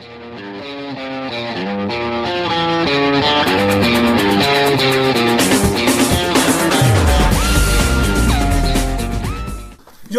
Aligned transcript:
You're 0.00 0.08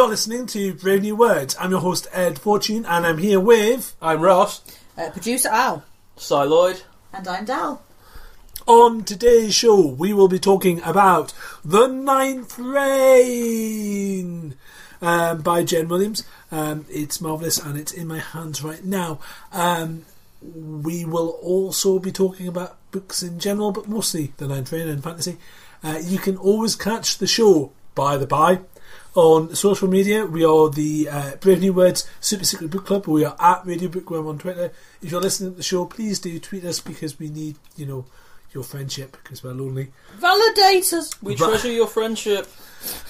listening 0.07 0.46
to 0.48 0.75
Brave 0.75 1.02
New 1.02 1.16
Words. 1.16 1.55
I'm 1.59 1.71
your 1.71 1.80
host 1.80 2.07
Ed 2.12 2.38
Fortune, 2.38 2.86
and 2.86 3.07
I'm 3.07 3.18
here 3.18 3.39
with. 3.39 3.96
I'm 4.00 4.21
Ross. 4.21 4.62
Uh, 4.96 5.09
producer 5.09 5.50
Al. 5.50 5.84
Si 6.16 6.36
Lloyd. 6.36 6.84
And 7.11 7.27
I'm 7.27 7.45
Del. 7.45 7.82
On 8.68 9.04
today's 9.04 9.55
show, 9.55 9.84
we 9.88 10.13
will 10.13 10.27
be 10.27 10.38
talking 10.38 10.79
about 10.84 11.34
The 11.66 11.88
Ninth 11.88 12.59
Rain 12.59 14.55
um, 15.02 15.41
by 15.41 15.63
Jen 15.63 15.88
Williams. 15.88 16.23
Um, 16.52 16.86
it's 16.89 17.21
marvellous 17.21 17.57
and 17.57 17.77
it's 17.77 17.91
in 17.91 18.07
my 18.07 18.20
hands 18.20 18.63
right 18.63 18.83
now. 18.83 19.20
Um, 19.51 20.05
we 20.42 21.05
will 21.05 21.29
also 21.42 22.00
be 22.00 22.11
talking 22.11 22.47
about 22.47 22.78
books 22.92 23.23
in 23.23 23.39
general, 23.39 23.71
but 23.71 23.87
mostly 23.87 24.33
The 24.37 24.47
Ninth 24.47 24.71
Rain 24.71 24.87
and 24.87 25.04
fantasy. 25.04 25.37
Uh, 25.83 26.00
you 26.04 26.19
can 26.19 26.37
always 26.37 26.75
catch 26.75 27.18
the 27.18 27.28
show, 27.28 27.71
by 27.95 28.18
the 28.18 28.28
by, 28.28 28.59
on 29.14 29.56
social 29.56 29.87
media. 29.87 30.25
We 30.25 30.45
are 30.45 30.69
the 30.69 31.09
uh, 31.09 31.36
Brave 31.37 31.61
New 31.61 31.73
Words 31.73 32.08
Super 32.19 32.45
Secret 32.45 32.70
Book 32.72 32.86
Club. 32.86 33.08
We 33.08 33.25
are 33.25 33.36
at 33.39 33.66
Radio 33.66 33.89
Bookworm 33.89 34.28
on 34.28 34.38
Twitter. 34.38 34.72
If 35.02 35.11
you're 35.11 35.22
listening 35.22 35.52
to 35.52 35.58
the 35.58 35.64
show, 35.64 35.86
please 35.86 36.20
do 36.20 36.39
tweet 36.39 36.66
us 36.66 36.80
because 36.80 37.20
we 37.20 37.30
need, 37.30 37.58
you 37.75 37.86
know, 37.86 38.06
your 38.53 38.64
friendship 38.64 39.17
because 39.23 39.44
we're 39.44 39.53
lonely. 39.53 39.91
Validate 40.17 40.92
us. 40.94 41.11
We 41.22 41.36
But- 41.36 41.50
treasure 41.50 41.72
your 41.72 41.88
friendship. 41.88 42.47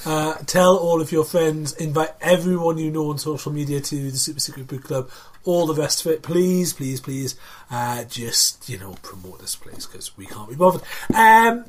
Uh, 0.05 0.33
tell 0.45 0.75
all 0.75 0.99
of 1.01 1.11
your 1.13 1.23
friends, 1.23 1.71
invite 1.73 2.11
everyone 2.19 2.77
you 2.77 2.91
know 2.91 3.09
on 3.09 3.17
social 3.17 3.53
media 3.53 3.79
to 3.79 4.11
the 4.11 4.17
Super 4.17 4.39
Secret 4.41 4.67
Book 4.67 4.83
Club. 4.83 5.09
All 5.45 5.65
the 5.65 5.73
rest 5.73 6.05
of 6.05 6.11
it, 6.11 6.21
please, 6.21 6.73
please, 6.73 6.99
please, 6.99 7.35
uh, 7.71 8.03
just 8.03 8.67
you 8.69 8.77
know 8.77 8.95
promote 9.01 9.39
this 9.39 9.55
place 9.55 9.85
because 9.85 10.15
we 10.17 10.25
can't 10.25 10.49
be 10.49 10.55
bothered. 10.55 10.81
Um, 11.15 11.63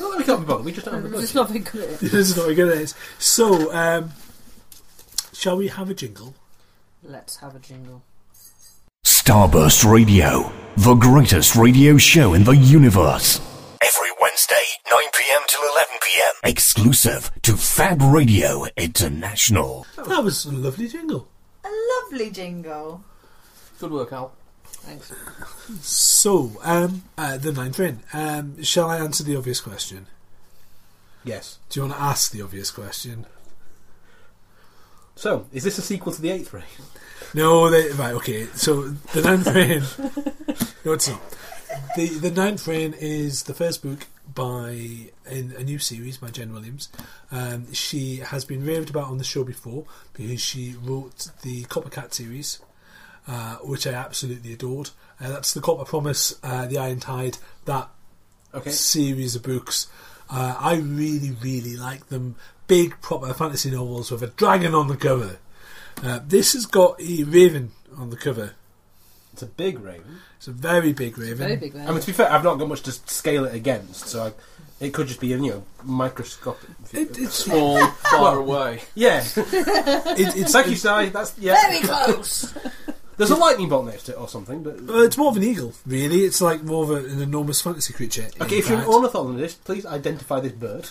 Not 0.00 0.10
that 0.10 0.18
we 0.18 0.24
can't 0.24 0.40
be 0.40 0.46
bothered, 0.46 0.64
we 0.66 0.72
just 0.72 0.84
don't 0.86 0.94
have 0.94 1.10
the 1.10 1.18
It's 1.18 1.32
budget. 1.32 1.34
not 1.36 1.48
very 1.48 1.60
good. 1.60 1.90
at 1.94 2.00
this 2.00 2.12
is 2.14 2.36
not 2.36 2.42
very 2.44 2.54
good 2.56 2.68
at 2.72 2.78
this. 2.78 2.94
So, 3.20 3.72
um, 3.72 4.10
shall 5.32 5.56
we 5.56 5.68
have 5.68 5.90
a 5.90 5.94
jingle? 5.94 6.34
Let's 7.04 7.36
have 7.36 7.54
a 7.54 7.58
jingle. 7.60 8.02
Starburst 9.04 9.84
Radio, 9.90 10.52
the 10.76 10.94
greatest 10.94 11.56
radio 11.56 11.96
show 11.96 12.34
in 12.34 12.44
the 12.44 12.54
universe. 12.54 13.40
Every 13.82 14.10
Wednesday, 14.20 14.54
9 14.88 15.00
pm 15.12 15.42
till 15.48 15.60
11 15.72 15.86
pm. 16.00 16.32
Exclusive 16.44 17.30
to 17.42 17.56
Fab 17.56 18.00
Radio 18.00 18.64
International. 18.76 19.86
That 19.96 20.22
was 20.22 20.44
a 20.44 20.52
lovely 20.52 20.86
jingle. 20.86 21.26
A 21.64 21.68
lovely 22.04 22.30
jingle. 22.30 23.02
Good 23.80 23.90
work, 23.90 24.12
Al. 24.12 24.34
Thanks. 24.64 25.12
So, 25.80 26.52
um, 26.62 27.02
uh, 27.18 27.38
the 27.38 27.50
ninth 27.52 27.80
rain. 27.80 28.00
Um, 28.12 28.62
shall 28.62 28.88
I 28.88 28.98
answer 28.98 29.24
the 29.24 29.34
obvious 29.34 29.60
question? 29.60 30.06
Yes. 31.24 31.58
Do 31.70 31.80
you 31.80 31.86
want 31.86 31.98
to 31.98 32.02
ask 32.04 32.30
the 32.30 32.42
obvious 32.42 32.70
question? 32.70 33.26
So, 35.14 35.46
is 35.52 35.64
this 35.64 35.78
a 35.78 35.82
sequel 35.82 36.12
to 36.12 36.20
the 36.22 36.30
Eighth 36.30 36.52
Ray? 36.52 36.64
No, 37.34 37.70
they, 37.70 37.90
right, 37.92 38.14
okay. 38.14 38.46
So 38.54 38.82
the 39.14 39.22
ninth 39.22 39.46
rain. 39.46 39.82
no, 40.84 40.92
it's 40.92 41.08
not. 41.08 41.20
The 41.96 42.08
the 42.08 42.30
ninth 42.30 42.66
rain 42.66 42.94
is 42.98 43.44
the 43.44 43.54
first 43.54 43.82
book 43.82 44.06
by 44.34 44.70
in 45.30 45.54
a 45.58 45.62
new 45.62 45.78
series 45.78 46.18
by 46.18 46.28
Jen 46.28 46.52
Williams. 46.52 46.88
Um, 47.30 47.72
she 47.72 48.16
has 48.16 48.44
been 48.44 48.64
raved 48.64 48.90
about 48.90 49.04
on 49.08 49.18
the 49.18 49.24
show 49.24 49.44
before 49.44 49.84
because 50.12 50.40
she 50.42 50.74
wrote 50.82 51.28
the 51.42 51.64
Copper 51.64 51.88
Cat 51.90 52.12
series, 52.12 52.58
uh, 53.26 53.56
which 53.56 53.86
I 53.86 53.92
absolutely 53.92 54.52
adored. 54.52 54.90
Uh, 55.20 55.28
that's 55.28 55.54
the 55.54 55.60
Copper 55.60 55.84
Promise, 55.84 56.38
uh, 56.42 56.66
the 56.66 56.78
Iron 56.78 57.00
Tide, 57.00 57.38
that 57.64 57.88
Okay. 58.54 58.70
series 58.70 59.34
of 59.34 59.42
books. 59.42 59.86
Uh, 60.28 60.54
I 60.58 60.74
really, 60.76 61.30
really 61.42 61.76
like 61.76 62.08
them. 62.08 62.36
Big 62.72 62.98
proper 63.02 63.34
fantasy 63.34 63.70
novels 63.70 64.10
with 64.10 64.22
a 64.22 64.28
dragon 64.28 64.74
on 64.74 64.88
the 64.88 64.96
cover. 64.96 65.36
Uh, 66.02 66.20
this 66.26 66.54
has 66.54 66.64
got 66.64 66.98
a 67.02 67.22
raven 67.24 67.70
on 67.98 68.08
the 68.08 68.16
cover. 68.16 68.54
It's 69.34 69.42
a 69.42 69.46
big 69.46 69.78
raven. 69.78 70.20
It's 70.38 70.48
a 70.48 70.52
very 70.52 70.94
big 70.94 71.18
raven. 71.18 71.36
Very 71.36 71.56
big 71.56 71.74
raven. 71.74 71.86
I 71.86 71.92
mean, 71.92 72.00
to 72.00 72.06
be 72.06 72.14
fair, 72.14 72.32
I've 72.32 72.42
not 72.42 72.54
got 72.54 72.68
much 72.68 72.80
to 72.84 72.92
scale 72.92 73.44
it 73.44 73.54
against, 73.54 74.06
so 74.06 74.24
I, 74.24 74.32
it 74.82 74.94
could 74.94 75.06
just 75.06 75.20
be, 75.20 75.26
you 75.26 75.36
know, 75.36 75.64
microscopic. 75.82 76.70
It, 76.94 77.18
it's 77.18 77.34
small, 77.44 77.86
far 78.10 78.38
away. 78.38 78.80
Yeah. 78.94 79.22
it, 79.36 80.34
it's 80.34 80.52
Thank 80.52 80.68
you, 80.68 80.76
Si. 80.76 81.10
That's, 81.10 81.38
yeah. 81.38 81.60
Very 81.68 81.80
close. 81.80 82.54
There's 83.18 83.28
a 83.28 83.36
lightning 83.36 83.68
bolt 83.68 83.84
next 83.84 84.04
to 84.04 84.12
it 84.12 84.18
or 84.18 84.28
something, 84.28 84.62
but. 84.62 84.78
uh, 84.88 85.02
it's 85.02 85.18
more 85.18 85.28
of 85.28 85.36
an 85.36 85.42
eagle, 85.42 85.74
really. 85.84 86.24
It's 86.24 86.40
like 86.40 86.62
more 86.62 86.84
of 86.84 86.90
a, 86.90 87.06
an 87.06 87.20
enormous 87.20 87.60
fantasy 87.60 87.92
creature. 87.92 88.28
Okay, 88.40 88.56
if 88.56 88.70
you're 88.70 88.78
an 88.78 88.86
ornithologist, 88.86 89.62
please 89.62 89.84
identify 89.84 90.40
this 90.40 90.52
bird. 90.52 90.88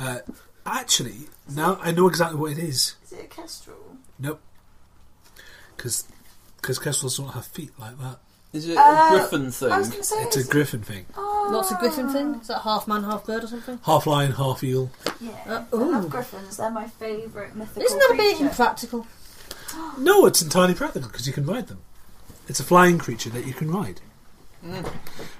Uh, 0.00 0.18
actually, 0.66 1.28
now 1.48 1.78
I 1.82 1.92
know 1.92 2.08
exactly 2.08 2.38
what 2.38 2.52
it 2.52 2.58
is. 2.58 2.94
Is 3.04 3.12
it 3.12 3.24
a 3.24 3.28
kestrel? 3.28 3.76
Nope, 4.18 4.40
because 5.76 6.04
kestrels 6.78 7.16
don't 7.16 7.28
have 7.28 7.46
feet 7.46 7.70
like 7.78 7.98
that. 8.00 8.18
Is 8.52 8.68
it 8.68 8.76
Uh, 8.76 8.80
a 8.80 9.10
griffin 9.12 9.50
thing? 9.52 9.70
I 9.72 9.78
was 9.78 9.88
going 9.88 10.00
to 10.00 10.06
say 10.06 10.22
It's 10.24 10.36
a 10.36 10.40
is- 10.40 10.48
griffin 10.48 10.82
thing. 10.82 11.06
Oh. 11.16 11.48
Lots 11.52 11.70
of 11.70 11.78
griffin 11.78 12.12
thing. 12.12 12.34
Is 12.40 12.48
that 12.48 12.62
half 12.62 12.88
man, 12.88 13.04
half 13.04 13.24
bird 13.24 13.44
or 13.44 13.46
something? 13.46 13.78
Half 13.84 14.06
lion, 14.08 14.32
half 14.32 14.62
eel. 14.64 14.90
Yeah, 15.20 15.30
Uh, 15.46 15.62
I 15.72 15.76
love 15.76 16.10
griffins. 16.10 16.56
They're 16.56 16.70
my 16.70 16.88
favourite 16.88 17.54
mythical 17.54 17.82
Isn't 17.82 17.98
that 17.98 18.10
a 18.10 18.16
bit 18.16 18.36
creature. 18.36 18.50
impractical? 18.50 19.06
No, 19.98 20.26
it's 20.26 20.42
entirely 20.42 20.74
practical 20.74 21.08
because 21.08 21.28
you 21.28 21.32
can 21.32 21.46
ride 21.46 21.68
them. 21.68 21.78
It's 22.48 22.58
a 22.58 22.64
flying 22.64 22.98
creature 22.98 23.30
that 23.30 23.46
you 23.46 23.54
can 23.54 23.70
ride. 23.70 24.00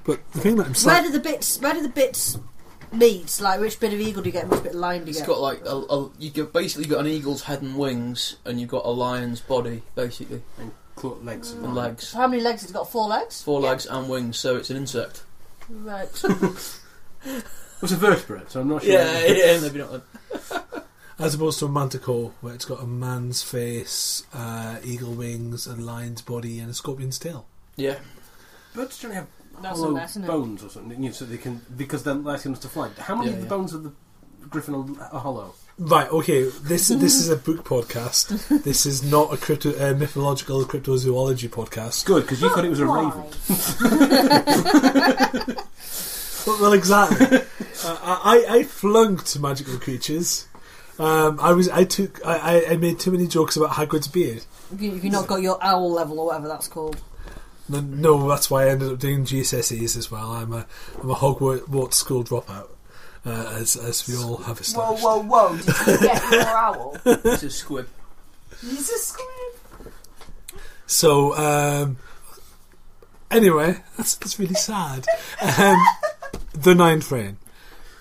But 0.05 0.21
the 0.33 0.39
thing 0.41 0.55
that 0.57 0.67
I'm 0.67 0.75
saying 0.77 0.87
Where 0.95 1.03
slight- 1.03 1.13
do 1.13 1.13
the 1.13 1.19
bits? 1.21 1.61
Where 1.61 1.75
do 1.75 1.83
the 1.83 1.89
bits 1.89 2.39
meet? 2.93 3.41
Like, 3.41 3.61
which 3.61 3.79
bit 3.81 3.93
of 3.93 4.01
eagle 4.01 4.23
do 4.23 4.29
you 4.29 4.33
get? 4.33 4.49
Which 4.49 4.63
bit 4.63 4.73
of 4.75 4.79
lion 4.81 5.03
do 5.05 5.07
you 5.07 5.11
It's 5.11 5.21
get? 5.21 5.29
got 5.29 5.41
like 5.41 5.61
a, 5.65 5.75
a, 5.77 6.11
you 6.19 6.31
get 6.31 6.53
basically 6.53 6.87
got 6.89 7.01
an 7.01 7.07
eagle's 7.07 7.43
head 7.43 7.63
and 7.63 7.77
wings, 7.77 8.37
and 8.45 8.61
you've 8.61 8.71
got 8.71 8.85
a 8.85 8.91
lion's 8.91 9.41
body 9.41 9.83
basically 9.95 10.43
and 10.59 10.73
claw 10.97 11.17
legs. 11.23 11.53
and 11.53 11.75
legs, 11.75 12.13
How 12.13 12.27
many 12.27 12.43
legs 12.43 12.63
It's 12.63 12.73
got? 12.73 12.91
Four 12.91 13.09
legs. 13.09 13.43
four 13.43 13.61
legs 13.61 13.87
and 13.87 14.09
wings. 14.09 14.39
So 14.39 14.57
it's 14.57 14.71
an 14.71 14.77
insect. 14.77 15.23
Right. 15.69 16.09
It's 17.83 17.93
a 17.93 17.97
vertebrate, 17.97 18.51
so 18.51 18.61
I'm 18.61 18.69
not 18.69 18.83
sure. 18.83 18.93
Yeah, 18.93 19.25
yeah, 19.27 19.59
maybe 19.61 19.79
not. 19.79 20.03
As 21.19 21.35
opposed 21.35 21.59
to 21.61 21.65
a 21.65 21.69
manticore, 21.71 22.33
where 22.43 22.55
it's 22.55 22.67
got 22.67 22.83
a 22.83 22.87
man's 22.87 23.43
face, 23.43 24.23
uh, 24.35 24.77
eagle 24.85 25.13
wings, 25.15 25.67
a 25.67 25.75
lion's 25.77 26.21
body, 26.21 26.59
and 26.61 26.71
a 26.71 26.75
scorpion's 26.75 27.19
tail. 27.19 27.47
Yeah, 27.77 27.99
Birds 28.75 28.99
generally 28.99 29.17
have 29.17 29.29
That's 29.63 29.79
hollow 29.79 29.93
a 29.93 29.95
mess, 29.95 30.11
isn't 30.11 30.25
it? 30.25 30.27
bones 30.27 30.65
or 30.65 30.69
something, 30.71 31.01
you 31.03 31.09
know, 31.11 31.15
so 31.15 31.25
they 31.25 31.39
can 31.39 31.61
because 31.77 32.03
they're 32.03 32.15
less 32.15 32.45
enough 32.47 32.61
to 32.61 32.69
fly. 32.69 32.91
How 32.99 33.15
many 33.17 33.29
Yeah, 33.31 33.37
of 33.37 33.41
the 33.43 33.47
yeah. 33.47 33.51
bones 33.57 33.73
of 33.75 33.83
the 33.85 33.93
griffin 34.49 34.75
are, 34.75 34.87
are 35.13 35.21
hollow? 35.21 35.55
Right, 35.79 36.09
okay, 36.11 36.43
this 36.63 36.89
this 36.89 37.15
is 37.15 37.29
a 37.31 37.37
book 37.37 37.65
podcast. 37.65 38.33
This 38.65 38.85
is 38.85 39.03
not 39.03 39.33
a 39.33 39.37
crypto, 39.39 39.71
uh, 39.71 39.95
mythological 39.97 40.65
cryptozoology 40.65 41.49
podcast. 41.49 42.05
Good, 42.05 42.23
because 42.25 42.43
you 42.43 42.51
thought 42.51 42.65
it 42.65 42.71
was 42.71 42.81
a 42.81 42.87
Why? 42.87 43.05
raven. 43.05 43.25
Well, 46.47 46.59
well, 46.59 46.73
exactly. 46.73 47.37
uh, 47.37 47.43
I, 48.03 48.47
I 48.49 48.63
flung 48.63 49.19
to 49.19 49.39
magical 49.41 49.77
creatures. 49.79 50.47
Um, 50.99 51.39
I 51.39 51.53
was 51.53 51.69
I 51.69 51.85
took 51.85 52.25
I, 52.27 52.39
I- 52.39 52.65
I 52.73 52.77
made 52.79 52.99
too 52.99 53.11
many 53.11 53.27
jokes 53.27 53.57
about 53.57 53.73
Hagrid's 53.73 54.09
beard. 54.09 54.47
If 54.73 54.81
you- 54.81 54.95
if 54.95 55.05
you've 55.05 55.13
not 55.13 55.27
got 55.27 55.43
your 55.43 55.63
owl 55.63 55.93
level 55.93 56.19
or 56.19 56.25
whatever 56.27 56.49
that's 56.49 56.67
called. 56.67 56.99
No, 57.71 57.81
no, 57.81 58.29
that's 58.29 58.51
why 58.51 58.65
I 58.65 58.69
ended 58.71 58.93
up 58.93 58.99
doing 58.99 59.25
GCSEs 59.25 59.97
as 59.97 60.11
well. 60.11 60.33
I'm 60.33 60.53
a 60.53 60.67
I'm 61.01 61.11
a 61.11 61.15
Hogwarts 61.15 61.95
school 61.95 62.25
dropout, 62.25 62.69
uh, 63.25 63.57
as 63.59 63.77
as 63.77 64.07
we 64.09 64.17
all 64.17 64.39
have 64.39 64.57
Whoa, 64.59 64.95
established. 64.95 65.05
whoa, 65.05 65.23
whoa! 65.23 65.57
Did 65.57 65.67
you 66.03 66.09
get 66.09 66.33
your 66.33 66.43
owl? 66.49 66.97
it's 67.05 67.43
a 67.45 67.51
squib. 67.51 67.89
He's 68.61 68.91
a 68.91 68.99
squid. 68.99 69.93
So 70.87 71.37
um, 71.37 71.99
anyway, 73.31 73.77
that's 73.97 74.17
that's 74.17 74.39
really 74.39 74.55
sad. 74.55 75.07
Um, 75.59 75.77
the 76.53 76.75
ninth 76.75 77.11
rain. 77.13 77.39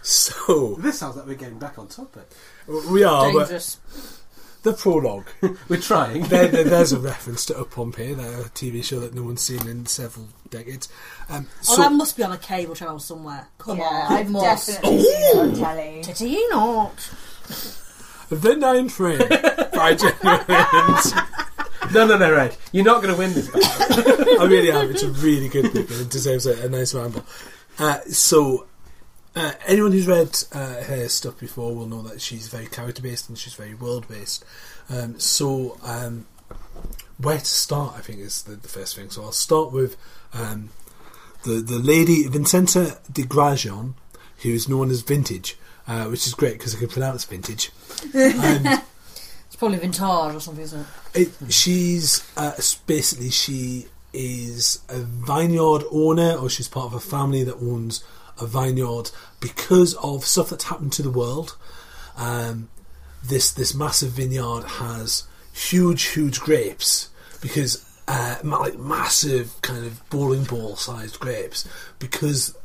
So 0.02 0.76
This 0.80 0.98
sounds 1.00 1.18
like 1.18 1.28
we're 1.28 1.36
getting 1.36 1.60
back 1.60 1.78
on 1.78 1.88
topic. 1.88 2.28
we 2.68 3.04
are, 3.04 3.32
but 3.32 3.40
Dangerous. 3.42 3.78
The 4.64 4.74
prologue. 4.74 5.28
We're 5.70 5.80
trying. 5.80 6.24
there, 6.24 6.48
there- 6.48 6.64
there's 6.66 6.92
a 6.92 7.00
reference 7.00 7.46
to 7.46 7.58
Up 7.60 7.72
Pompeii, 7.72 8.14
the 8.14 8.50
TV 8.54 8.84
show 8.84 9.00
that 9.00 9.14
no 9.14 9.24
one's 9.24 9.42
seen 9.42 9.68
in 9.68 9.86
several 9.86 10.28
decades. 10.50 10.90
Um, 11.30 11.48
Oh, 11.70 11.78
that 11.78 11.92
must 11.92 12.18
be 12.18 12.24
on 12.24 12.32
a 12.32 12.38
cable 12.38 12.76
channel 12.76 13.00
somewhere. 13.00 13.48
Come 13.58 13.78
yeah, 13.78 13.86
on, 14.10 14.14
I've 14.14 14.28
it 14.28 14.30
must. 14.30 14.68
definitely 14.68 15.02
seen 15.04 15.12
it 15.16 15.38
on 15.38 15.54
telly. 15.56 16.02
Titty 16.04 16.30
you 16.30 16.50
not. 16.50 17.10
the 18.30 18.56
ninth 18.56 19.00
rain 19.00 19.20
by 19.74 19.96
Jen 19.96 20.14
no, 21.94 22.06
no, 22.06 22.18
no, 22.18 22.32
Red. 22.32 22.56
You're 22.72 22.86
not 22.86 23.02
going 23.02 23.14
to 23.14 23.20
win 23.20 23.34
this 23.34 23.48
battle. 23.50 24.14
I 24.42 24.46
really 24.46 24.72
am. 24.72 24.92
It's 24.92 25.02
a 25.02 25.10
really 25.10 25.48
good 25.48 25.74
book 25.74 25.90
and 25.90 26.02
it 26.02 26.10
deserves 26.10 26.46
a, 26.46 26.66
a 26.66 26.70
nice 26.70 26.94
ramble. 26.94 27.24
Uh, 27.80 28.00
so, 28.10 28.68
uh, 29.40 29.54
anyone 29.66 29.92
who's 29.92 30.08
read 30.08 30.38
uh, 30.54 30.84
her 30.84 31.08
stuff 31.08 31.40
before 31.40 31.76
will 31.76 31.88
know 31.88 32.02
that 32.02 32.22
she's 32.22 32.48
very 32.48 32.68
character 32.68 33.02
based 33.02 33.30
and 33.30 33.38
she's 33.38 33.54
very 33.54 33.74
world 33.74 34.08
based. 34.08 34.44
Um, 34.90 35.20
so, 35.20 35.78
um, 35.84 36.26
where 37.18 37.38
to 37.38 37.46
start, 37.46 37.96
I 37.98 38.02
think, 38.02 38.20
is 38.20 38.44
the, 38.44 38.56
the 38.56 38.68
first 38.68 38.96
thing. 38.96 39.10
So 39.10 39.24
I'll 39.24 39.32
start 39.32 39.72
with 39.72 39.98
um, 40.34 40.70
the 41.44 41.62
the 41.62 41.80
lady 41.80 42.28
Vincenza 42.28 43.00
de 43.12 43.24
Grazon, 43.24 43.96
who 44.44 44.50
is 44.50 44.68
known 44.68 44.90
as 44.90 45.02
Vintage, 45.02 45.58
uh, 45.88 46.06
which 46.06 46.28
is 46.28 46.34
great 46.34 46.54
because 46.54 46.76
I 46.76 46.80
can 46.80 46.90
pronounce 46.90 47.26
vintage. 47.26 47.72
and 48.14 48.82
It's 49.48 49.56
probably 49.56 49.80
vintage 49.80 50.02
or 50.02 50.40
something, 50.40 50.64
isn't 50.64 50.86
it? 51.14 51.30
it, 51.42 51.54
she's 51.54 52.24
uh, 52.38 52.54
basically 52.86 53.32
she 53.32 53.88
is 54.14 54.80
a 54.90 55.00
vineyard 55.00 55.84
owner, 55.92 56.34
or 56.34 56.50
she's 56.50 56.68
part 56.68 56.86
of 56.86 56.94
a 56.94 57.00
family 57.00 57.44
that 57.44 57.56
owns 57.56 58.04
a 58.42 58.48
vineyard 58.48 59.12
because 59.40 59.94
of 59.96 60.26
stuff 60.26 60.50
that's 60.50 60.66
happened 60.66 60.94
to 60.94 61.02
the 61.02 61.10
world. 61.10 61.58
Um, 62.18 62.70
this 63.24 63.52
this 63.52 63.74
massive 63.74 64.12
vineyard 64.12 64.64
has 64.64 65.24
huge, 65.54 66.04
huge 66.08 66.40
grapes 66.40 67.10
because 67.42 67.86
uh, 68.08 68.38
like 68.44 68.78
massive 68.78 69.62
kind 69.62 69.86
of 69.86 70.08
bowling 70.10 70.44
ball 70.44 70.76
sized 70.76 71.20
grapes 71.20 71.68
because 72.00 72.56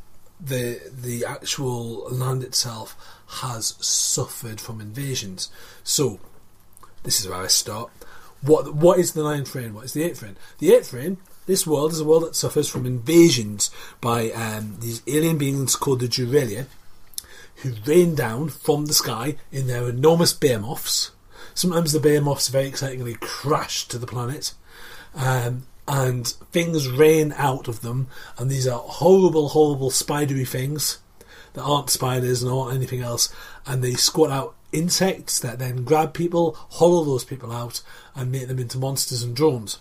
the 0.40 0.80
the 0.90 1.24
actual 1.24 2.08
land 2.10 2.42
itself 2.42 2.96
has 3.40 3.74
suffered 3.80 4.60
from 4.60 4.80
invasions. 4.80 5.50
So 5.82 6.18
this 7.02 7.20
is 7.20 7.28
where 7.28 7.42
I 7.42 7.46
start. 7.46 7.90
What 8.42 8.74
what 8.74 8.98
is 8.98 9.12
the 9.12 9.22
ninth 9.22 9.54
reign? 9.54 9.74
What 9.74 9.84
is 9.84 9.92
the 9.92 10.02
eighth 10.02 10.22
reign? 10.22 10.36
The 10.58 10.74
eighth 10.74 10.92
reign. 10.92 11.18
This 11.46 11.66
world 11.66 11.92
is 11.92 12.00
a 12.00 12.04
world 12.04 12.22
that 12.24 12.36
suffers 12.36 12.70
from 12.70 12.86
invasions 12.86 13.70
by 14.00 14.30
um, 14.30 14.76
these 14.80 15.02
alien 15.06 15.36
beings 15.36 15.76
called 15.76 16.00
the 16.00 16.08
Jurelia, 16.08 16.66
who 17.56 17.74
rain 17.84 18.14
down 18.14 18.48
from 18.48 18.86
the 18.86 18.94
sky 18.94 19.36
in 19.52 19.66
their 19.66 19.86
enormous 19.86 20.32
behemoths. 20.32 21.10
Sometimes 21.52 21.92
the 21.92 22.00
behemoths 22.00 22.48
very 22.48 22.66
excitingly 22.66 23.16
crash 23.20 23.86
to 23.88 23.98
the 23.98 24.06
planet, 24.06 24.54
um, 25.14 25.66
and 25.86 26.26
things 26.26 26.88
rain 26.88 27.34
out 27.36 27.68
of 27.68 27.82
them. 27.82 28.08
And 28.38 28.50
these 28.50 28.66
are 28.66 28.80
horrible, 28.80 29.50
horrible 29.50 29.90
spidery 29.90 30.46
things 30.46 30.98
that 31.52 31.62
aren't 31.62 31.90
spiders 31.90 32.42
and 32.42 32.50
aren't 32.50 32.74
anything 32.74 33.02
else, 33.02 33.32
and 33.66 33.84
they 33.84 33.92
squat 33.92 34.30
out 34.30 34.54
insects 34.72 35.38
that 35.40 35.58
then 35.58 35.84
grab 35.84 36.14
people, 36.14 36.56
hollow 36.70 37.04
those 37.04 37.24
people 37.24 37.52
out, 37.52 37.82
and 38.14 38.32
make 38.32 38.48
them 38.48 38.58
into 38.58 38.78
monsters 38.78 39.22
and 39.22 39.36
drones. 39.36 39.78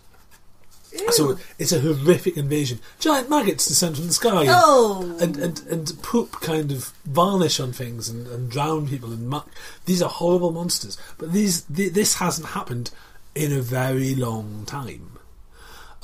So 1.09 1.37
it's 1.59 1.71
a 1.71 1.79
horrific 1.79 2.37
invasion. 2.37 2.79
Giant 2.99 3.29
maggots 3.29 3.67
descend 3.67 3.97
from 3.97 4.07
the 4.07 4.13
sky 4.13 4.41
and, 4.41 4.49
Oh! 4.51 5.17
and, 5.19 5.37
and, 5.37 5.61
and 5.69 6.03
poop 6.03 6.33
kind 6.41 6.71
of 6.71 6.91
varnish 7.05 7.59
on 7.59 7.71
things 7.71 8.09
and, 8.09 8.27
and 8.27 8.49
drown 8.49 8.87
people 8.87 9.11
in 9.11 9.27
muck. 9.27 9.49
These 9.85 10.01
are 10.01 10.09
horrible 10.09 10.51
monsters. 10.51 10.97
But 11.17 11.33
these 11.33 11.61
th- 11.63 11.93
this 11.93 12.15
hasn't 12.15 12.49
happened 12.49 12.91
in 13.35 13.51
a 13.51 13.61
very 13.61 14.15
long 14.15 14.63
time. 14.65 15.09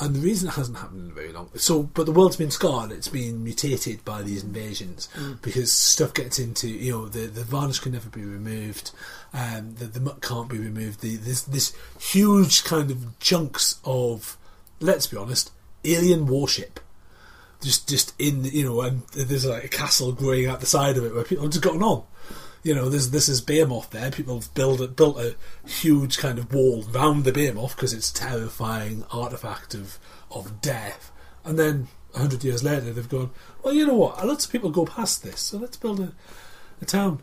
And 0.01 0.15
the 0.15 0.21
reason 0.21 0.47
it 0.47 0.53
hasn't 0.53 0.77
happened 0.77 1.05
in 1.05 1.11
a 1.11 1.13
very 1.13 1.33
long 1.33 1.49
so 1.55 1.83
but 1.83 2.05
the 2.05 2.13
world's 2.13 2.37
been 2.37 2.51
scarred, 2.51 2.91
it's 2.91 3.09
been 3.09 3.43
mutated 3.43 4.05
by 4.05 4.21
these 4.21 4.43
invasions 4.43 5.09
because 5.41 5.73
stuff 5.73 6.13
gets 6.13 6.39
into 6.39 6.69
you 6.69 6.91
know, 6.93 7.07
the, 7.09 7.27
the 7.27 7.43
varnish 7.43 7.79
can 7.79 7.91
never 7.91 8.07
be 8.09 8.23
removed, 8.23 8.91
um, 9.33 9.75
the, 9.75 9.85
the 9.85 9.99
muck 9.99 10.21
can't 10.21 10.47
be 10.49 10.57
removed, 10.57 11.01
the, 11.01 11.17
this 11.17 11.41
this 11.41 11.73
huge 11.99 12.63
kind 12.63 12.89
of 12.91 13.19
chunks 13.19 13.81
of 13.83 14.37
let's 14.79 15.07
be 15.07 15.17
honest, 15.17 15.51
alien 15.83 16.27
warship. 16.27 16.79
Just 17.61 17.89
just 17.89 18.13
in 18.19 18.45
you 18.45 18.63
know, 18.63 18.81
and 18.81 19.01
there's 19.09 19.45
like 19.45 19.65
a 19.65 19.69
castle 19.69 20.13
growing 20.13 20.47
out 20.47 20.61
the 20.61 20.65
side 20.65 20.97
of 20.97 21.03
it 21.03 21.13
where 21.13 21.23
people 21.23 21.43
have 21.43 21.51
just 21.51 21.63
gotten 21.63 21.83
on. 21.83 22.03
You 22.63 22.75
know, 22.75 22.89
there's 22.89 23.11
this 23.11 23.27
is 23.27 23.41
behemoth 23.41 23.89
there. 23.89 24.11
People 24.11 24.39
have 24.39 24.53
built 24.53 24.79
a, 24.81 24.87
built 24.87 25.19
a 25.19 25.35
huge 25.67 26.17
kind 26.17 26.39
of 26.39 26.53
wall 26.53 26.83
round 26.83 27.23
the 27.23 27.31
behemoth 27.31 27.75
because 27.75 27.93
it's 27.93 28.11
a 28.11 28.13
terrifying 28.13 29.05
artifact 29.11 29.73
of 29.73 29.99
of 30.31 30.61
death. 30.61 31.11
And 31.43 31.59
then 31.59 31.87
hundred 32.15 32.43
years 32.43 32.63
later, 32.63 32.93
they've 32.93 33.09
gone. 33.09 33.31
Well, 33.63 33.73
you 33.73 33.85
know 33.85 33.95
what? 33.95 34.25
Lots 34.25 34.45
of 34.45 34.51
people 34.51 34.69
go 34.71 34.85
past 34.85 35.23
this, 35.23 35.39
so 35.39 35.57
let's 35.57 35.77
build 35.77 35.99
a, 35.99 36.13
a 36.81 36.85
town. 36.85 37.21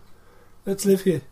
Let's 0.64 0.84
live 0.84 1.02
here. 1.02 1.22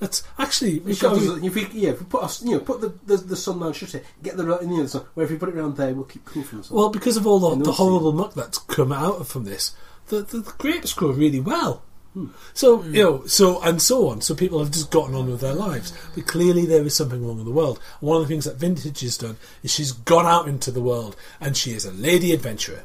Let's 0.00 0.22
actually. 0.38 0.80
We've 0.80 1.00
got 1.00 1.16
Shelters, 1.16 1.40
to, 1.40 1.46
if 1.46 1.54
we, 1.54 1.66
yeah, 1.72 1.90
if 1.90 2.00
we 2.00 2.06
put 2.06 2.22
us, 2.22 2.42
you 2.42 2.52
know, 2.52 2.60
put 2.60 2.80
the 2.80 2.94
the, 3.06 3.16
the 3.16 3.36
sun 3.36 3.60
down, 3.60 3.72
shut 3.72 3.94
it, 3.94 4.04
get 4.22 4.36
the 4.36 4.44
right 4.44 4.60
in 4.60 4.70
the 4.70 4.76
other 4.76 4.88
sun. 4.88 5.06
Where 5.14 5.24
if 5.24 5.30
we 5.30 5.38
put 5.38 5.48
it 5.48 5.54
around 5.54 5.76
there, 5.76 5.94
we'll 5.94 6.04
keep 6.04 6.24
cool 6.24 6.42
from 6.42 6.58
the 6.58 6.64
sun. 6.64 6.76
Well, 6.76 6.90
because 6.90 7.16
of 7.16 7.26
all 7.26 7.38
the, 7.38 7.64
the 7.64 7.72
horrible 7.72 8.12
muck 8.12 8.34
that's 8.34 8.58
come 8.58 8.92
out 8.92 9.26
from 9.26 9.44
this, 9.44 9.74
the, 10.08 10.22
the, 10.22 10.38
the 10.38 10.54
grapes 10.58 10.92
grow 10.92 11.12
really 11.12 11.40
well. 11.40 11.82
Hmm. 12.12 12.26
So 12.52 12.78
hmm. 12.78 12.94
you 12.94 13.02
know, 13.02 13.26
so 13.26 13.62
and 13.62 13.80
so 13.80 14.08
on. 14.08 14.20
So 14.20 14.34
people 14.34 14.58
have 14.58 14.70
just 14.70 14.90
gotten 14.90 15.14
on 15.14 15.30
with 15.30 15.40
their 15.40 15.54
lives. 15.54 15.92
But 16.14 16.26
clearly, 16.26 16.66
there 16.66 16.84
is 16.84 16.94
something 16.94 17.26
wrong 17.26 17.38
in 17.38 17.46
the 17.46 17.50
world. 17.50 17.80
And 18.00 18.08
one 18.08 18.20
of 18.20 18.22
the 18.22 18.28
things 18.28 18.44
that 18.44 18.56
Vintage 18.56 19.00
has 19.00 19.16
done 19.16 19.38
is 19.62 19.72
she's 19.72 19.92
gone 19.92 20.26
out 20.26 20.46
into 20.46 20.70
the 20.70 20.82
world, 20.82 21.16
and 21.40 21.56
she 21.56 21.72
is 21.72 21.86
a 21.86 21.92
lady 21.92 22.32
adventurer. 22.32 22.84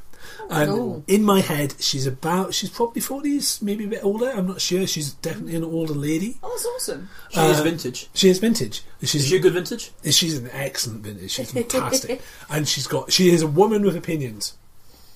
And 0.53 0.69
Cool. 0.69 1.03
in 1.07 1.23
my 1.23 1.39
head, 1.39 1.75
she's 1.79 2.05
about 2.05 2.53
she's 2.53 2.69
probably 2.69 3.01
forties, 3.01 3.61
maybe 3.61 3.85
a 3.85 3.87
bit 3.87 4.03
older. 4.03 4.29
I'm 4.29 4.47
not 4.47 4.59
sure. 4.59 4.85
She's 4.85 5.13
definitely 5.13 5.55
an 5.55 5.63
older 5.63 5.93
lady. 5.93 6.37
Oh, 6.43 6.49
that's 6.49 6.65
awesome. 6.65 7.07
She 7.29 7.39
is 7.39 7.59
Uh, 7.59 7.63
vintage. 7.63 8.09
She 8.13 8.29
is 8.29 8.39
vintage. 8.39 8.83
She's 9.01 9.15
Is 9.15 9.27
she 9.27 9.35
a 9.37 9.39
good 9.39 9.53
vintage? 9.53 9.91
she's 10.09 10.37
an 10.37 10.49
excellent 10.51 11.03
vintage. 11.03 11.31
She's 11.31 11.51
fantastic, 11.59 12.21
and 12.49 12.67
she's 12.67 12.85
got 12.85 13.13
she 13.13 13.29
is 13.29 13.41
a 13.41 13.47
woman 13.47 13.83
with 13.83 13.95
opinions. 13.95 14.55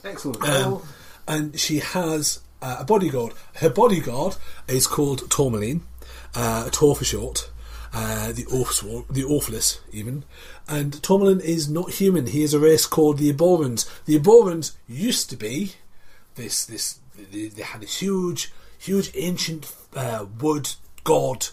Excellent. 0.06 0.42
Um, 0.48 0.82
and 1.28 1.60
she 1.60 1.80
has 1.80 2.40
uh, 2.62 2.78
a 2.80 2.86
bodyguard. 2.86 3.34
Her 3.56 3.70
bodyguard 3.70 4.38
is 4.70 4.88
called 4.88 5.28
Tormalin, 5.30 5.82
uh, 6.34 6.70
Tor 6.72 6.96
for 6.96 7.04
short, 7.04 7.50
uh, 7.94 8.32
the 8.32 8.46
Orphs, 8.46 8.82
the 9.10 9.24
Orphalus 9.24 9.80
even. 9.92 10.24
And 10.68 10.94
Tormalin 11.02 11.42
is 11.42 11.70
not 11.70 11.92
human. 11.92 12.28
He 12.28 12.44
is 12.44 12.54
a 12.54 12.60
race 12.60 12.86
called 12.86 13.18
the 13.18 13.32
Eborans. 13.32 13.90
The 14.06 14.20
Eborans 14.20 14.76
used 14.88 15.30
to 15.30 15.38
be 15.38 15.74
this 16.36 16.66
this 16.66 17.00
they, 17.32 17.48
they 17.48 17.64
had 17.64 17.82
this 17.82 18.00
huge 18.00 18.52
huge 18.78 19.12
ancient 19.16 19.74
uh, 19.96 20.26
wood 20.40 20.74
god 21.04 21.48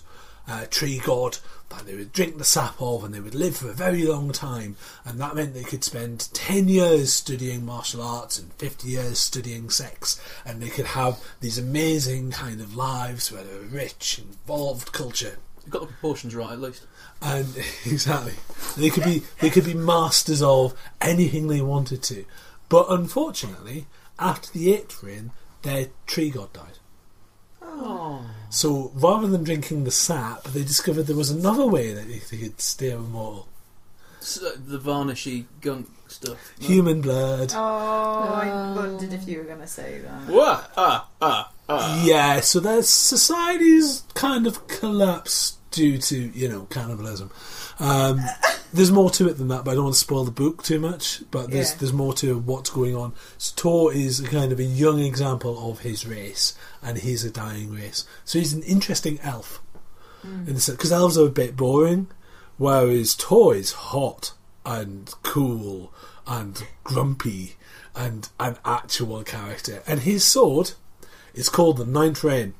uh, 0.48 0.66
tree 0.70 1.00
god 1.04 1.38
that 1.70 1.86
they 1.86 1.94
would 1.94 2.12
drink 2.12 2.36
the 2.36 2.44
sap 2.44 2.80
of 2.82 3.04
and 3.04 3.14
they 3.14 3.20
would 3.20 3.34
live 3.34 3.56
for 3.56 3.70
a 3.70 3.74
very 3.74 4.04
long 4.04 4.32
time 4.32 4.76
and 5.04 5.18
that 5.18 5.34
meant 5.34 5.54
they 5.54 5.62
could 5.62 5.84
spend 5.84 6.28
10 6.34 6.68
years 6.68 7.12
studying 7.12 7.64
martial 7.64 8.02
arts 8.02 8.38
and 8.38 8.52
50 8.54 8.88
years 8.88 9.18
studying 9.18 9.70
sex 9.70 10.20
and 10.44 10.60
they 10.60 10.68
could 10.68 10.86
have 10.86 11.22
these 11.40 11.58
amazing 11.58 12.30
kind 12.30 12.60
of 12.60 12.76
lives 12.76 13.32
where 13.32 13.44
they 13.44 13.54
were 13.54 13.64
rich 13.64 14.18
involved 14.18 14.92
culture 14.92 15.38
You 15.64 15.70
got 15.70 15.80
the 15.82 15.86
proportions 15.88 16.34
right 16.34 16.52
at 16.52 16.60
least. 16.60 16.86
and 17.20 17.46
exactly 17.86 18.34
they 18.76 18.90
could 18.90 19.04
be 19.04 19.22
they 19.40 19.50
could 19.50 19.64
be 19.64 19.74
masters 19.74 20.42
of 20.42 20.74
anything 21.00 21.46
they 21.48 21.60
wanted 21.60 22.02
to 22.04 22.24
but 22.68 22.86
unfortunately 22.90 23.86
after 24.18 24.50
the 24.52 24.72
eighth 24.74 25.02
reign 25.02 25.30
their 25.62 25.86
tree 26.06 26.30
god 26.30 26.52
died 26.52 26.78
Oh. 27.64 28.24
so 28.50 28.90
rather 28.94 29.26
than 29.28 29.44
drinking 29.44 29.84
the 29.84 29.90
sap 29.90 30.42
they 30.44 30.62
discovered 30.64 31.04
there 31.04 31.16
was 31.16 31.30
another 31.30 31.66
way 31.66 31.92
that 31.92 32.06
they, 32.08 32.18
they 32.18 32.36
could 32.42 32.60
stay 32.60 32.90
immortal 32.90 33.48
S- 34.20 34.42
uh, 34.42 34.56
the 34.66 34.78
varnishy 34.78 35.46
gunk 35.60 35.88
stuff. 36.12 36.52
No. 36.60 36.66
human 36.66 37.00
blood 37.00 37.52
Oh, 37.54 37.58
I 38.34 38.72
wondered 38.76 39.12
if 39.12 39.26
you 39.28 39.38
were 39.38 39.44
going 39.44 39.60
to 39.60 39.66
say 39.66 40.00
that. 40.00 40.32
What? 40.32 40.72
Ah, 40.76 41.08
ah, 41.20 41.52
ah. 41.68 42.04
yeah 42.04 42.40
so 42.40 42.60
their 42.60 42.82
society's 42.82 44.02
kind 44.14 44.46
of 44.46 44.66
collapsed 44.68 45.58
due 45.70 45.96
to 45.98 46.16
you 46.34 46.48
know 46.48 46.62
cannibalism 46.70 47.30
um, 47.78 48.20
there's 48.74 48.90
more 48.92 49.10
to 49.10 49.26
it 49.28 49.38
than 49.38 49.48
that 49.48 49.64
but 49.64 49.70
I 49.70 49.74
don't 49.74 49.84
want 49.84 49.94
to 49.94 50.00
spoil 50.00 50.24
the 50.24 50.30
book 50.30 50.62
too 50.62 50.78
much 50.78 51.22
but 51.30 51.50
there's 51.50 51.70
Yeah. 51.72 51.76
there's 51.78 51.92
more 51.94 52.12
to 52.14 52.38
what's 52.38 52.68
going 52.70 52.94
on 52.94 53.14
so 53.38 53.52
Tor 53.56 53.92
is 53.94 54.20
a 54.20 54.26
kind 54.26 54.52
of 54.52 54.58
a 54.58 54.64
young 54.64 55.00
example 55.00 55.70
of 55.70 55.80
his 55.80 56.06
race 56.06 56.54
and 56.82 56.98
he's 56.98 57.24
a 57.24 57.30
dying 57.30 57.72
race 57.72 58.04
so 58.24 58.38
he's 58.38 58.52
an 58.52 58.62
interesting 58.64 59.18
elf 59.22 59.60
in 60.24 60.54
the 60.54 60.60
sense 60.60 60.76
because 60.76 60.92
elves 60.92 61.16
are 61.18 61.26
a 61.26 61.30
bit 61.30 61.56
boring 61.56 62.06
whereas 62.58 63.14
Tor 63.14 63.54
is 63.54 63.72
hot 63.72 64.32
and 64.64 65.12
cool 65.22 65.92
and 66.26 66.64
grumpy 66.84 67.56
and 67.94 68.28
an 68.38 68.56
actual 68.64 69.22
character. 69.22 69.82
And 69.86 70.00
his 70.00 70.24
sword 70.24 70.72
is 71.34 71.48
called 71.48 71.78
the 71.78 71.86
Ninth 71.86 72.22
Rain. 72.22 72.54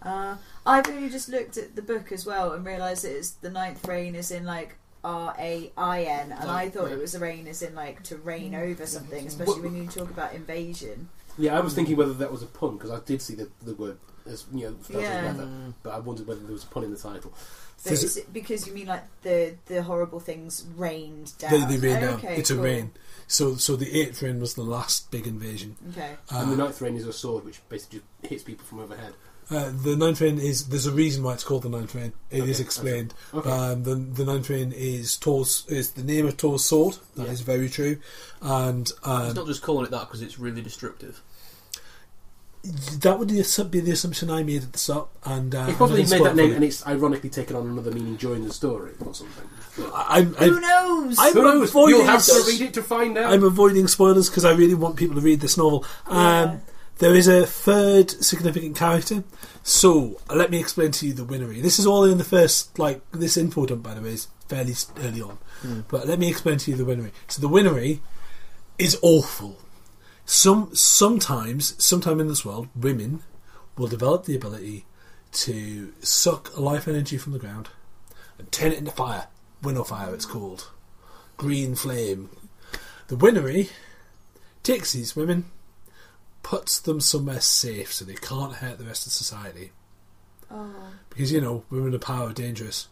Uh, 0.00 0.36
I've 0.64 0.88
only 0.88 1.08
just 1.08 1.28
looked 1.28 1.56
at 1.56 1.76
the 1.76 1.82
book 1.82 2.12
as 2.12 2.26
well 2.26 2.52
and 2.52 2.64
realised 2.64 3.04
that 3.04 3.16
it's 3.16 3.30
the 3.30 3.50
ninth 3.50 3.86
Rain 3.86 4.14
is 4.14 4.30
in 4.30 4.44
like 4.44 4.76
R 5.04 5.34
A 5.38 5.72
I 5.76 6.02
N, 6.04 6.32
and 6.32 6.50
I 6.50 6.68
thought 6.68 6.92
it 6.92 6.98
was 6.98 7.14
a 7.14 7.18
rain 7.18 7.48
as 7.48 7.62
in 7.62 7.74
like 7.74 8.02
to 8.04 8.16
reign 8.16 8.54
over 8.54 8.86
something, 8.86 9.26
especially 9.26 9.62
when 9.62 9.76
you 9.76 9.88
talk 9.88 10.10
about 10.10 10.34
invasion. 10.34 11.08
yeah, 11.36 11.56
I 11.56 11.60
was 11.60 11.74
thinking 11.74 11.96
whether 11.96 12.12
that 12.14 12.30
was 12.30 12.42
a 12.42 12.46
pun 12.46 12.76
because 12.76 12.90
I 12.90 13.00
did 13.00 13.20
see 13.20 13.34
the, 13.34 13.50
the 13.62 13.74
word 13.74 13.98
as 14.26 14.46
you 14.52 14.64
know 14.70 14.76
spelled 14.82 15.02
Yeah. 15.02 15.20
together, 15.32 15.48
but 15.82 15.90
I 15.94 15.98
wondered 15.98 16.26
whether 16.26 16.40
there 16.40 16.52
was 16.52 16.64
a 16.64 16.66
pun 16.66 16.84
in 16.84 16.90
the 16.90 16.96
title. 16.98 17.32
But 17.84 17.90
Does 17.90 18.04
is 18.04 18.16
it 18.16 18.32
because 18.32 18.66
you 18.66 18.72
mean 18.72 18.86
like 18.86 19.02
the 19.22 19.54
the 19.66 19.82
horrible 19.82 20.20
things 20.20 20.64
rained 20.76 21.36
down? 21.38 21.50
They, 21.68 21.76
they 21.76 21.88
rain 21.88 22.00
down. 22.00 22.14
Okay, 22.14 22.36
It's 22.36 22.50
a 22.50 22.54
cool. 22.54 22.64
rain. 22.64 22.90
So, 23.26 23.56
so 23.56 23.76
the 23.76 23.98
eighth 24.00 24.22
rain 24.22 24.40
was 24.40 24.54
the 24.54 24.62
last 24.62 25.10
big 25.10 25.26
invasion. 25.26 25.76
Okay. 25.90 26.16
Uh, 26.32 26.38
and 26.38 26.52
the 26.52 26.56
ninth 26.56 26.80
rain 26.80 26.96
is 26.96 27.06
a 27.06 27.12
sword 27.12 27.44
which 27.44 27.60
basically 27.68 28.00
just 28.00 28.30
hits 28.30 28.42
people 28.44 28.64
from 28.66 28.80
overhead. 28.80 29.14
Uh, 29.50 29.70
the 29.82 29.96
ninth 29.96 30.20
rain 30.20 30.38
is 30.38 30.68
there's 30.68 30.86
a 30.86 30.92
reason 30.92 31.22
why 31.24 31.32
it's 31.34 31.42
called 31.44 31.62
the 31.62 31.68
ninth 31.68 31.94
rain. 31.94 32.12
It 32.30 32.44
is 32.48 32.58
Okay, 32.58 32.64
explained. 32.64 33.14
okay. 33.34 33.50
Um, 33.50 33.82
the 33.82 33.96
the 33.96 34.24
ninth 34.24 34.48
rain 34.48 34.70
is 34.72 35.16
Tor's 35.16 35.64
is 35.68 35.90
the 35.92 36.04
name 36.04 36.26
of 36.26 36.36
Tor's 36.36 36.64
sword. 36.64 36.98
That 37.16 37.26
is 37.28 37.40
Yeah. 37.40 37.46
very 37.46 37.68
true, 37.68 37.98
and 38.40 38.82
It's 38.88 38.94
um, 39.02 39.34
not 39.34 39.46
just 39.46 39.62
calling 39.62 39.86
it 39.86 39.90
that 39.90 40.06
because 40.06 40.22
it's 40.22 40.38
really 40.38 40.62
destructive. 40.62 41.20
That 42.64 43.18
would 43.18 43.28
be 43.28 43.34
the 43.34 43.42
assu- 43.42 43.70
be 43.70 43.80
the 43.80 43.90
assumption 43.92 44.30
I 44.30 44.42
made 44.42 44.62
at 44.62 44.72
the 44.72 44.78
start. 44.78 45.08
And 45.24 45.54
uh, 45.54 45.66
He 45.66 45.72
probably 45.74 46.02
made 46.02 46.22
that 46.24 46.36
name 46.36 46.46
spoil 46.46 46.54
and 46.54 46.64
it's 46.64 46.86
ironically 46.86 47.30
taken 47.30 47.56
on 47.56 47.66
another 47.68 47.90
meaning 47.90 48.16
during 48.16 48.44
the 48.46 48.52
story 48.52 48.92
or 49.04 49.14
something. 49.14 49.48
for 49.58 49.80
you. 49.82 49.86
But 49.88 50.04
I'm, 50.08 50.34
Who 50.34 50.56
I'm, 50.56 50.60
knows? 50.60 51.16
I'm 51.18 51.32
who 51.32 51.42
knows? 51.42 51.70
avoiding 51.70 51.96
You'll 51.96 52.06
have 52.06 52.24
to 52.24 52.44
read 52.46 52.60
it 52.60 52.74
to 52.74 52.82
find 52.82 53.18
out. 53.18 53.32
I'm 53.32 53.42
avoiding 53.42 53.88
spoilers 53.88 54.28
because 54.30 54.44
I 54.44 54.52
really 54.52 54.74
want 54.74 54.96
people 54.96 55.16
to 55.16 55.20
read 55.22 55.40
this 55.40 55.56
novel. 55.56 55.84
Um, 56.06 56.16
Yeah. 56.16 56.56
There 56.98 57.14
is 57.16 57.26
a 57.26 57.44
third 57.46 58.10
significant 58.10 58.76
character. 58.76 59.24
So 59.64 60.20
let 60.32 60.50
me 60.52 60.60
explain 60.60 60.92
to 60.92 61.06
you 61.06 61.12
the 61.12 61.24
Winnery. 61.24 61.60
This 61.60 61.80
is 61.80 61.86
all 61.86 62.04
in 62.04 62.18
the 62.18 62.22
first, 62.24 62.78
like 62.78 63.00
this 63.10 63.36
info 63.36 63.66
dump, 63.66 63.82
by 63.82 63.94
the 63.94 64.02
way, 64.02 64.10
is 64.10 64.28
fairly 64.46 64.74
early 65.00 65.20
on. 65.22 65.38
But 65.88 66.06
let 66.06 66.20
me 66.20 66.28
explain 66.28 66.58
to 66.58 66.70
you 66.70 66.76
the 66.76 66.84
Winnery. 66.84 67.10
So 67.26 67.40
the 67.40 67.48
Winnery 67.48 68.02
is 68.78 68.96
awful. 69.02 69.58
Some 70.32 70.74
sometimes, 70.74 71.74
sometime 71.84 72.18
in 72.18 72.26
this 72.26 72.42
world, 72.42 72.68
women 72.74 73.22
will 73.76 73.86
develop 73.86 74.24
the 74.24 74.34
ability 74.34 74.86
to 75.32 75.92
suck 76.00 76.58
life 76.58 76.88
energy 76.88 77.18
from 77.18 77.34
the 77.34 77.38
ground 77.38 77.68
and 78.38 78.50
turn 78.50 78.72
it 78.72 78.78
into 78.78 78.92
fire. 78.92 79.26
Winnow 79.62 79.84
fire, 79.84 80.14
it's 80.14 80.24
called. 80.24 80.70
Green 81.36 81.74
flame. 81.74 82.30
The 83.08 83.16
Winnery 83.16 83.68
takes 84.62 84.94
these 84.94 85.14
women, 85.14 85.50
puts 86.42 86.80
them 86.80 87.02
somewhere 87.02 87.42
safe 87.42 87.92
so 87.92 88.06
they 88.06 88.14
can't 88.14 88.54
hurt 88.54 88.78
the 88.78 88.84
rest 88.84 89.06
of 89.06 89.12
society. 89.12 89.72
Oh, 90.50 90.94
Because, 91.10 91.30
you 91.30 91.42
know, 91.42 91.64
women 91.68 91.92
of 91.92 92.00
power 92.00 92.30
are 92.30 92.32
dangerous. 92.32 92.88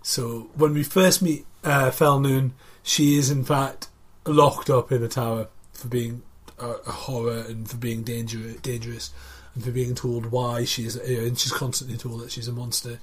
So 0.00 0.50
when 0.54 0.74
we 0.74 0.84
first 0.84 1.22
meet 1.22 1.44
uh, 1.64 1.90
Felnoon, 1.90 2.52
she 2.84 3.18
is 3.18 3.32
in 3.32 3.42
fact 3.44 3.88
locked 4.26 4.70
up 4.70 4.92
in 4.92 5.02
a 5.02 5.08
tower 5.08 5.48
for 5.72 5.88
being 5.88 6.22
a, 6.58 6.68
a 6.68 6.92
horror 6.92 7.44
and 7.48 7.68
for 7.68 7.76
being 7.76 8.02
danger, 8.02 8.52
dangerous 8.62 9.10
and 9.54 9.64
for 9.64 9.70
being 9.70 9.94
told 9.94 10.26
why 10.26 10.64
she 10.64 10.84
is, 10.84 10.96
and 10.96 11.38
she's 11.38 11.52
constantly 11.52 11.96
told 11.96 12.20
that 12.20 12.30
she's 12.30 12.48
a 12.48 12.52
monster. 12.52 13.00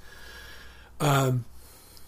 Um, 1.00 1.46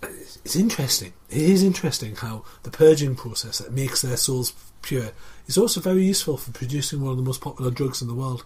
it's, 0.04 0.38
it's 0.46 0.56
interesting. 0.56 1.14
It 1.30 1.42
is 1.42 1.64
interesting 1.64 2.16
how 2.16 2.44
the 2.64 2.72
purging 2.72 3.16
process 3.16 3.58
that 3.60 3.72
makes 3.72 4.02
their 4.02 4.18
souls 4.18 4.54
pure 4.82 5.12
is 5.48 5.58
also 5.58 5.82
very 5.82 6.04
useful 6.04 6.38
for 6.38 6.52
producing 6.52 7.02
one 7.02 7.12
of 7.12 7.18
the 7.18 7.24
most 7.24 7.42
popular 7.42 7.72
drugs 7.72 8.02
in 8.02 8.08
the 8.08 8.14
world. 8.14 8.46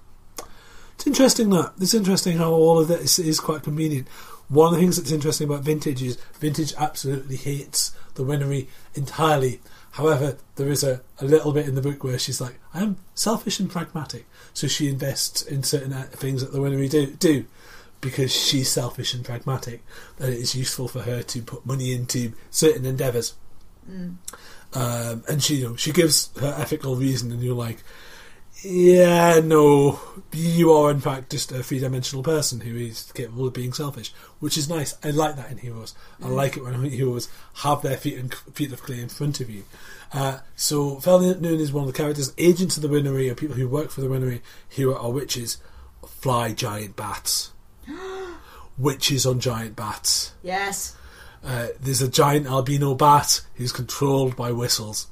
It's 0.96 1.08
interesting 1.08 1.50
that 1.50 1.74
it's 1.80 1.94
interesting 1.94 2.38
how 2.38 2.51
all 2.51 2.80
of 2.80 2.88
this 2.88 3.18
is 3.18 3.39
quite 3.39 3.63
convenient. 3.63 4.08
One 4.50 4.68
of 4.68 4.74
the 4.74 4.80
things 4.80 4.98
that's 4.98 5.12
interesting 5.12 5.48
about 5.48 5.63
Vintage 5.63 6.03
is 6.03 6.18
Vintage 6.39 6.74
absolutely 6.77 7.38
hates 7.38 7.96
the 8.15 8.24
Winnery 8.24 8.70
entirely. 8.94 9.62
However, 9.91 10.38
there 10.55 10.69
is 10.69 10.83
a, 10.83 11.01
a 11.19 11.25
little 11.25 11.51
bit 11.51 11.67
in 11.67 11.75
the 11.75 11.81
book 11.81 12.03
where 12.03 12.17
she's 12.17 12.39
like, 12.39 12.60
I 12.74 12.81
am 12.81 12.98
selfish 13.13 13.60
and 13.60 13.69
pragmatic. 13.69 14.25
So 14.53 14.67
she 14.67 14.88
invests 14.88 15.41
in 15.41 15.63
certain 15.63 15.91
things 15.91 16.41
that 16.41 16.53
the 16.53 16.62
Winnery 16.62 16.88
do, 16.88 17.07
do 17.07 17.45
because 18.00 18.33
she's 18.33 18.71
selfish 18.71 19.13
and 19.13 19.24
pragmatic. 19.24 19.83
That 20.17 20.29
it 20.29 20.39
is 20.39 20.55
useful 20.55 20.88
for 20.88 21.01
her 21.01 21.21
to 21.24 21.41
put 21.41 21.65
money 21.65 21.93
into 21.93 22.33
certain 22.50 22.86
endeavours. 22.86 23.36
Um, 24.74 25.24
and 25.27 25.43
she, 25.43 25.55
you 25.55 25.69
know, 25.69 25.75
she 25.75 25.91
gives 25.91 26.29
her 26.39 26.55
ethical 26.57 26.95
reason, 26.95 27.31
and 27.31 27.43
you're 27.43 27.55
like, 27.55 27.83
yeah, 28.63 29.39
no, 29.44 30.00
you 30.32 30.72
are 30.72 30.91
in 30.91 31.00
fact 31.01 31.32
just 31.32 31.51
a 31.51 31.63
three-dimensional 31.63 32.24
person 32.24 32.62
who 32.62 32.75
is 32.75 33.12
capable 33.13 33.48
of 33.48 33.53
being 33.53 33.74
selfish, 33.74 34.13
which 34.39 34.58
is 34.58 34.70
nice. 34.70 34.94
I 35.03 35.12
like 35.12 35.36
that 35.36 35.51
in 35.51 35.58
heroes. 35.58 35.96
I 36.24 36.27
like 36.27 36.58
it 36.58 36.63
when 36.63 36.84
heroes 36.89 37.27
have 37.56 37.82
their 37.82 37.98
feet 37.98 38.18
and 38.18 38.34
feet 38.34 38.72
of 38.72 38.84
clay 38.84 39.01
in 39.01 39.10
front 39.10 39.39
of 39.39 39.50
you. 39.50 39.63
Uh, 40.13 40.39
so 40.56 40.96
Valiant 40.98 41.41
Noon 41.41 41.60
is 41.60 41.72
one 41.72 41.88
of 41.88 41.94
the 41.94 41.98
characters. 41.98 42.34
Agents 42.38 42.75
of 42.75 42.84
the 42.84 42.89
Winnery 42.89 43.30
are 43.30 43.36
people 43.36 43.56
who 43.56 43.68
work 43.68 43.89
for 43.91 44.01
the 44.01 44.10
Winnery 44.10 44.41
who 44.75 44.94
are 44.94 45.12
witches, 45.12 45.58
fly 46.06 46.53
giant 46.53 46.96
bats. 46.96 47.51
witches 48.77 49.25
on 49.25 49.39
giant 49.39 49.75
bats. 49.75 50.34
yes. 50.44 50.96
Uh, 51.44 51.70
there's 51.80 52.03
a 52.03 52.08
giant 52.08 52.46
albino 52.46 52.94
bat 52.94 53.41
who's 53.56 53.72
controlled 53.72 54.36
by 54.36 54.51
whistles. 54.51 55.08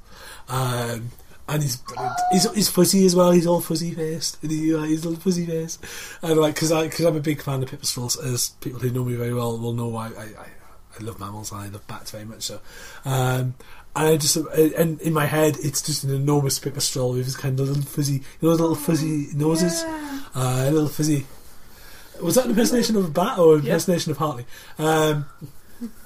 Um, 0.48 1.10
and 1.50 1.62
he's, 1.62 1.82
he's 2.32 2.50
he's 2.54 2.68
fuzzy 2.70 3.04
as 3.06 3.14
well. 3.16 3.30
He's 3.32 3.46
all 3.46 3.60
fuzzy 3.60 3.92
faced. 3.92 4.42
And 4.42 4.50
he, 4.52 4.74
uh, 4.74 4.82
he's 4.82 5.04
all 5.04 5.16
fuzzy 5.16 5.44
faced. 5.46 5.84
And 6.22 6.38
like, 6.38 6.54
because 6.54 6.72
I 6.72 6.84
because 6.84 7.04
I'm 7.04 7.16
a 7.16 7.20
big 7.20 7.42
fan 7.42 7.62
of 7.62 7.70
pipistrelles, 7.70 8.22
as 8.24 8.50
people 8.60 8.80
who 8.80 8.90
know 8.90 9.04
me 9.04 9.14
very 9.16 9.34
well 9.34 9.58
will 9.58 9.72
know. 9.72 9.94
I 9.96 10.06
I, 10.08 10.22
I, 10.22 10.46
I 10.98 11.02
love 11.02 11.18
mammals 11.20 11.52
and 11.52 11.60
I 11.60 11.68
love 11.68 11.86
bats 11.86 12.10
very 12.10 12.24
much. 12.24 12.42
So, 12.42 12.60
um, 13.04 13.54
and 13.96 14.08
I 14.08 14.16
just 14.16 14.36
and 14.36 15.00
in 15.00 15.12
my 15.12 15.26
head 15.26 15.56
it's 15.62 15.82
just 15.82 16.04
an 16.04 16.10
enormous 16.14 16.58
pipistrelle 16.60 17.14
with 17.14 17.24
his 17.26 17.36
kind 17.36 17.58
of 17.58 17.68
little 17.68 17.82
fuzzy, 17.82 18.14
you 18.14 18.22
know, 18.42 18.50
little 18.50 18.74
fuzzy 18.74 19.28
noses, 19.34 19.82
Yeah. 19.82 20.20
uh, 20.34 20.64
a 20.68 20.70
little 20.70 20.88
fuzzy. 20.88 21.26
Was 22.22 22.34
that 22.34 22.44
an 22.44 22.50
impersonation 22.50 22.96
of 22.96 23.06
a 23.06 23.10
bat 23.10 23.38
or 23.38 23.56
an 23.56 23.62
Yeah. 23.62 23.72
impersonation 23.72 24.12
of 24.12 24.18
Hartley? 24.18 24.44
Um, 24.78 25.24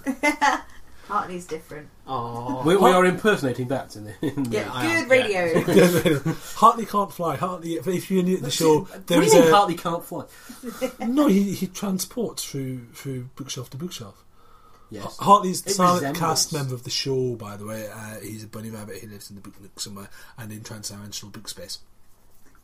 Hartley's 1.08 1.46
different. 1.46 1.88
Aww. 2.06 2.64
we, 2.64 2.76
we 2.76 2.90
are 2.90 3.04
impersonating 3.04 3.68
bats 3.68 3.96
in 3.96 4.04
the. 4.04 4.14
In 4.22 4.50
Yeah, 4.50 4.70
I 4.72 4.86
am, 4.86 5.08
good 5.08 5.10
radio. 5.10 6.34
Hartley 6.54 6.86
can't 6.86 7.12
fly. 7.12 7.36
Hartley, 7.36 7.74
if 7.74 7.86
if 7.86 8.10
you're 8.10 8.22
new 8.22 8.38
to 8.38 8.42
the 8.44 8.50
show, 8.50 8.80
What 8.80 9.06
there 9.06 9.20
do 9.20 9.26
you 9.26 9.32
mean 9.32 9.48
a 9.48 9.50
Hartley 9.50 9.76
can't 9.76 10.04
fly? 10.04 10.24
no. 11.06 11.26
He 11.26 11.52
he 11.52 11.66
transports 11.66 12.44
through 12.44 12.86
through 12.94 13.28
bookshelf 13.36 13.70
to 13.70 13.76
bookshelf. 13.76 14.24
Yes. 14.90 15.16
Hartley's 15.18 15.62
the 15.62 15.70
silent 15.70 16.02
resembles. 16.02 16.18
cast 16.20 16.52
member 16.52 16.74
of 16.74 16.84
the 16.84 16.90
show, 16.90 17.34
by 17.34 17.56
the 17.56 17.66
way. 17.66 17.88
Uh, 17.88 18.20
he's 18.20 18.44
a 18.44 18.46
bunny 18.46 18.70
rabbit. 18.70 18.98
He 18.98 19.06
lives 19.06 19.28
in 19.28 19.36
the 19.36 19.42
book 19.42 19.60
nook 19.60 19.80
somewhere 19.80 20.08
and 20.38 20.52
in 20.52 20.60
transdimensional 20.60 21.32
book 21.32 21.48
space. 21.48 21.78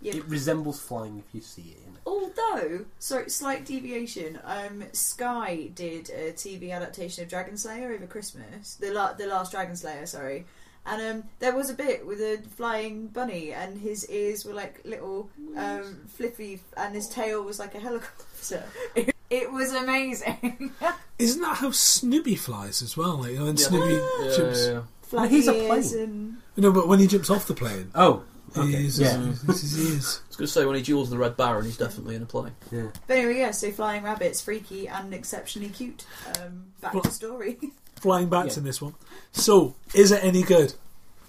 Yeah. 0.02 0.16
It 0.16 0.24
resembles 0.26 0.80
flying 0.80 1.18
if 1.18 1.34
you 1.34 1.40
see 1.40 1.76
it. 1.76 1.82
In 1.86 1.94
it. 1.94 2.00
Although, 2.06 2.86
so 2.98 3.26
slight 3.26 3.64
deviation. 3.66 4.38
Um, 4.44 4.84
Sky 4.92 5.70
did 5.74 6.08
a 6.10 6.32
TV 6.32 6.70
adaptation 6.72 7.22
of 7.24 7.28
Dragon 7.30 7.56
Slayer 7.56 7.92
over 7.92 8.06
Christmas. 8.06 8.74
The 8.76 8.92
la- 8.92 9.12
the 9.12 9.26
last 9.26 9.50
Dragon 9.52 9.76
Slayer, 9.76 10.06
sorry. 10.06 10.46
And 10.86 11.02
um, 11.02 11.24
there 11.40 11.54
was 11.54 11.68
a 11.68 11.74
bit 11.74 12.06
with 12.06 12.20
a 12.20 12.40
flying 12.56 13.08
bunny, 13.08 13.52
and 13.52 13.78
his 13.78 14.08
ears 14.08 14.46
were 14.46 14.54
like 14.54 14.80
little 14.86 15.28
um, 15.56 16.00
flippy, 16.08 16.60
and 16.76 16.94
his 16.94 17.06
tail 17.06 17.42
was 17.42 17.58
like 17.58 17.74
a 17.74 17.78
helicopter. 17.80 18.64
It, 18.94 19.14
it 19.30 19.52
was 19.52 19.74
amazing. 19.74 20.72
Isn't 21.18 21.42
that 21.42 21.58
how 21.58 21.70
Snoopy 21.72 22.36
flies 22.36 22.80
as 22.80 22.96
well? 22.96 23.18
Like, 23.18 23.32
you 23.32 23.38
know, 23.40 23.44
when 23.44 23.56
Yeah. 23.58 23.66
Snoopy 23.66 23.92
Yeah, 23.94 24.36
jumps. 24.36 24.66
yeah, 24.66 24.72
yeah. 24.72 24.80
Flappy 25.02 25.28
he's 25.28 25.48
a 25.48 25.54
ears 25.54 25.92
plane. 25.92 26.02
and 26.04 26.36
No, 26.64 26.72
but 26.72 26.88
when 26.88 26.98
he 26.98 27.06
jumps 27.06 27.28
off 27.28 27.46
the 27.46 27.54
plane, 27.54 27.90
Oh, 27.94 28.22
okay. 28.56 28.70
he's, 28.82 28.98
yeah. 29.00 29.32
it's 29.48 29.60
his 29.60 29.78
ears. 29.92 30.20
I 30.24 30.28
was 30.28 30.36
going 30.36 30.46
to 30.46 30.52
say 30.52 30.64
when 30.66 30.76
he 30.76 30.82
duels 30.82 31.10
the 31.10 31.18
Red 31.18 31.36
Baron, 31.36 31.64
he's 31.64 31.76
definitely 31.76 32.16
in 32.16 32.22
a 32.22 32.26
play. 32.26 32.50
yeah. 32.72 32.88
But 33.06 33.16
anyway, 33.18 33.38
yeah. 33.38 33.50
So 33.52 33.70
flying 33.70 34.02
rabbits, 34.02 34.40
freaky 34.40 34.88
and 34.88 35.12
exceptionally 35.14 35.68
cute. 35.70 36.04
Um, 36.40 36.66
back 36.80 36.94
Well- 36.94 37.02
to 37.04 37.10
story. 37.10 37.58
Flying 38.00 38.28
bats 38.30 38.56
Yeah. 38.56 38.60
in 38.60 38.64
this 38.64 38.80
one. 38.80 38.94
So, 39.32 39.74
is 39.94 40.10
it 40.10 40.24
any 40.24 40.42
good? 40.42 40.72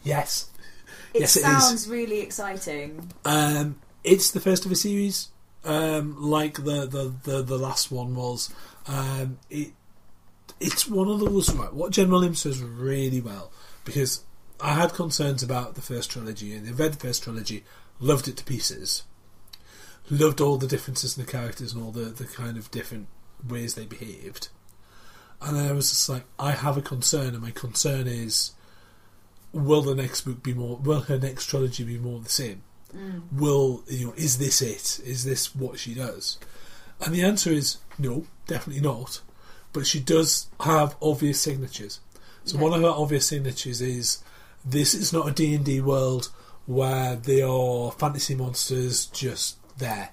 Yes. 0.04 0.50
It 1.14 1.20
Yes, 1.22 1.36
it 1.36 1.40
is. 1.40 1.46
sounds 1.46 1.90
really 1.90 2.22
exciting. 2.22 3.12
Um, 3.26 3.76
it's 4.06 4.32
the 4.32 4.40
first 4.40 4.66
of 4.66 4.72
a 4.72 4.76
series, 4.76 5.28
um, 5.66 6.22
like 6.22 6.56
the, 6.56 6.86
the, 6.88 7.14
the, 7.24 7.42
the 7.42 7.58
last 7.58 7.92
one 7.92 8.16
was. 8.16 8.54
Um, 8.88 9.38
it 9.50 9.74
it's 10.62 10.88
one 10.88 11.08
of 11.10 11.20
those 11.20 11.54
right. 11.54 11.74
What 11.74 11.92
Jen 11.92 12.10
Williams 12.10 12.44
does 12.44 12.62
really 12.62 13.20
well 13.20 13.52
because 13.84 14.24
I 14.62 14.74
had 14.74 14.94
concerns 14.94 15.44
about 15.44 15.76
the 15.76 15.82
first 15.82 16.12
trilogy 16.12 16.54
and 16.54 16.68
I 16.68 16.72
read 16.72 16.94
the 16.94 17.08
first 17.08 17.24
trilogy, 17.24 17.64
loved 18.00 18.28
it 18.28 18.38
to 18.38 18.44
pieces, 18.44 19.04
loved 20.10 20.42
all 20.42 20.58
the 20.58 20.68
differences 20.68 21.18
in 21.18 21.26
the 21.26 21.32
characters 21.32 21.74
and 21.74 21.84
all 21.84 21.92
the, 21.92 22.06
the 22.06 22.26
kind 22.26 22.58
of 22.58 22.72
different 22.72 23.08
ways 23.48 23.76
they 23.76 23.86
behaved, 23.86 24.50
and 25.42 25.58
then 25.58 25.68
I 25.68 25.72
was 25.72 25.90
just 25.90 26.08
like, 26.10 26.24
I 26.38 26.52
have 26.52 26.78
a 26.78 26.82
concern, 26.82 27.34
and 27.34 27.42
my 27.42 27.50
concern 27.52 28.06
is, 28.08 28.52
will 29.52 29.82
the 29.82 29.96
next 29.96 30.22
book 30.22 30.44
be 30.44 30.54
more? 30.54 30.78
Will 30.78 31.02
her 31.02 31.18
next 31.18 31.48
trilogy 31.48 31.84
be 31.84 31.98
more 31.98 32.18
of 32.18 32.24
the 32.24 32.30
same? 32.30 32.62
Mm. 32.94 33.22
will 33.32 33.84
you 33.88 34.08
know 34.08 34.14
is 34.18 34.38
this 34.38 34.62
it 34.62 35.00
is 35.06 35.24
this 35.24 35.56
what 35.56 35.80
she 35.80 35.94
does 35.94 36.38
and 37.00 37.16
the 37.16 37.24
answer 37.24 37.50
is 37.50 37.78
no 37.98 38.26
definitely 38.48 38.82
not 38.82 39.22
but 39.72 39.88
she 39.88 40.02
does 40.02 40.48
have 40.60 40.98
obvious 41.02 41.40
signatures 41.40 42.02
so 42.44 42.58
Okay. 42.58 42.64
one 42.64 42.74
of 42.74 42.82
her 42.82 42.90
obvious 42.90 43.26
signatures 43.26 43.80
is 43.80 44.22
this 44.66 44.94
is 44.94 45.12
not 45.12 45.28
a 45.28 45.32
D&D 45.32 45.82
world 45.82 46.30
where 46.66 47.16
they 47.16 47.42
are 47.42 47.92
fantasy 47.92 48.36
monsters 48.36 49.08
just 49.08 49.58
there 49.78 50.10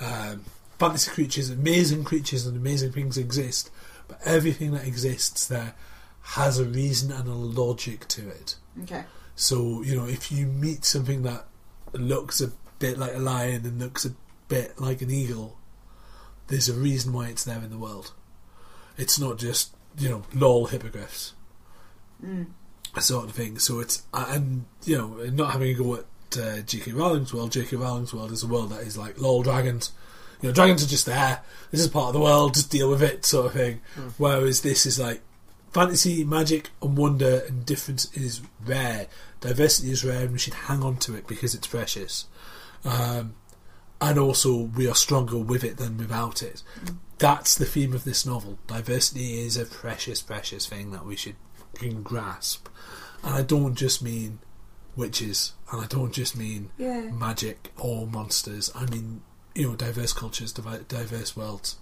um, 0.00 0.44
fantasy 0.78 1.10
creatures 1.10 1.50
amazing 1.50 2.04
creatures 2.04 2.46
and 2.46 2.56
amazing 2.56 2.92
things 2.92 3.18
exist 3.18 3.70
but 4.06 4.18
everything 4.24 4.70
that 4.70 4.86
exists 4.86 5.46
there 5.48 5.74
has 6.22 6.58
a 6.58 6.64
reason 6.64 7.10
and 7.10 7.28
a 7.28 7.32
logic 7.32 8.06
to 8.08 8.28
it 8.28 8.56
Okay. 8.84 9.04
so, 9.34 9.82
you 9.82 9.96
know, 9.96 10.06
if 10.06 10.30
you 10.30 10.46
meet 10.46 10.84
something 10.84 11.22
that 11.22 11.46
looks 11.92 12.40
a 12.40 12.52
bit 12.78 12.96
like 12.98 13.14
a 13.14 13.18
lion 13.18 13.64
and 13.66 13.80
looks 13.80 14.04
a 14.04 14.12
bit 14.46 14.78
like 14.80 15.02
an 15.02 15.10
eagle, 15.10 15.58
there's 16.46 16.68
a 16.68 16.74
reason 16.74 17.12
why 17.12 17.26
it's 17.28 17.44
there 17.44 17.58
in 17.58 17.70
the 17.70 17.78
world. 17.78 18.12
It's 18.96 19.18
not 19.18 19.38
just 19.38 19.74
you 19.98 20.08
know 20.08 20.22
lol 20.34 20.66
hippogriffs, 20.66 21.32
sort 22.98 23.26
of 23.26 23.32
thing. 23.32 23.58
So 23.58 23.80
it's 23.80 24.04
and 24.12 24.64
you 24.84 24.96
know 24.96 25.08
not 25.30 25.52
having 25.52 25.70
a 25.70 25.74
go 25.74 25.94
at 25.94 26.38
uh, 26.38 26.60
J.K. 26.62 26.92
Rowling's 26.92 27.32
world. 27.32 27.52
J.K. 27.52 27.76
Rowling's 27.76 28.12
world 28.12 28.32
is 28.32 28.42
a 28.42 28.48
world 28.48 28.70
that 28.70 28.80
is 28.80 28.98
like 28.98 29.20
lol 29.20 29.42
dragons. 29.42 29.92
You 30.40 30.48
know, 30.48 30.54
dragons 30.54 30.84
are 30.84 30.88
just 30.88 31.06
there. 31.06 31.40
This 31.70 31.80
is 31.80 31.88
part 31.88 32.08
of 32.08 32.12
the 32.14 32.20
world. 32.20 32.54
Just 32.54 32.70
deal 32.70 32.88
with 32.90 33.02
it, 33.02 33.24
sort 33.24 33.46
of 33.46 33.52
thing. 33.52 33.80
Whereas 34.18 34.62
this 34.62 34.86
is 34.86 34.98
like 34.98 35.20
fantasy, 35.72 36.24
magic, 36.24 36.70
and 36.80 36.96
wonder, 36.96 37.42
and 37.48 37.66
difference 37.66 38.12
is 38.14 38.40
rare. 38.64 39.08
Diversity 39.40 39.90
is 39.90 40.04
rare, 40.04 40.22
and 40.22 40.32
we 40.32 40.38
should 40.38 40.54
hang 40.54 40.82
on 40.82 40.96
to 40.98 41.14
it 41.16 41.26
because 41.26 41.54
it's 41.54 41.66
precious. 41.66 42.26
Um, 42.84 43.34
and 44.00 44.18
also, 44.18 44.54
we 44.54 44.88
are 44.88 44.94
stronger 44.94 45.38
with 45.38 45.64
it 45.64 45.76
than 45.76 45.96
without 45.96 46.42
it. 46.42 46.62
That's 47.18 47.56
the 47.56 47.64
theme 47.64 47.92
of 47.92 48.04
this 48.04 48.24
novel. 48.24 48.58
Diversity 48.68 49.44
is 49.44 49.56
a 49.56 49.66
precious, 49.66 50.22
precious 50.22 50.66
thing 50.66 50.92
that 50.92 51.04
we 51.04 51.16
should 51.16 51.34
grasp. 52.02 52.68
And 53.28 53.36
I 53.36 53.42
don't 53.42 53.74
just 53.74 54.00
mean 54.02 54.38
witches, 54.96 55.52
and 55.70 55.82
I 55.82 55.86
don't 55.86 56.12
just 56.12 56.34
mean 56.34 56.70
Yeah. 56.78 57.10
magic 57.10 57.72
or 57.76 58.06
monsters. 58.06 58.70
I 58.74 58.86
mean, 58.86 59.20
you 59.54 59.68
know, 59.68 59.76
diverse 59.76 60.14
cultures, 60.14 60.50
diverse 60.50 61.36
worlds. 61.36 61.76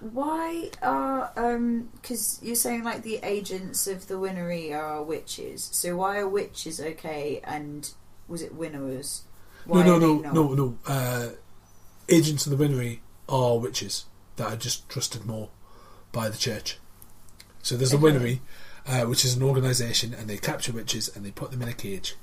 Why 0.00 0.70
are 0.82 1.32
um? 1.36 1.88
Because 1.94 2.38
you're 2.42 2.54
saying 2.56 2.84
like 2.84 3.02
the 3.02 3.20
agents 3.22 3.86
of 3.86 4.08
the 4.08 4.18
Winnery 4.18 4.74
are 4.74 5.02
witches. 5.02 5.70
So 5.72 5.96
why 5.96 6.18
are 6.18 6.28
witches 6.28 6.80
okay? 6.80 7.40
And 7.44 7.90
was 8.28 8.42
it 8.42 8.54
winnowers? 8.54 9.22
Why 9.64 9.86
no, 9.86 9.98
no, 9.98 10.18
no, 10.18 10.32
no, 10.32 10.54
no. 10.54 10.78
Uh, 10.86 11.28
agents 12.10 12.44
of 12.44 12.50
the 12.50 12.56
Winnery 12.58 13.00
are 13.26 13.58
witches 13.58 14.04
that 14.36 14.52
are 14.52 14.56
just 14.56 14.86
trusted 14.90 15.24
more 15.24 15.48
by 16.10 16.28
the 16.28 16.36
church. 16.36 16.78
So 17.62 17.76
there's 17.76 17.92
the 17.92 17.96
winery, 17.96 18.40
uh, 18.86 19.02
which 19.02 19.24
is 19.24 19.36
an 19.36 19.42
organisation, 19.42 20.14
and 20.14 20.28
they 20.28 20.36
capture 20.36 20.72
witches 20.72 21.14
and 21.14 21.24
they 21.24 21.30
put 21.30 21.50
them 21.50 21.62
in 21.62 21.68
a 21.68 21.72
cage. 21.72 22.16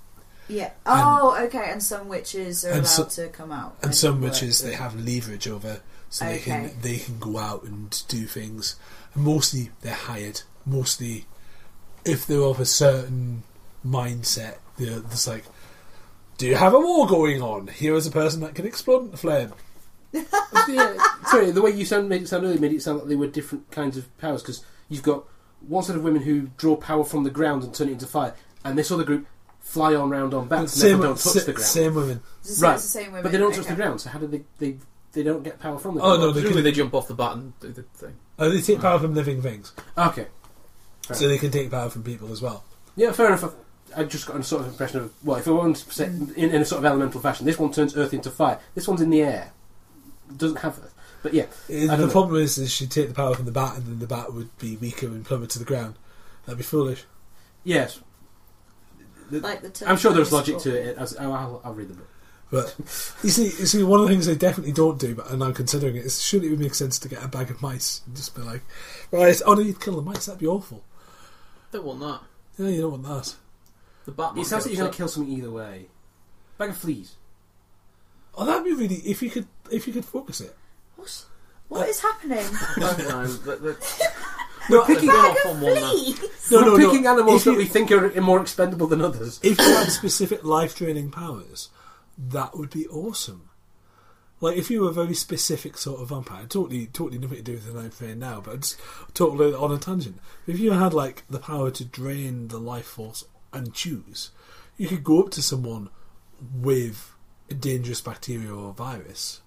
Yeah. 0.47 0.71
Oh, 0.85 1.37
okay. 1.45 1.69
And 1.71 1.81
some 1.81 2.07
witches 2.09 2.65
are 2.65 2.71
allowed 2.71 2.85
so- 2.85 3.05
to 3.05 3.27
come 3.29 3.51
out. 3.51 3.77
And 3.83 3.93
some 3.95 4.19
witches 4.19 4.61
they 4.61 4.73
have 4.73 4.99
leverage 4.99 5.47
over, 5.47 5.81
so 6.09 6.25
they 6.25 6.39
can 6.39 6.71
they 6.81 6.97
can 6.97 7.19
go 7.19 7.37
out 7.37 7.63
and 7.63 8.03
do 8.07 8.25
things. 8.25 8.75
And 9.13 9.23
mostly 9.23 9.69
they're 9.81 9.93
hired. 9.93 10.41
Mostly, 10.65 11.25
if 12.03 12.25
they're 12.25 12.41
of 12.41 12.59
a 12.59 12.65
certain 12.65 13.43
mindset, 13.85 14.57
they're 14.77 15.01
just 15.01 15.27
like, 15.27 15.45
"Do 16.37 16.47
you 16.47 16.55
have 16.55 16.73
a 16.73 16.79
war 16.79 17.07
going 17.07 17.41
on? 17.41 17.67
Here 17.67 17.93
is 17.93 18.07
a 18.07 18.11
person 18.11 18.41
that 18.41 18.55
can 18.55 18.65
explode 18.65 19.11
the 19.11 19.17
flame." 19.17 19.53
yeah, 20.11 20.97
sorry, 21.27 21.51
the 21.51 21.61
way 21.61 21.69
you 21.69 21.85
sound, 21.85 22.09
made 22.09 22.23
it 22.23 22.27
sound 22.27 22.43
earlier 22.43 22.59
made 22.59 22.73
it 22.73 22.81
sound 22.81 22.97
like 22.97 23.07
they 23.07 23.15
were 23.15 23.27
different 23.27 23.69
kinds 23.69 23.95
of 23.95 24.17
powers 24.17 24.41
because 24.41 24.65
you've 24.89 25.03
got 25.03 25.23
one 25.67 25.83
set 25.83 25.95
of 25.95 26.03
women 26.03 26.21
who 26.21 26.49
draw 26.57 26.75
power 26.75 27.03
from 27.03 27.23
the 27.23 27.29
ground 27.29 27.63
and 27.63 27.73
turn 27.73 27.89
it 27.89 27.93
into 27.93 28.07
fire, 28.07 28.33
and 28.63 28.77
this 28.77 28.91
other 28.91 29.03
group 29.03 29.27
fly 29.59 29.93
on 29.93 30.09
round 30.09 30.33
on 30.33 30.47
bats 30.47 30.61
and 30.61 30.69
Same, 30.71 30.89
therefore 30.91 31.05
don't 31.07 31.17
touch 31.19 31.33
sa- 31.33 31.45
the 31.45 31.53
ground. 31.53 31.65
same 31.67 31.93
women. 31.95 32.21
It's 32.41 32.59
the- 32.59 32.65
Right. 32.67 32.75
the 32.77 32.81
same 32.81 33.05
women. 33.07 33.23
But 33.23 33.31
they 33.31 33.37
don't 33.37 33.51
touch 33.51 33.59
okay. 33.65 33.69
the 33.69 33.75
ground, 33.75 34.01
so 34.01 34.09
how 34.09 34.19
do 34.19 34.27
they 34.27 34.43
they 34.57 34.77
they 35.11 35.23
don't 35.23 35.43
get 35.43 35.59
power 35.59 35.77
from 35.79 35.95
the 35.95 36.01
Oh, 36.01 36.05
ground? 36.09 36.21
no, 36.21 36.27
they 36.27 36.41
Presumably 36.41 36.61
can- 36.61 36.63
they 36.65 36.71
jump 36.71 36.93
off 36.93 37.07
the 37.07 37.13
bat 37.13 37.33
and 37.33 37.59
do 37.59 37.69
the 37.71 37.83
thing. 37.83 38.15
Oh, 38.37 38.49
they 38.49 38.61
take 38.61 38.79
power 38.81 38.99
from 38.99 39.13
living 39.13 39.41
things, 39.41 39.73
Okay. 39.97 40.27
Fair 41.07 41.15
so 41.17 41.27
they 41.27 41.37
can 41.37 41.51
take 41.51 41.69
power 41.71 41.89
from 41.89 42.03
people 42.03 42.31
as 42.31 42.41
well. 42.41 42.63
Yeah, 42.95 43.11
fair 43.11 43.27
enough. 43.27 43.53
I 43.95 44.03
just 44.03 44.27
got 44.27 44.35
a 44.39 44.43
sort 44.43 44.61
of 44.61 44.67
impression 44.67 44.99
of 45.01 45.11
well, 45.23 45.37
if 45.37 45.47
I 45.47 45.51
want 45.51 45.75
to 45.77 45.93
say 45.93 46.05
mm. 46.05 46.33
in, 46.35 46.51
in 46.51 46.61
a 46.61 46.65
sort 46.65 46.79
of 46.79 46.85
elemental 46.85 47.19
fashion, 47.21 47.45
this 47.45 47.57
one 47.57 47.71
turns 47.71 47.97
earth 47.97 48.13
into 48.13 48.29
fire. 48.29 48.59
This 48.75 48.87
one's 48.87 49.01
in 49.01 49.09
the 49.09 49.21
air. 49.23 49.51
Doesn't 50.37 50.57
have 50.59 50.77
earth, 50.77 50.93
but 51.23 51.33
yeah, 51.33 51.45
The 51.67 51.85
know. 51.97 52.09
problem 52.09 52.41
is, 52.41 52.57
is 52.57 52.71
she'd 52.71 52.91
take 52.91 53.07
the 53.09 53.13
power 53.13 53.35
from 53.35 53.45
the 53.45 53.51
bat, 53.51 53.75
and 53.77 53.85
then 53.85 53.99
the 53.99 54.07
bat 54.07 54.33
would 54.33 54.55
be 54.57 54.77
weaker 54.77 55.07
and 55.07 55.25
plummet 55.25 55.49
to 55.51 55.59
the 55.59 55.65
ground. 55.65 55.95
That'd 56.45 56.57
be 56.57 56.63
foolish. 56.63 57.03
yes. 57.63 57.99
The- 59.29 59.41
Like 59.41 59.61
the 59.61 59.85
I'm 59.87 59.97
sure 59.97 60.11
there's 60.11 60.31
logic 60.31 60.57
to 60.59 60.75
it. 60.75 60.97
As, 60.97 61.15
I'll, 61.17 61.33
I'll, 61.33 61.61
I'll 61.63 61.73
read 61.73 61.89
the 61.89 61.93
book. 61.93 62.07
But 62.51 62.75
you 63.23 63.29
see, 63.29 63.43
you 63.43 63.67
see, 63.67 63.83
one 63.83 63.99
of 63.99 64.07
the 64.07 64.11
things 64.13 64.25
they 64.25 64.33
definitely 64.33 64.71
don't 64.73 64.97
do, 64.99 65.13
but 65.13 65.29
and 65.29 65.43
I'm 65.43 65.53
considering 65.53 65.95
it, 65.97 66.05
is 66.05 66.19
surely 66.19 66.47
it 66.47 66.49
would 66.49 66.59
make 66.59 66.73
sense 66.73 66.97
to 66.97 67.07
get 67.07 67.23
a 67.23 67.27
bag 67.27 67.51
of 67.51 67.61
mice 67.61 68.01
and 68.07 68.15
just 68.15 68.33
be 68.35 68.41
like, 68.41 68.63
right, 69.11 69.39
oh 69.45 69.53
no, 69.53 69.61
you'd 69.61 69.79
kill 69.79 69.97
the 69.97 70.01
mice. 70.01 70.25
That'd 70.25 70.39
be 70.39 70.47
awful. 70.47 70.83
Don't 71.71 71.85
want 71.85 71.99
that. 71.99 72.21
Yeah, 72.57 72.71
you 72.71 72.81
don't 72.81 72.91
want 72.91 73.03
that. 73.03 73.35
The 74.05 74.11
bat. 74.13 74.31
It 74.31 74.37
might 74.37 74.45
sounds 74.47 74.65
like 74.65 74.73
you're 74.73 74.81
going 74.81 74.91
to 74.91 74.97
kill 74.97 75.07
something 75.07 75.31
either 75.31 75.51
way. 75.51 75.89
Bag 76.57 76.71
of 76.71 76.77
fleas. 76.77 77.17
Oh, 78.33 78.45
that'd 78.45 78.63
be 78.63 78.73
really 78.73 78.95
if 78.95 79.21
you 79.21 79.29
could 79.29 79.45
if 79.69 79.85
you 79.85 79.93
could 79.93 80.05
focus 80.05 80.41
it. 80.41 80.57
What? 80.99 81.79
What 81.81 81.89
is 81.89 81.99
happening? 82.01 82.45
No, 82.77 82.91
no, 82.97 83.27
the- 83.27 83.55
the- 83.55 83.77
No, 84.69 84.85
they've 84.85 85.01
gone 85.01 85.09
off 85.31 85.45
on 85.47 85.61
one 85.61 85.73
now. 85.75 85.89
Please. 85.91 86.51
no, 86.51 86.57
We're 86.61 86.65
no, 86.65 86.77
no. 86.77 86.89
picking 86.89 87.07
animals 87.07 87.41
If 87.41 87.45
you- 87.45 87.51
that 87.53 87.57
we 87.57 87.65
think 87.65 87.91
are 87.91 88.21
more 88.21 88.41
expendable 88.41 88.87
than 88.87 89.01
others. 89.01 89.39
if 89.43 89.57
you 89.59 89.63
had 89.65 89.89
specific 89.89 90.43
life 90.43 90.75
draining 90.75 91.09
powers, 91.11 91.69
that 92.17 92.57
would 92.57 92.69
be 92.69 92.87
awesome. 92.87 93.49
Like 94.41 94.57
if 94.57 94.69
you 94.71 94.81
were 94.81 94.89
a 94.89 94.93
very 94.93 95.13
specific 95.15 95.77
sort 95.77 96.01
of 96.01 96.09
vampire, 96.09 96.45
totally, 96.45 96.85
totally 96.87 97.19
nothing 97.19 97.37
to 97.37 97.43
do 97.43 97.53
with 97.53 97.65
the 97.73 97.73
ninth 97.81 97.95
frame 97.95 98.19
now, 98.19 98.39
but 98.41 98.55
it's 98.55 98.77
totally 99.13 99.53
on 99.53 99.71
a 99.71 99.77
tangent. 99.77 100.19
If 100.47 100.59
you 100.59 100.71
had 100.71 100.93
like 100.93 101.23
the 101.29 101.39
power 101.39 101.71
to 101.71 101.83
drain 101.85 102.47
the 102.47 102.57
life 102.59 102.85
force 102.85 103.25
and 103.51 103.73
choose, 103.73 104.31
you 104.77 104.87
could 104.87 105.03
go 105.03 105.21
up 105.23 105.31
to 105.31 105.41
someone 105.41 105.89
with 106.53 107.13
a 107.49 107.53
dangerous 107.53 107.99
bacteria 108.01 108.53
or 108.53 108.71
virus 108.73 109.41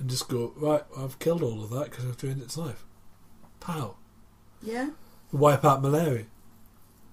and 0.00 0.10
just 0.10 0.28
go 0.28 0.52
right. 0.56 0.82
I've 0.98 1.18
killed 1.18 1.42
all 1.42 1.62
of 1.62 1.70
that 1.70 1.90
because 1.90 2.04
I've 2.06 2.16
drained 2.16 2.42
its 2.42 2.56
life. 2.56 2.84
Pow! 3.60 3.96
Yeah, 4.62 4.90
Wipe 5.32 5.64
out 5.64 5.82
malaria. 5.82 6.26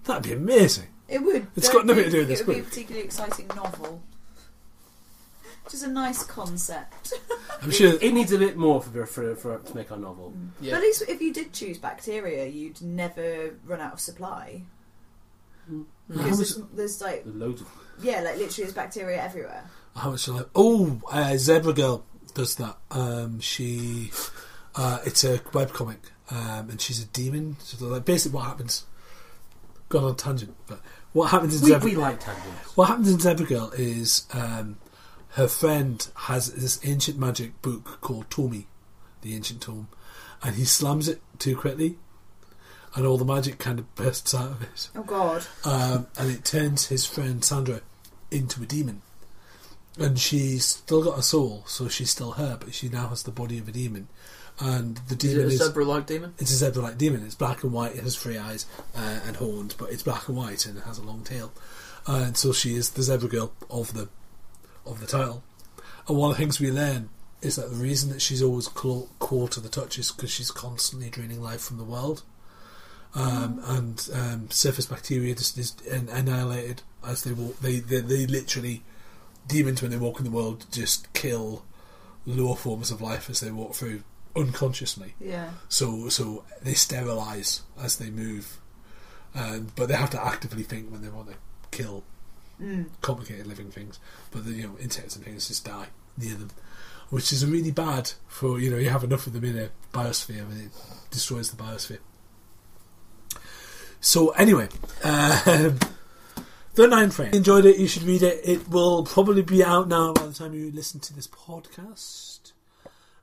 That'd 0.05 0.23
be 0.23 0.33
amazing. 0.33 0.87
it 1.07 1.19
would. 1.21 1.47
It's 1.55 1.67
Don't 1.69 1.77
got 1.79 1.85
nothing 1.87 2.05
you 2.05 2.09
to 2.09 2.11
do 2.11 2.17
with 2.19 2.27
think 2.27 2.39
this 2.39 2.41
It 2.41 2.47
would 2.47 2.53
be 2.55 2.59
a 2.59 2.63
particularly 2.63 3.05
exciting 3.05 3.47
novel. 3.55 4.01
Just 5.69 5.83
a 5.83 5.87
nice 5.89 6.23
concept. 6.23 7.13
I'm 7.61 7.71
sure. 7.71 7.93
It 8.01 8.13
needs 8.13 8.31
a 8.31 8.37
bit 8.37 8.55
more 8.55 8.81
for, 8.81 9.05
for, 9.05 9.35
for 9.35 9.57
to 9.59 9.75
make 9.75 9.91
our 9.91 9.97
novel. 9.97 10.33
Yeah. 10.61 10.71
But 10.71 10.77
at 10.77 10.83
least 10.83 11.03
if 11.09 11.21
you 11.21 11.33
did 11.33 11.51
choose 11.51 11.77
bacteria, 11.77 12.45
you'd 12.47 12.81
never 12.81 13.53
run 13.65 13.81
out 13.81 13.93
of 13.93 13.99
supply. 13.99 14.61
How 15.69 15.83
Because 16.07 16.25
much- 16.25 16.37
there's, 16.37 16.61
there's 16.73 17.01
like, 17.01 17.23
loads 17.25 17.61
of. 17.61 17.67
yeah, 18.01 18.21
like 18.21 18.37
literally 18.37 18.63
there's 18.63 18.73
bacteria 18.73 19.21
everywhere. 19.21 19.69
How 19.93 20.11
much 20.11 20.27
Like, 20.29 20.47
Oh, 20.55 21.01
uh, 21.11 21.35
Zebra 21.35 21.73
Girl 21.73 22.05
does 22.37 22.55
that. 22.55 22.77
Um, 22.91 23.39
she, 23.39 24.11
uh, 24.75 24.99
it's 25.05 25.23
a 25.23 25.39
webcomic, 25.39 25.97
um, 26.31 26.69
and 26.69 26.79
she's 26.79 27.01
a 27.03 27.07
demon. 27.07 27.57
So 27.59 27.85
like 27.87 28.05
basically, 28.05 28.35
what 28.37 28.45
happens? 28.45 28.85
Gone 29.89 30.03
on 30.03 30.11
a 30.11 30.15
tangent, 30.15 30.55
but 30.67 30.79
what 31.13 31.31
happens 31.31 31.55
in 31.55 31.63
We, 31.65 31.71
Zebra? 31.71 31.85
we 31.89 31.95
like 31.95 32.19
tangents. 32.19 32.75
What 32.77 32.87
happens 32.89 33.09
in 33.11 33.19
Zebra 33.19 33.45
Girl 33.45 33.71
is 33.77 34.27
um, 34.33 34.77
her 35.29 35.47
friend 35.47 36.07
has 36.15 36.53
this 36.53 36.79
ancient 36.85 37.17
magic 37.17 37.61
book 37.61 37.99
called 38.01 38.29
Tomi, 38.29 38.67
the 39.21 39.33
ancient 39.35 39.61
tome, 39.61 39.87
and 40.43 40.55
he 40.55 40.65
slams 40.65 41.07
it 41.07 41.21
too 41.39 41.55
quickly, 41.55 41.97
and 42.95 43.05
all 43.07 43.17
the 43.17 43.25
magic 43.25 43.59
kind 43.59 43.79
of 43.79 43.95
bursts 43.95 44.35
out 44.35 44.51
of 44.51 44.61
it 44.61 44.89
Oh 44.95 45.03
god. 45.03 45.45
um, 45.65 46.07
and 46.19 46.29
it 46.31 46.43
turns 46.45 46.87
his 46.87 47.05
friend 47.05 47.43
Sandra 47.43 47.81
into 48.29 48.61
a 48.61 48.65
demon. 48.65 49.01
And 49.99 50.19
she's 50.19 50.65
still 50.65 51.03
got 51.03 51.17
a 51.17 51.23
soul, 51.23 51.63
so 51.65 51.87
she's 51.87 52.11
still 52.11 52.31
her, 52.33 52.57
but 52.59 52.73
she 52.73 52.87
now 52.89 53.07
has 53.07 53.23
the 53.23 53.31
body 53.31 53.57
of 53.57 53.67
a 53.67 53.71
demon. 53.71 54.07
And 54.59 54.97
the 55.07 55.13
Is 55.13 55.17
demon 55.19 55.39
it 55.39 55.43
a 55.43 55.47
is 55.47 55.57
zebra-like 55.63 56.05
demon? 56.07 56.33
it's 56.39 56.51
a 56.51 56.55
zebra-like 56.55 56.97
demon. 56.97 57.23
It's 57.23 57.35
black 57.35 57.63
and 57.63 57.71
white. 57.71 57.95
It 57.95 58.03
has 58.03 58.15
three 58.15 58.37
eyes 58.37 58.65
uh, 58.95 59.19
and 59.25 59.35
horns, 59.35 59.73
but 59.75 59.91
it's 59.91 60.03
black 60.03 60.27
and 60.27 60.37
white 60.37 60.65
and 60.65 60.77
it 60.77 60.83
has 60.83 60.97
a 60.97 61.03
long 61.03 61.23
tail. 61.23 61.51
And 62.07 62.35
so 62.37 62.53
she 62.53 62.75
is 62.75 62.91
the 62.91 63.03
zebra 63.03 63.27
girl 63.29 63.53
of 63.69 63.93
the 63.93 64.07
of 64.85 64.99
the 64.99 65.05
title. 65.07 65.43
And 66.07 66.17
one 66.17 66.31
of 66.31 66.37
the 66.37 66.41
things 66.41 66.59
we 66.59 66.71
learn 66.71 67.09
is 67.41 67.55
that 67.57 67.69
the 67.69 67.75
reason 67.75 68.09
that 68.11 68.21
she's 68.21 68.41
always 68.41 68.67
clo- 68.67 69.09
core 69.19 69.47
to 69.49 69.59
the 69.59 69.69
touch 69.69 69.99
is 69.99 70.11
because 70.11 70.31
she's 70.31 70.49
constantly 70.49 71.09
draining 71.09 71.41
life 71.41 71.61
from 71.61 71.77
the 71.77 71.83
world. 71.83 72.23
Um, 73.13 73.61
and 73.65 74.09
um, 74.13 74.49
surface 74.49 74.85
bacteria 74.85 75.35
just 75.35 75.57
is 75.57 75.75
annihilated 75.91 76.81
as 77.05 77.23
they 77.23 77.31
walk. 77.31 77.59
They, 77.59 77.79
they 77.79 77.99
they 78.01 78.25
literally 78.25 78.83
demons 79.47 79.81
when 79.81 79.91
they 79.91 79.97
walk 79.97 80.19
in 80.19 80.25
the 80.25 80.31
world 80.31 80.65
just 80.71 81.11
kill 81.13 81.63
lower 82.25 82.55
forms 82.55 82.91
of 82.91 83.01
life 83.01 83.29
as 83.29 83.39
they 83.39 83.51
walk 83.51 83.73
through 83.73 84.03
unconsciously. 84.35 85.13
Yeah. 85.19 85.51
So 85.69 86.09
so 86.09 86.43
they 86.61 86.73
sterilise 86.73 87.61
as 87.81 87.97
they 87.97 88.09
move, 88.09 88.59
um, 89.33 89.67
but 89.75 89.87
they 89.87 89.95
have 89.95 90.09
to 90.11 90.23
actively 90.25 90.63
think 90.63 90.91
when 90.91 91.01
they 91.01 91.09
want 91.09 91.29
to 91.29 91.35
kill 91.71 92.03
Mm. 92.59 92.87
complicated 93.01 93.45
living 93.45 93.69
things. 93.69 93.99
But 94.31 94.45
the, 94.45 94.51
you 94.51 94.63
know 94.63 94.75
insects 94.79 95.15
and 95.15 95.23
things 95.23 95.47
just 95.47 95.63
die 95.63 95.89
near 96.17 96.33
them, 96.33 96.49
which 97.11 97.31
is 97.31 97.45
really 97.45 97.69
bad 97.69 98.13
for 98.27 98.59
you 98.59 98.71
know 98.71 98.77
you 98.77 98.89
have 98.89 99.03
enough 99.03 99.27
of 99.27 99.33
them 99.33 99.43
in 99.43 99.55
a 99.59 99.69
biosphere 99.93 100.41
and 100.41 100.61
it 100.63 100.71
destroys 101.11 101.51
the 101.51 101.61
biosphere. 101.63 101.99
So 104.01 104.29
anyway, 104.29 104.69
um, 105.03 105.77
The 106.77 106.85
Ninth 106.87 107.17
Reign. 107.17 107.33
Enjoyed 107.33 107.65
it. 107.65 107.79
You 107.79 107.87
should 107.87 108.03
read 108.03 108.21
it. 108.21 108.39
It 108.43 108.69
will 108.69 109.03
probably 109.03 109.41
be 109.41 109.63
out 109.63 109.87
now 109.87 110.13
by 110.13 110.27
the 110.27 110.33
time 110.33 110.53
you 110.53 110.69
listen 110.71 110.99
to 110.99 111.13
this 111.13 111.27
podcast. 111.27 112.51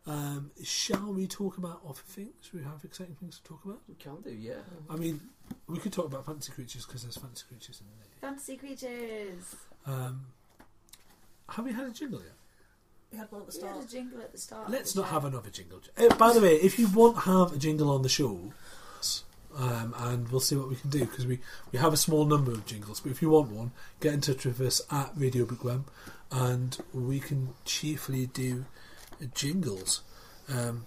Um, 0.09 0.51
shall 0.65 1.13
we 1.13 1.29
talk 1.29 1.57
about 1.57 1.81
other 1.89 2.01
things? 2.05 2.51
We 2.53 2.65
have 2.65 2.81
exciting 2.83 3.15
things 3.15 3.39
to 3.39 3.45
talk 3.45 3.65
about. 3.65 3.79
We 3.89 3.95
can 3.95 4.21
do, 4.23 4.31
yeah. 4.31 4.55
I 4.91 4.97
mean, 4.97 5.21
we 5.69 5.79
could 5.79 5.93
talk 5.93 6.07
about 6.07 6.27
fantasy 6.27 6.51
creatures 6.51 6.85
because 6.85 7.05
there's 7.05 7.17
fantasy 7.17 7.45
creatures 7.49 7.81
in 7.81 7.87
there. 7.87 8.29
Fantasy 8.29 8.57
creatures. 8.57 9.55
Um, 9.87 10.27
have 11.49 11.65
we 11.65 11.73
had 11.73 11.87
a 11.87 11.91
jingle 11.93 12.21
yet? 12.23 12.33
We 13.13 13.19
had 13.19 13.31
one 13.31 13.43
at 13.43 13.53
the 13.53 13.57
We 13.57 13.67
had 13.69 13.73
start. 13.77 13.85
a 13.85 13.89
jingle 13.89 14.21
at 14.21 14.33
the 14.33 14.39
start. 14.39 14.69
Let's 14.69 14.97
not 14.97 15.07
show. 15.07 15.11
have 15.13 15.25
another 15.27 15.51
jingle. 15.51 15.81
Uh, 15.97 16.13
by 16.17 16.33
the 16.33 16.41
way, 16.41 16.57
if 16.57 16.77
you 16.77 16.89
want 16.89 17.15
to 17.15 17.21
have 17.23 17.53
a 17.53 17.57
jingle 17.57 17.89
on 17.93 18.03
the 18.03 18.09
show, 18.09 18.53
um, 19.57 19.95
and 19.99 20.29
we'll 20.31 20.41
see 20.41 20.57
what 20.57 20.69
we 20.69 20.77
can 20.77 20.91
do 20.91 21.01
because 21.01 21.27
we, 21.27 21.39
we 21.73 21.79
have 21.79 21.93
a 21.93 21.97
small 21.97 22.25
number 22.25 22.53
of 22.53 22.67
jingles. 22.67 23.01
But 23.01 23.13
if 23.13 23.23
you 23.23 23.31
want 23.31 23.51
one, 23.51 23.73
get 24.01 24.15
in 24.15 24.21
touch 24.21 24.45
with 24.45 24.61
us 24.61 24.81
at 24.91 25.11
Radio 25.17 25.45
Bookworm, 25.45 25.85
and 26.31 26.77
we 26.93 27.21
can 27.21 27.51
cheerfully 27.65 28.27
do 28.27 28.67
jingles. 29.35 30.03
Um, 30.49 30.87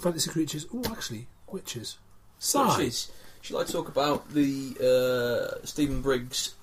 fantasy 0.00 0.30
creatures. 0.30 0.66
Oh, 0.72 0.82
actually, 0.90 1.28
witches. 1.50 1.98
Witches. 2.54 3.10
Should 3.40 3.56
I 3.56 3.64
talk 3.64 3.88
about 3.88 4.32
the 4.32 4.76
uh, 4.80 5.66
Stephen 5.66 6.00
Briggs 6.00 6.54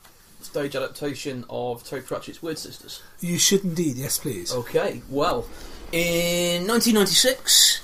stage 0.42 0.76
adaptation 0.76 1.46
of 1.50 1.84
Terry 1.84 2.02
Pratchett's 2.02 2.40
Wyrd 2.40 2.58
Sisters? 2.58 3.02
You 3.20 3.38
should 3.38 3.64
indeed. 3.64 3.98
Yes, 3.98 4.18
please. 4.18 4.54
Okay, 4.54 5.02
well, 5.10 5.46
in 5.92 6.68
1996, 6.68 7.82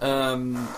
um, 0.00 0.68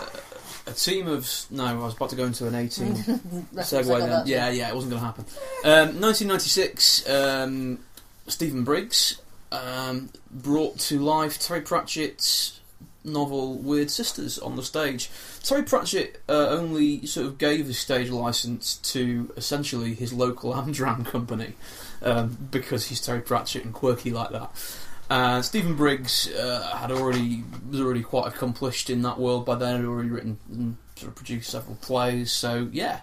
a 0.67 0.73
team 0.73 1.07
of. 1.07 1.29
No, 1.51 1.65
I 1.65 1.75
was 1.75 1.95
about 1.95 2.11
to 2.11 2.17
go 2.17 2.25
into 2.25 2.47
an 2.47 2.55
18 2.55 2.89
Reference 3.53 3.71
segue 3.71 3.99
then. 3.99 4.27
Yeah, 4.27 4.51
yeah, 4.51 4.69
it 4.69 4.75
wasn't 4.75 4.93
going 4.93 5.03
to 5.03 5.07
happen. 5.07 5.25
Um, 5.65 6.01
1996, 6.01 7.09
um, 7.09 7.79
Stephen 8.27 8.65
Briggs 8.65 9.21
um, 9.53 10.11
brought 10.31 10.79
to 10.81 10.99
life 10.99 11.39
Terry 11.39 11.61
Pratchett's 11.61 12.61
novel 13.05 13.59
Wyrd 13.59 13.91
Sisters 13.91 14.39
on 14.39 14.57
the 14.57 14.63
stage. 14.63 15.11
Terry 15.43 15.63
Pratchett 15.63 16.23
uh, 16.29 16.49
only 16.49 17.07
sort 17.07 17.27
of 17.27 17.39
gave 17.39 17.67
his 17.67 17.79
stage 17.79 18.11
license 18.11 18.77
to 18.77 19.33
essentially 19.37 19.95
his 19.95 20.13
local 20.13 20.55
Amdram 20.55 21.05
company 21.11 21.55
um, 22.03 22.37
because 22.51 22.87
he's 22.87 23.01
Terry 23.01 23.21
Pratchett 23.21 23.65
and 23.65 23.75
quirky 23.75 24.11
like 24.11 24.31
that. 24.31 24.51
Uh, 25.11 25.43
Stephen 25.43 25.75
Briggs 25.75 26.31
uh, 26.33 26.77
had 26.77 26.91
already 26.91 27.45
was 27.71 27.81
already 27.81 28.03
quite 28.03 28.29
accomplished 28.29 28.89
in 28.89 29.03
that 29.03 29.19
world 29.19 29.45
by 29.45 29.55
then. 29.55 29.77
Had 29.77 29.85
already 29.85 30.09
written 30.09 30.39
and 30.51 30.77
sort 30.97 31.11
of 31.11 31.17
produced 31.17 31.51
several 31.51 31.77
plays. 31.77 32.33
So 32.33 32.69
yeah, 32.73 33.01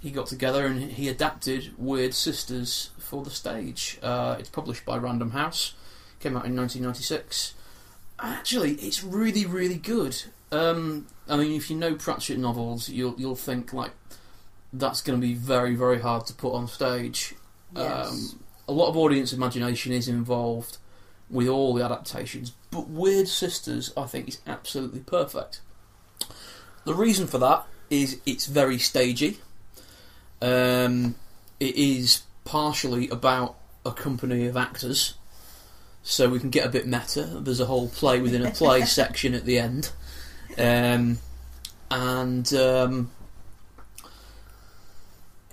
he 0.00 0.10
got 0.10 0.26
together 0.26 0.66
and 0.66 0.92
he 0.92 1.08
adapted 1.08 1.72
Wyrd 1.80 2.12
Sisters 2.12 2.90
for 2.98 3.22
the 3.22 3.30
stage. 3.30 3.98
Uh, 4.02 4.36
it's 4.38 4.48
published 4.48 4.84
by 4.84 4.96
Random 4.96 5.30
House. 5.30 5.74
Came 6.20 6.36
out 6.36 6.44
in 6.44 6.56
1996. 6.56 7.54
Actually, 8.18 8.72
it's 8.74 9.04
really 9.04 9.46
really 9.46 9.78
good. 9.78 10.20
Um, 10.50 11.06
I 11.28 11.36
mean, 11.36 11.52
if 11.52 11.70
you 11.70 11.76
know 11.76 11.94
Pratchett 11.94 12.38
novels, 12.38 12.88
you'll 12.88 13.14
you'll 13.16 13.36
think 13.36 13.72
like 13.72 13.92
that's 14.72 15.02
going 15.02 15.20
to 15.20 15.24
be 15.24 15.34
very 15.34 15.76
very 15.76 16.00
hard 16.00 16.26
to 16.26 16.34
put 16.34 16.52
on 16.52 16.66
stage. 16.66 17.34
Yes. 17.76 18.08
Um, 18.08 18.40
a 18.66 18.72
lot 18.72 18.88
of 18.88 18.96
audience 18.96 19.32
imagination 19.32 19.92
is 19.92 20.08
involved 20.08 20.78
with 21.30 21.48
all 21.48 21.74
the 21.74 21.84
adaptations, 21.84 22.52
but 22.70 22.92
Wyrd 22.92 23.26
Sisters, 23.26 23.92
I 23.96 24.04
think, 24.04 24.28
is 24.28 24.38
absolutely 24.46 25.00
perfect. 25.00 25.60
The 26.84 26.94
reason 26.94 27.26
for 27.26 27.38
that 27.38 27.66
is 27.90 28.20
it's 28.26 28.46
very 28.46 28.78
stagey. 28.78 29.38
Um, 30.42 31.14
it 31.58 31.76
is 31.76 32.22
partially 32.44 33.08
about 33.08 33.56
a 33.86 33.92
company 33.92 34.46
of 34.46 34.56
actors, 34.56 35.14
so 36.02 36.28
we 36.28 36.38
can 36.38 36.50
get 36.50 36.66
a 36.66 36.68
bit 36.68 36.86
meta. 36.86 37.22
There's 37.22 37.60
a 37.60 37.66
whole 37.66 37.88
play 37.88 38.20
within 38.20 38.44
a 38.44 38.50
play 38.50 38.82
section 38.84 39.34
at 39.34 39.44
the 39.44 39.58
end, 39.58 39.90
um, 40.58 41.18
and 41.90 42.52
um, 42.52 43.10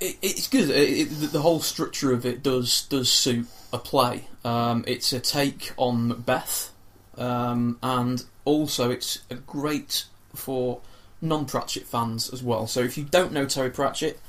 it, 0.02 0.18
it's 0.22 0.48
good. 0.48 0.70
It, 0.70 1.12
it, 1.12 1.32
the 1.32 1.42
whole 1.42 1.62
structure 1.62 2.12
of 2.12 2.26
it 2.26 2.44
does 2.44 2.86
does 2.88 3.10
suit 3.10 3.48
a 3.74 3.80
play. 3.80 4.28
Um, 4.44 4.84
it's 4.88 5.14
a 5.14 5.20
take 5.20 5.74
on 5.78 6.08
Macbeth, 6.08 6.72
um, 7.18 7.78
and 7.82 8.24
also 8.46 8.90
it's 8.92 9.20
a 9.30 9.36
great 9.36 10.06
for 10.34 10.82
non-Pratchett 11.22 11.86
fans 11.86 12.32
as 12.32 12.42
well. 12.42 12.68
So 12.68 12.82
if 12.82 12.98
you 12.98 13.04
don't 13.04 13.32
know 13.32 13.46
Terry 13.46 13.70
Pratchett 13.70 14.20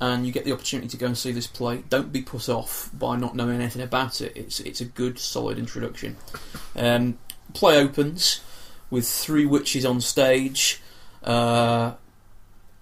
and 0.00 0.26
you 0.26 0.32
get 0.32 0.44
the 0.44 0.52
opportunity 0.52 0.88
to 0.88 0.96
go 0.96 1.06
and 1.06 1.18
see 1.18 1.32
this 1.32 1.46
play, 1.46 1.82
don't 1.88 2.12
be 2.12 2.22
put 2.22 2.48
off 2.48 2.90
by 2.92 3.16
not 3.16 3.34
knowing 3.34 3.56
anything 3.56 3.82
about 3.82 4.20
it. 4.20 4.32
It's 4.36 4.60
it's 4.60 4.80
a 4.80 4.84
good, 4.84 5.18
solid 5.18 5.58
introduction. 5.58 6.16
Um, 6.76 7.18
play 7.54 7.78
opens 7.78 8.40
with 8.90 9.08
three 9.08 9.44
witches 9.44 9.84
on 9.84 10.00
stage 10.00 10.80
uh, 11.24 11.94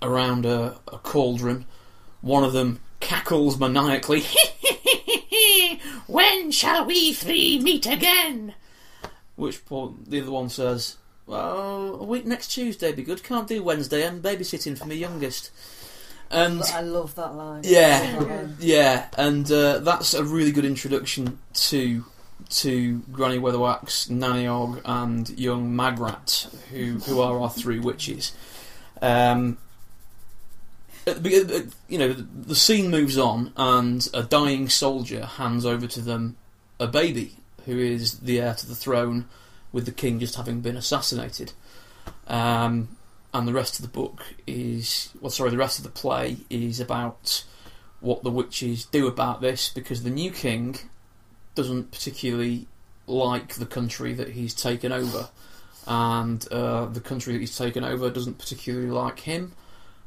around 0.03 0.45
a, 0.45 0.77
a 0.93 0.99
cauldron. 0.99 1.65
One 2.21 2.45
of 2.45 2.53
them 2.53 2.81
cackles 3.01 3.59
maniacally. 3.59 4.25
when 6.17 6.51
shall 6.51 6.87
we 6.87 7.13
three 7.13 7.61
meet 7.61 7.87
again? 7.87 8.55
Which 9.35 9.67
point 9.67 10.09
the 10.11 10.23
other 10.23 10.31
one 10.31 10.49
says, 10.49 10.97
"Well, 11.27 11.97
a 12.01 12.05
week 12.05 12.25
next 12.25 12.49
Tuesday 12.49 12.93
be 12.93 13.03
good. 13.03 13.23
Can't 13.23 13.47
do 13.47 13.63
Wednesday. 13.63 14.07
I'm 14.07 14.23
babysitting 14.23 14.79
for 14.79 14.87
my 14.87 14.95
youngest." 14.95 15.51
And 16.31 16.63
I 16.63 16.81
love 16.81 17.15
that 17.17 17.35
line. 17.35 17.65
yeah, 17.65 18.49
yeah, 18.59 19.09
and 19.19 19.53
uh, 19.53 19.81
that's 19.81 20.15
a 20.15 20.25
really 20.25 20.53
good 20.53 20.65
introduction 20.65 21.39
to 21.53 22.07
to 22.49 22.99
Granny 23.13 23.39
Weatherwax, 23.39 24.09
Nanny 24.09 24.47
Ogg, 24.47 24.81
and 24.87 25.29
young 25.39 25.77
Magrat, 25.77 26.49
who 26.71 26.95
who 27.01 27.21
are 27.21 27.39
our 27.39 27.51
three 27.51 27.79
witches. 27.79 28.33
Um, 29.03 29.59
at 30.89 30.95
the 30.95 30.95
be- 30.95 30.95
uh, 30.95 30.96
you 31.07 31.99
know, 31.99 32.13
the 32.13 32.55
scene 32.55 32.91
moves 32.91 33.17
on, 33.17 33.53
and 33.57 34.09
a 34.13 34.23
dying 34.23 34.69
soldier 34.69 35.25
hands 35.25 35.65
over 35.65 35.87
to 35.87 36.01
them 36.01 36.37
a 36.79 36.87
baby 36.87 37.39
who 37.65 37.79
is 37.79 38.21
the 38.21 38.41
heir 38.41 38.55
to 38.55 38.67
the 38.67 38.75
throne, 38.75 39.27
with 39.73 39.87
the 39.87 39.93
king 39.93 40.19
just 40.19 40.37
having 40.37 40.61
been 40.61 40.77
assassinated. 40.77 41.53
Um, 42.27 42.97
and 43.37 43.47
the 43.47 43.53
rest 43.53 43.79
of 43.79 43.83
the 43.83 43.91
book 43.91 44.25
is 44.47 45.11
well 45.21 45.31
sorry 45.31 45.51
the 45.51 45.59
rest 45.59 45.79
of 45.79 45.85
the 45.85 45.91
play 45.91 46.39
is 46.49 46.81
about 46.81 47.45
what 48.01 48.23
the 48.23 48.31
witches 48.31 48.87
do 48.87 49.07
about 49.07 49.43
this 49.43 49.69
because 49.69 50.03
the 50.03 50.11
new 50.11 50.31
king 50.31 50.77
doesn't 51.55 51.91
particularly 51.91 52.67
like 53.07 53.55
the 53.55 53.67
country 53.67 54.15
that 54.15 54.31
he's 54.31 54.55
taken 54.55 54.91
over 54.91 55.29
and 55.87 56.51
uh, 56.51 56.87
the 56.87 57.01
country 57.01 57.35
that 57.35 57.41
he's 57.41 57.57
taken 57.57 57.85
over 57.85 58.09
doesn't 58.09 58.39
particularly 58.39 58.91
like 58.91 59.21
him 59.21 59.53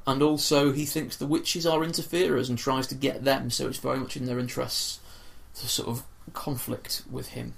and 0.10 0.22
also 0.24 0.72
he 0.72 0.86
thinks 0.86 1.16
the 1.18 1.28
witches 1.28 1.66
are 1.66 1.84
interferers 1.84 2.50
and 2.50 2.58
tries 2.58 2.88
to 2.88 2.96
get 2.96 3.24
them 3.24 3.50
so 3.50 3.68
it's 3.68 3.78
very 3.78 3.98
much 4.00 4.18
in 4.18 4.26
their 4.26 4.40
interests 4.40 5.00
to 5.56 5.68
sort 5.68 5.88
of 5.90 6.04
conflict 6.34 7.04
with 7.12 7.30
him 7.30 7.54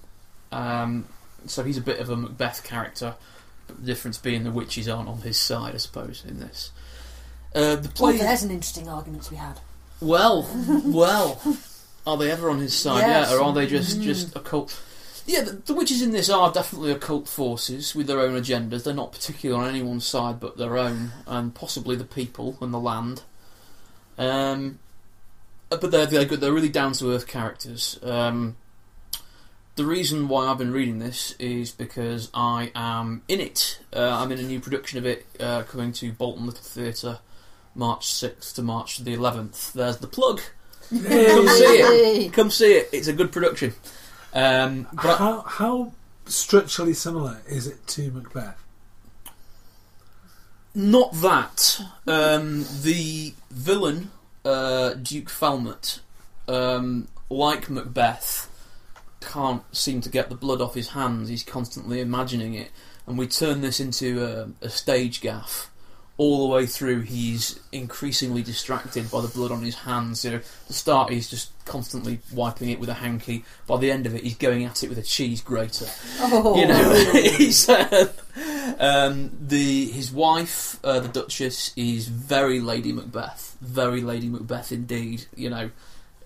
um, 0.52 1.06
so 1.46 1.64
he's 1.64 1.78
a 1.78 1.82
bit 1.82 2.00
of 2.00 2.10
a 2.10 2.16
Macbeth 2.16 2.64
character 2.64 3.16
but 3.68 3.78
the 3.80 3.86
difference 3.86 4.18
being 4.18 4.44
the 4.44 4.52
witches 4.52 4.88
aren't 4.90 5.08
on 5.10 5.20
his 5.22 5.38
side, 5.38 5.74
I 5.76 5.78
suppose, 5.78 6.24
in 6.28 6.40
this. 6.40 6.72
Uh, 7.56 7.76
the 7.76 7.88
Oh, 7.90 7.92
play. 7.96 8.18
there's 8.18 8.44
an 8.44 8.52
interesting 8.52 8.90
argument 8.90 9.24
to 9.24 9.30
be 9.32 9.36
had. 9.38 9.60
Well, 10.02 10.50
well, 10.86 11.40
are 12.06 12.18
they 12.18 12.32
ever 12.32 12.50
on 12.50 12.60
his 12.60 12.74
side? 12.74 13.00
Yes. 13.02 13.30
Yeah, 13.32 13.38
or 13.38 13.44
are 13.44 13.54
they 13.54 13.68
just 13.68 14.02
just 14.02 14.36
a 14.36 14.40
cult? 14.40 14.78
Yeah, 15.26 15.42
the, 15.42 15.52
the 15.52 15.74
witches 15.74 16.02
in 16.02 16.12
this 16.12 16.30
are 16.30 16.52
definitely 16.52 16.92
occult 16.92 17.28
forces 17.28 17.96
with 17.96 18.08
their 18.08 18.20
own 18.20 18.42
agendas. 18.42 18.84
They're 18.84 18.94
not 18.94 19.12
particularly 19.12 19.62
on 19.62 19.70
anyone's 19.70 20.06
side 20.06 20.40
but 20.40 20.58
their 20.58 20.78
own, 20.78 21.12
and 21.28 21.54
possibly 21.54 21.96
the 21.96 22.04
people 22.04 22.58
and 22.62 22.74
the 22.74 22.80
land. 22.80 23.24
Um, 24.18 24.80
uh, 25.72 25.78
but 25.78 25.92
they're 25.92 26.06
they're 26.06 26.26
good. 26.26 26.42
They're 26.42 26.54
really 26.54 26.70
down 26.70 26.94
to 26.94 27.12
earth 27.12 27.28
characters. 27.28 28.00
Um, 28.04 28.58
the 29.76 29.86
reason 29.86 30.28
why 30.28 30.48
I've 30.48 30.58
been 30.58 30.74
reading 30.74 31.00
this 31.00 31.34
is 31.40 31.72
because 31.72 32.30
I 32.34 32.72
am 32.76 33.22
in 33.28 33.40
it. 33.40 33.80
Uh, 33.96 34.22
I'm 34.22 34.32
in 34.32 34.40
a 34.40 34.44
new 34.44 34.60
production 34.60 35.00
of 35.00 35.06
it 35.06 35.26
uh, 35.40 35.64
coming 35.64 35.94
to 35.94 36.12
Bolton 36.12 36.46
Little 36.46 36.62
Theatre 36.62 37.20
March 37.74 38.06
6th 38.08 38.54
to 38.56 38.62
March 38.62 38.98
the 38.98 39.16
11th. 39.16 39.72
There's 39.72 39.98
the 39.98 40.08
plug. 40.08 40.42
Come 40.90 41.00
see 41.00 41.06
it. 41.06 42.34
Come 42.34 42.52
see 42.52 42.74
it. 42.74 42.90
It's 42.92 43.08
a 43.08 43.14
good 43.14 43.32
production. 43.32 43.74
Um, 44.34 44.88
but 44.94 45.18
How 45.18 45.42
how 45.42 45.92
structurally 46.26 46.94
similar 46.94 47.42
is 47.50 47.68
it 47.68 47.86
to 47.88 48.12
Macbeth? 48.12 48.58
not 50.74 51.14
that. 51.14 51.82
Um, 52.08 52.66
the 52.82 53.34
villain, 53.50 54.12
uh, 54.46 54.94
Duke 54.94 55.30
Felmet, 55.30 56.00
um, 56.48 57.08
like 57.30 57.70
Macbeth, 57.70 58.48
can't 59.20 59.64
seem 59.76 60.02
to 60.02 60.10
get 60.10 60.30
the 60.30 60.36
blood 60.36 60.62
off 60.62 60.74
his 60.76 60.90
hands. 60.90 61.30
He's 61.30 61.44
constantly 61.44 62.00
imagining 62.00 62.54
it, 62.54 62.72
and 63.06 63.18
we 63.18 63.28
turn 63.28 63.62
this 63.62 63.80
into 63.80 64.24
a, 64.24 64.66
a 64.66 64.70
stage 64.70 65.22
gaff 65.22 65.71
all 66.22 66.48
the 66.48 66.54
way 66.54 66.68
through, 66.68 67.02
he's 67.02 67.60
increasingly 67.72 68.44
distracted 68.44 69.10
by 69.10 69.22
the 69.22 69.28
blood 69.28 69.52
on 69.52 69.64
his 69.64 69.74
hands. 69.74 70.24
You 70.24 70.30
know, 70.30 70.38
at 70.38 70.68
the 70.68 70.74
start, 70.74 71.12
he's 71.12 71.28
just 71.28 71.50
constantly 71.66 72.20
wiping 72.32 72.70
it 72.70 72.80
with 72.80 72.90
a 72.90 72.94
hanky. 72.94 73.44
By 73.66 73.78
the 73.78 73.90
end 73.90 74.06
of 74.06 74.14
it, 74.14 74.22
he's 74.22 74.36
going 74.36 74.64
at 74.64 74.84
it 74.84 74.90
with 74.90 75.00
a 75.00 75.02
cheese 75.02 75.42
grater. 75.42 75.88
Oh. 76.20 76.56
You 76.60 76.68
know, 76.68 77.12
he's 77.12 77.68
uh, 77.68 78.14
um, 78.78 79.32
the 79.42 79.88
his 79.88 80.12
wife, 80.12 80.78
uh, 80.84 81.00
the 81.00 81.08
Duchess, 81.08 81.74
is 81.76 82.08
very 82.08 82.60
Lady 82.60 82.92
Macbeth, 82.92 83.58
very 83.60 84.02
Lady 84.02 84.30
Macbeth 84.30 84.72
indeed. 84.72 85.26
You 85.36 85.50
know, 85.50 85.72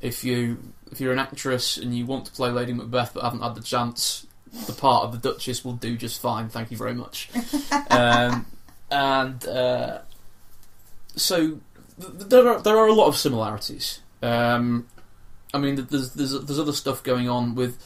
if 0.02 0.26
you 0.26 0.58
if 0.92 1.00
you're 1.00 1.14
an 1.14 1.20
actress 1.20 1.78
and 1.78 1.96
you 1.96 2.06
want 2.06 2.26
to 2.26 2.34
play 2.34 2.52
Lady 2.52 2.74
Macbeth 2.74 3.14
but 3.14 3.24
haven't 3.24 3.44
had 3.44 3.56
the 3.56 3.64
chance, 3.64 4.28
the 4.68 4.74
part 4.74 5.06
of 5.06 5.14
the 5.14 5.30
Duchess 5.30 5.64
will 5.64 5.72
do 5.78 5.96
just 5.96 6.22
fine. 6.22 6.50
Thank 6.50 6.70
you 6.70 6.76
very 6.76 6.94
much. 6.94 7.30
um, 7.90 8.46
and 8.96 9.46
uh, 9.48 10.00
so 11.16 11.60
th- 12.00 12.30
there 12.30 12.48
are 12.48 12.62
there 12.62 12.78
are 12.78 12.88
a 12.88 12.94
lot 12.94 13.08
of 13.08 13.18
similarities. 13.18 14.00
Um, 14.22 14.88
I 15.54 15.58
mean, 15.60 15.76
there's 15.90 16.12
there's 16.14 16.32
there's 16.32 16.60
other 16.60 16.74
stuff 16.74 17.04
going 17.04 17.30
on 17.30 17.56
with 17.56 17.78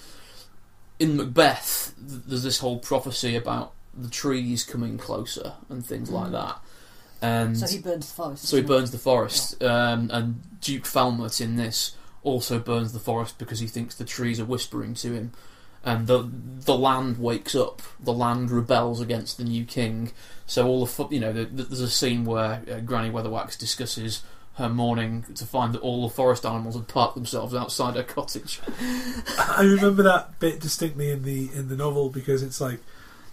in 0.99 1.17
Macbeth. 1.17 1.93
There's 1.97 2.43
this 2.43 2.59
whole 2.59 2.79
prophecy 2.79 3.35
about 3.35 3.73
the 3.97 4.09
trees 4.09 4.63
coming 4.63 4.97
closer 4.97 5.53
and 5.69 5.85
things 5.85 6.09
like 6.09 6.31
that. 6.31 6.59
And 7.21 7.57
So 7.57 7.67
he 7.67 7.79
burns 7.79 8.07
the 8.07 8.13
forest. 8.15 8.45
so 8.47 8.55
he 8.57 8.63
burns 8.63 8.91
the 8.91 8.97
forest, 8.97 9.61
um, 9.61 10.09
and 10.13 10.61
Duke 10.61 10.83
Felmet 10.85 11.41
in 11.41 11.57
this 11.57 11.95
also 12.23 12.59
burns 12.59 12.93
the 12.93 12.99
forest 12.99 13.37
because 13.37 13.59
he 13.59 13.67
thinks 13.67 13.95
the 13.95 14.05
trees 14.05 14.39
are 14.39 14.45
whispering 14.45 14.93
to 14.93 15.13
him, 15.13 15.31
and 15.83 16.07
the 16.07 16.29
the 16.65 16.77
land 16.77 17.17
wakes 17.17 17.55
up. 17.55 17.81
The 17.99 18.13
land 18.13 18.51
rebels 18.51 19.01
against 19.01 19.37
the 19.37 19.43
new 19.43 19.65
king. 19.65 20.11
So 20.45 20.67
all 20.67 20.85
the 20.85 21.07
you 21.09 21.19
know, 21.19 21.31
the, 21.31 21.45
the, 21.45 21.63
there's 21.63 21.81
a 21.81 21.89
scene 21.89 22.25
where 22.25 22.61
uh, 22.69 22.79
Granny 22.79 23.09
Weatherwax 23.09 23.57
discusses 23.57 24.23
her 24.55 24.69
mourning 24.69 25.25
to 25.35 25.45
find 25.45 25.73
that 25.73 25.79
all 25.79 26.07
the 26.07 26.13
forest 26.13 26.45
animals 26.45 26.75
had 26.75 26.87
parked 26.87 27.15
themselves 27.15 27.55
outside 27.55 27.95
her 27.95 28.03
cottage. 28.03 28.59
I 29.37 29.61
remember 29.63 30.03
that 30.03 30.37
bit 30.39 30.59
distinctly 30.59 31.11
in 31.11 31.23
the 31.23 31.49
in 31.53 31.69
the 31.69 31.77
novel 31.77 32.09
because 32.09 32.43
it's 32.43 32.59
like 32.59 32.79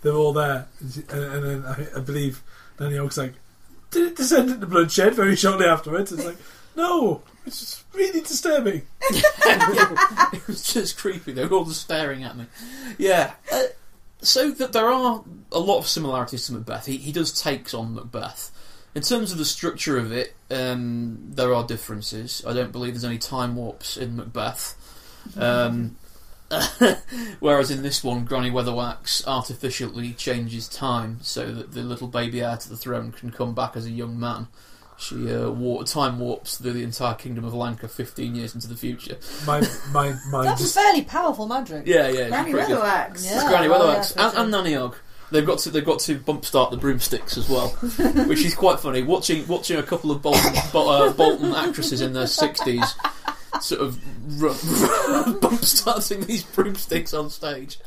they're 0.03 0.15
all 0.15 0.33
there, 0.33 0.69
and, 0.81 1.11
and 1.11 1.45
then 1.45 1.65
I, 1.65 1.99
I 1.99 2.01
believe 2.01 2.43
Nanny 2.79 2.97
Ogg's 2.97 3.19
like, 3.19 3.35
"Did 3.91 4.13
it 4.13 4.17
descend 4.17 4.51
into 4.51 4.67
bloodshed?" 4.67 5.15
Very 5.15 5.35
shortly 5.35 5.67
afterwards, 5.67 6.13
it's 6.13 6.25
like, 6.25 6.37
"No, 6.77 7.23
it's 7.47 7.61
just 7.61 7.85
really 7.95 8.21
disturbing." 8.21 8.83
it 9.01 10.47
was 10.47 10.63
just 10.63 10.99
creepy. 10.99 11.33
They 11.33 11.47
were 11.47 11.57
all 11.57 11.65
just 11.65 11.83
staring 11.83 12.25
at 12.25 12.37
me. 12.37 12.47
Yeah. 12.99 13.35
Uh, 13.53 13.63
so 14.21 14.51
that 14.51 14.73
there 14.73 14.87
are 14.87 15.23
a 15.53 15.59
lot 15.59 15.79
of 15.79 15.87
similarities 15.87 16.47
to 16.47 16.55
Macbeth. 16.55 16.87
He, 16.87 16.97
he 16.97 17.13
does 17.13 17.39
takes 17.39 17.75
on 17.75 17.95
Macbeth. 17.95 18.51
In 18.95 19.03
terms 19.03 19.31
of 19.31 19.39
the 19.39 19.45
structure 19.45 19.99
of 19.99 20.11
it, 20.11 20.35
um, 20.51 21.19
there 21.29 21.55
are 21.55 21.67
differences. 21.67 22.43
I 22.47 22.55
don't 22.55 22.73
believe 22.73 22.95
there's 22.95 23.05
any 23.05 23.19
time 23.19 23.55
warps 23.57 23.97
in 23.97 24.17
Macbeth. 24.17 24.75
Um, 25.37 25.97
whereas 27.41 27.71
in 27.71 27.83
this 27.83 28.03
one, 28.03 28.25
Granny 28.25 28.51
Weatherwax 28.51 29.27
artificially 29.27 30.13
changes 30.13 30.69
time 30.69 31.19
so 31.23 31.53
that 31.53 31.73
the 31.73 31.83
little 31.83 32.09
baby 32.09 32.41
heir 32.41 32.57
to 32.57 32.69
the 32.69 32.77
throne 32.77 33.13
can 33.13 33.31
come 33.31 33.55
back 33.55 33.77
as 33.77 33.87
a 33.87 33.91
young 33.91 34.19
man. 34.19 34.49
She 34.99 35.33
uh, 35.33 35.51
war- 35.51 35.85
time 35.85 36.19
warps 36.19 36.57
through 36.57 36.73
the 36.73 36.83
entire 36.83 37.15
kingdom 37.15 37.45
of 37.45 37.53
Lancre 37.53 37.91
15 37.91 38.35
years 38.35 38.55
into 38.55 38.67
the 38.67 38.77
future. 38.77 39.19
My 39.47 39.61
my 39.93 40.17
my 40.31 40.45
That's 40.45 40.71
a 40.71 40.81
fairly 40.81 41.03
powerful 41.03 41.47
magic. 41.47 41.87
Yeah, 41.87 42.09
yeah. 42.09 42.29
Granny. 42.29 42.53
Weatherwax. 42.53 43.25
Yeah. 43.25 43.35
It's 43.35 43.49
Granny 43.49 43.69
oh, 43.69 43.73
Weatherwax 43.73 44.17
yeah, 44.17 44.29
and, 44.31 44.39
and 44.39 44.51
Nanny 44.51 44.75
Ogg. 44.77 44.97
They've 45.31 45.47
got 45.47 45.59
to 45.61 45.71
they've 45.71 45.85
got 45.85 45.99
to 46.01 46.19
bump 46.19 46.45
start 46.45 46.71
the 46.71 46.77
broomsticks 46.77 47.37
as 47.37 47.49
well, 47.49 47.69
which 48.27 48.45
is 48.45 48.55
quite 48.55 48.81
funny. 48.81 49.03
Watching 49.03 49.47
watching 49.49 49.77
a 49.77 49.83
couple 49.83 50.13
of 50.13 50.23
Bolton, 50.23 50.55
Bo- 50.73 50.89
uh, 50.89 51.13
Bolton 51.13 51.53
actresses 51.53 52.01
in 52.01 52.13
their 52.13 52.29
sixties 52.29 52.95
sort 53.61 53.81
of 53.81 54.43
r- 54.43 55.33
bump 55.41 55.65
starting 55.65 56.25
these 56.27 56.45
broomsticks 56.45 57.13
on 57.13 57.31
stage. 57.31 57.79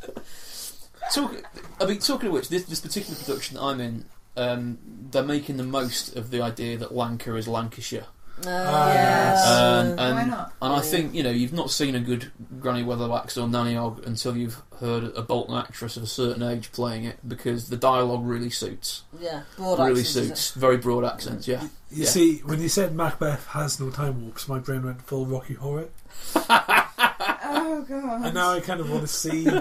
Talk, 1.13 1.43
I 1.79 1.85
mean, 1.85 1.99
talking 1.99 2.27
of 2.27 2.33
which, 2.33 2.49
this 2.49 2.65
this 2.65 2.81
particular 2.81 3.17
production 3.17 3.55
that 3.55 3.63
I'm 3.63 3.79
in, 3.79 4.05
um, 4.39 4.77
they're 5.11 5.23
making 5.23 5.57
the 5.57 5.63
most 5.63 6.15
of 6.15 6.31
the 6.31 6.41
idea 6.41 6.77
that 6.77 6.89
Lancre 6.91 7.37
is 7.37 7.47
Lancashire. 7.47 8.05
Uh, 8.39 8.91
yes. 8.93 9.45
Um, 9.47 9.97
Why 9.97 10.21
and 10.21 10.31
not? 10.31 10.53
and 10.61 10.73
I 10.73 10.79
think 10.79 11.13
you 11.13 11.23
know 11.23 11.29
you've 11.29 11.51
not 11.51 11.71
seen 11.71 11.93
a 11.93 11.99
good 11.99 12.31
Granny 12.61 12.83
Weatherwax 12.85 13.35
or 13.41 13.49
Nanny 13.49 13.75
Ogg 13.75 14.05
until 14.07 14.37
you've 14.37 14.61
heard 14.79 15.03
a 15.17 15.21
Bolton 15.21 15.55
actress 15.55 15.97
of 15.97 16.03
a 16.03 16.07
certain 16.07 16.41
age 16.41 16.71
playing 16.71 17.03
it 17.03 17.17
because 17.27 17.67
the 17.67 17.75
dialogue 17.75 18.25
really 18.25 18.49
suits, 18.49 19.03
yeah, 19.19 19.41
broad 19.57 19.77
really 19.79 19.99
accents, 19.99 20.15
isn't 20.15 20.37
suits, 20.37 20.51
very 20.51 20.77
broad 20.77 21.03
accents. 21.03 21.49
Yeah, 21.49 21.63
You 21.91 22.03
Yeah. 22.03 22.09
see, 22.09 22.37
when 22.45 22.61
you 22.61 22.69
said 22.69 22.95
Macbeth 22.95 23.45
has 23.47 23.77
no 23.77 23.89
time 23.89 24.21
warps, 24.23 24.47
my 24.47 24.59
brain 24.59 24.83
went 24.83 25.01
full 25.01 25.25
Rocky 25.25 25.55
Horror, 25.55 25.89
Oh 27.01 27.85
god. 27.87 28.25
and 28.25 28.33
now 28.33 28.51
I 28.51 28.59
kind 28.59 28.79
of 28.79 28.89
want 28.89 29.01
to 29.03 29.07
see. 29.07 29.47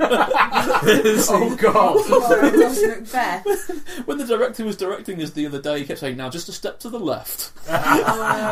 Oh 1.31 1.57
God! 1.59 1.97
Ross 2.61 2.83
Macbeth. 2.83 4.07
when 4.07 4.19
the 4.19 4.25
director 4.25 4.65
was 4.65 4.77
directing 4.77 5.23
us 5.23 5.31
the 5.31 5.47
other 5.47 5.61
day, 5.61 5.81
he 5.81 5.85
kept 5.87 6.01
saying, 6.01 6.17
"Now 6.17 6.29
just 6.31 6.49
a 6.49 6.53
step 6.53 6.81
to 6.81 6.91
the 6.91 6.99
left," 6.99 7.53
Oh, 7.69 7.73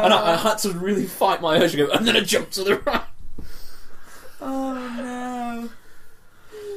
and 0.04 0.12
I, 0.12 0.34
I 0.34 0.36
had 0.36 0.58
to 0.58 0.70
really 0.72 1.06
fight 1.06 1.40
my 1.40 1.58
urge 1.60 1.72
to 1.72 1.76
go, 1.78 1.88
and 1.90 2.06
then 2.06 2.16
a 2.16 2.22
jump 2.22 2.50
to 2.52 2.64
the 2.64 2.76
right. 2.80 3.02
oh 4.40 4.74
no. 4.96 5.68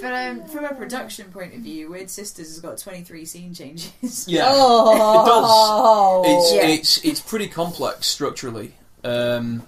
But 0.01 0.13
um, 0.13 0.45
from 0.47 0.63
a 0.65 0.73
production 0.73 1.29
point 1.31 1.53
of 1.53 1.59
view, 1.59 1.89
Wyrd 1.89 2.09
Sisters 2.09 2.47
has 2.47 2.59
got 2.61 2.77
23 2.77 3.25
scene 3.25 3.53
changes. 3.53 4.25
Yeah, 4.29 4.45
Oh, 4.47 6.23
It's 6.25 6.53
Yeah. 6.53 6.67
it's 6.69 7.05
it's 7.05 7.19
pretty 7.21 7.47
complex 7.49 8.07
structurally, 8.07 8.75
um, 9.03 9.63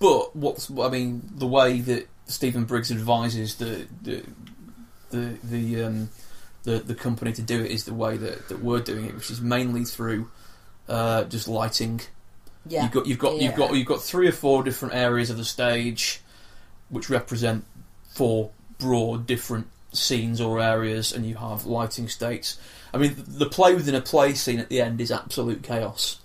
but 0.00 0.34
what's 0.34 0.70
I 0.70 0.88
mean 0.88 1.22
the 1.34 1.46
way 1.46 1.80
that 1.80 2.08
Stephen 2.26 2.64
Briggs 2.64 2.90
advises 2.90 3.56
the 3.56 3.86
the 4.02 4.24
the 5.10 5.38
the, 5.44 5.84
um, 5.84 6.10
the 6.64 6.78
the 6.78 6.94
company 6.94 7.32
to 7.32 7.42
do 7.42 7.62
it 7.62 7.70
is 7.70 7.84
the 7.84 7.94
way 7.94 8.16
that, 8.16 8.48
that 8.48 8.62
we're 8.62 8.80
doing 8.80 9.06
it, 9.06 9.14
which 9.14 9.30
is 9.30 9.40
mainly 9.40 9.84
through 9.84 10.30
uh, 10.88 11.24
just 11.24 11.48
lighting. 11.48 12.00
yeah. 12.66 12.84
You've 12.84 12.92
got 12.92 13.06
you've 13.06 13.18
got 13.18 13.40
you've 13.40 13.54
got 13.54 13.74
you've 13.74 13.86
got 13.86 14.02
three 14.02 14.28
or 14.28 14.32
four 14.32 14.62
different 14.62 14.94
areas 14.94 15.30
of 15.30 15.36
the 15.36 15.44
stage, 15.44 16.20
which 16.88 17.10
represent 17.10 17.64
four 18.14 18.50
broad 18.78 19.26
different 19.26 19.68
scenes 19.92 20.40
or 20.40 20.60
areas, 20.60 21.12
and 21.12 21.26
you 21.26 21.36
have 21.36 21.66
lighting 21.66 22.08
states. 22.08 22.58
I 22.92 22.98
mean, 22.98 23.14
the 23.26 23.46
play 23.46 23.74
within 23.74 23.94
a 23.94 24.00
play 24.00 24.34
scene 24.34 24.58
at 24.58 24.68
the 24.68 24.80
end 24.80 25.00
is 25.00 25.10
absolute 25.10 25.62
chaos. 25.62 26.20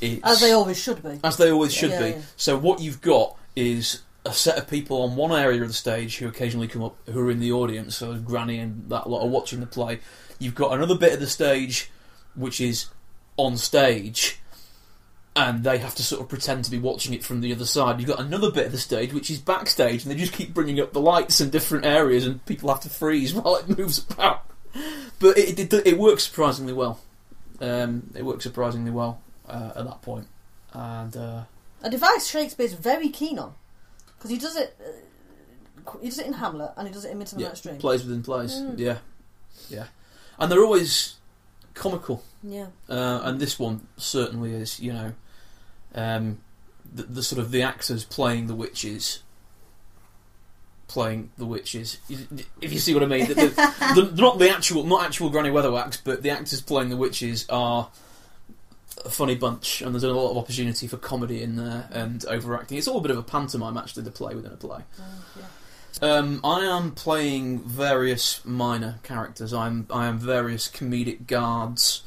It's, 0.00 0.22
as 0.24 0.40
they 0.40 0.52
always 0.52 0.78
should 0.78 1.02
be. 1.02 1.18
as 1.24 1.36
they 1.36 1.50
always 1.50 1.72
should 1.72 1.90
Yeah, 1.90 2.02
be. 2.02 2.08
yeah. 2.10 2.20
So 2.36 2.58
what 2.58 2.80
you've 2.80 3.00
got 3.00 3.36
is 3.54 4.02
a 4.24 4.32
set 4.32 4.58
of 4.58 4.68
people 4.68 5.02
on 5.02 5.16
one 5.16 5.32
area 5.32 5.62
of 5.62 5.68
the 5.68 5.74
stage 5.74 6.18
who 6.18 6.26
occasionally 6.28 6.66
come 6.68 6.82
up, 6.82 6.96
who 7.08 7.20
are 7.20 7.30
in 7.30 7.38
the 7.40 7.52
audience. 7.52 7.96
So 7.96 8.14
Granny 8.16 8.58
and 8.58 8.88
that 8.90 9.08
lot 9.08 9.22
are 9.22 9.28
watching 9.28 9.60
the 9.60 9.66
play. 9.66 10.00
You've 10.38 10.54
got 10.54 10.72
another 10.72 10.96
bit 10.98 11.12
of 11.14 11.20
the 11.20 11.26
stage 11.26 11.90
which 12.34 12.60
is 12.60 12.86
on 13.38 13.56
stage, 13.56 14.40
and 15.34 15.64
they 15.64 15.78
have 15.78 15.94
to 15.94 16.02
sort 16.02 16.20
of 16.22 16.28
pretend 16.28 16.64
to 16.64 16.70
be 16.70 16.78
watching 16.78 17.14
it 17.14 17.22
from 17.24 17.40
the 17.40 17.52
other 17.52 17.64
side. 17.66 17.98
You've 18.00 18.08
got 18.08 18.20
another 18.20 18.50
bit 18.50 18.66
of 18.66 18.72
the 18.72 18.78
stage 18.78 19.12
which 19.14 19.30
is 19.30 19.38
backstage, 19.38 20.02
and 20.02 20.10
they 20.10 20.16
just 20.16 20.32
keep 20.32 20.52
bringing 20.52 20.80
up 20.80 20.92
the 20.92 21.00
lights 21.00 21.40
in 21.40 21.50
different 21.50 21.86
areas, 21.86 22.26
and 22.26 22.44
people 22.46 22.68
have 22.70 22.80
to 22.80 22.90
freeze 22.90 23.32
while 23.34 23.56
it 23.56 23.78
moves 23.78 23.98
about. 24.10 24.42
But 25.18 25.38
it 25.38 25.58
it, 25.58 25.72
it 25.86 25.98
works 25.98 26.24
surprisingly 26.24 26.72
well. 26.74 27.00
Um, 27.60 28.10
it 28.14 28.22
works 28.24 28.44
surprisingly 28.44 28.90
well 28.90 29.22
uh, 29.48 29.72
at 29.76 29.84
that 29.84 30.02
point, 30.02 30.26
and. 30.72 31.16
Uh, 31.16 31.42
A 31.82 31.90
device 31.90 32.26
Shakespeare's 32.26 32.72
very 32.72 33.08
keen 33.08 33.38
on 33.38 33.54
because 34.16 34.30
he 34.30 34.38
does 34.38 34.56
it. 34.56 34.76
Uh, 34.80 35.98
he 36.00 36.08
does 36.08 36.18
it 36.18 36.26
in 36.26 36.32
Hamlet 36.32 36.72
and 36.76 36.88
he 36.88 36.92
does 36.92 37.04
it 37.04 37.12
in 37.12 37.18
Midsummer 37.18 37.42
yeah, 37.42 37.48
Night's 37.48 37.60
Dream. 37.60 37.76
plays 37.78 38.02
within 38.04 38.22
plays. 38.22 38.54
Mm. 38.54 38.78
Yeah, 38.78 38.98
yeah, 39.68 39.84
and 40.38 40.50
they're 40.50 40.64
always 40.64 41.14
comical, 41.74 42.24
Yeah, 42.42 42.66
uh, 42.88 43.20
and 43.22 43.38
this 43.38 43.58
one 43.58 43.86
certainly 43.96 44.52
is. 44.52 44.80
You 44.80 44.92
know, 44.92 45.12
um, 45.94 46.38
the, 46.92 47.04
the 47.04 47.22
sort 47.22 47.40
of 47.40 47.50
the 47.52 47.62
actors 47.62 48.04
playing 48.04 48.48
the 48.48 48.54
witches, 48.54 49.22
playing 50.88 51.30
the 51.38 51.46
witches. 51.46 51.98
If 52.60 52.72
you 52.72 52.78
see 52.78 52.94
what 52.94 53.02
I 53.02 53.06
mean, 53.06 53.26
the, 53.26 53.34
the, 53.34 53.48
the, 54.10 54.20
not 54.20 54.38
the 54.38 54.50
actual, 54.50 54.84
not 54.84 55.04
actual 55.04 55.30
Granny 55.30 55.50
Weatherwax, 55.50 56.00
but 56.02 56.22
the 56.22 56.30
actors 56.30 56.60
playing 56.60 56.88
the 56.90 56.96
witches 56.96 57.46
are. 57.48 57.90
A 59.04 59.10
funny 59.10 59.34
bunch, 59.34 59.82
and 59.82 59.94
there's 59.94 60.02
a 60.04 60.12
lot 60.12 60.30
of 60.30 60.36
opportunity 60.38 60.86
for 60.86 60.96
comedy 60.96 61.42
in 61.42 61.56
there 61.56 61.88
and 61.92 62.24
overacting. 62.26 62.78
It's 62.78 62.88
all 62.88 62.98
a 62.98 63.00
bit 63.00 63.10
of 63.10 63.18
a 63.18 63.22
pantomime, 63.22 63.76
actually, 63.76 64.02
the 64.04 64.10
play 64.10 64.34
within 64.34 64.52
a 64.52 64.56
play. 64.56 64.80
Um, 66.02 66.40
I 66.44 66.60
am 66.60 66.92
playing 66.92 67.60
various 67.60 68.44
minor 68.44 68.98
characters. 69.02 69.52
I'm 69.54 69.86
I 69.90 70.06
am 70.06 70.18
various 70.18 70.68
comedic 70.68 71.26
guards. 71.26 72.02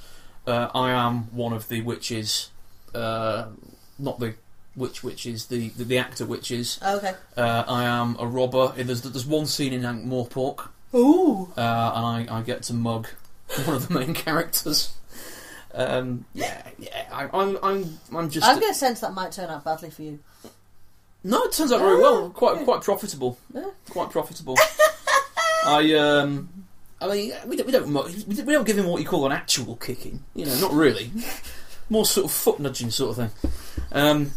Uh, 0.46 0.70
I 0.76 0.92
am 0.92 1.24
one 1.36 1.54
of 1.54 1.70
the 1.70 1.82
witches, 1.82 2.50
uh, 2.94 3.46
not 3.98 4.20
the 4.20 4.36
witch 4.76 5.04
witches, 5.04 5.48
the, 5.48 5.70
the 5.70 5.84
the 5.84 5.98
actor 5.98 6.26
witches. 6.26 6.80
okay. 6.86 7.14
Uh, 7.36 7.64
I 7.68 7.84
am 7.84 8.16
a 8.20 8.28
robber. 8.28 8.74
There's 8.76 9.02
there's 9.02 9.26
one 9.26 9.46
scene 9.46 9.74
in 9.74 9.86
Ankh 9.86 10.06
Morpork, 10.06 10.70
Ooh, 10.94 11.52
uh, 11.58 11.92
and 12.18 12.30
I, 12.30 12.38
I 12.40 12.42
get 12.42 12.64
to 12.64 12.74
mug 12.74 13.08
one 13.66 13.76
of 13.76 13.88
the 13.88 13.94
main 14.00 14.14
characters. 14.14 14.94
Um, 15.74 16.26
yeah, 16.34 16.62
yeah. 16.78 17.08
I, 17.12 17.30
I'm, 17.32 17.58
I'm, 17.62 18.00
I'm 18.16 18.30
just. 18.30 18.46
I'm 18.46 18.60
going 18.60 18.74
to 18.74 18.78
sense 18.78 19.02
that 19.02 19.14
might 19.14 19.32
turn 19.32 19.50
out 19.50 19.64
badly 19.64 19.90
for 19.90 20.02
you. 20.02 20.20
No, 21.24 21.44
it 21.44 21.52
turns 21.52 21.72
out 21.72 21.80
very 21.80 21.98
well. 21.98 22.30
Quite, 22.30 22.64
quite 22.64 22.82
profitable. 22.82 23.38
Yeah. 23.54 23.70
Quite 23.90 24.10
profitable. 24.10 24.56
I, 25.66 25.94
um, 25.96 26.50
I 27.02 27.08
mean, 27.08 27.34
we 27.46 27.58
don't, 27.58 27.66
we 27.66 27.72
don't, 27.74 27.88
we 27.88 28.34
don't 28.34 28.46
we 28.46 28.54
don't 28.54 28.66
give 28.66 28.78
him 28.78 28.88
what 28.88 29.02
you 29.02 29.08
call 29.08 29.26
an 29.26 29.32
actual 29.32 29.76
kicking. 29.76 30.24
You 30.34 30.46
know, 30.46 30.60
not 30.60 30.72
really. 30.74 31.12
More 31.90 32.06
sort 32.06 32.26
of 32.26 32.32
foot 32.32 32.60
nudging 32.60 32.92
sort 32.92 33.18
of 33.18 33.32
thing. 33.32 33.52
Um, 33.92 34.32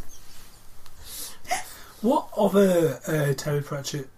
What 2.03 2.29
other 2.37 3.01
uh, 3.07 3.33
Terry 3.35 3.62
Pratchett 3.62 4.09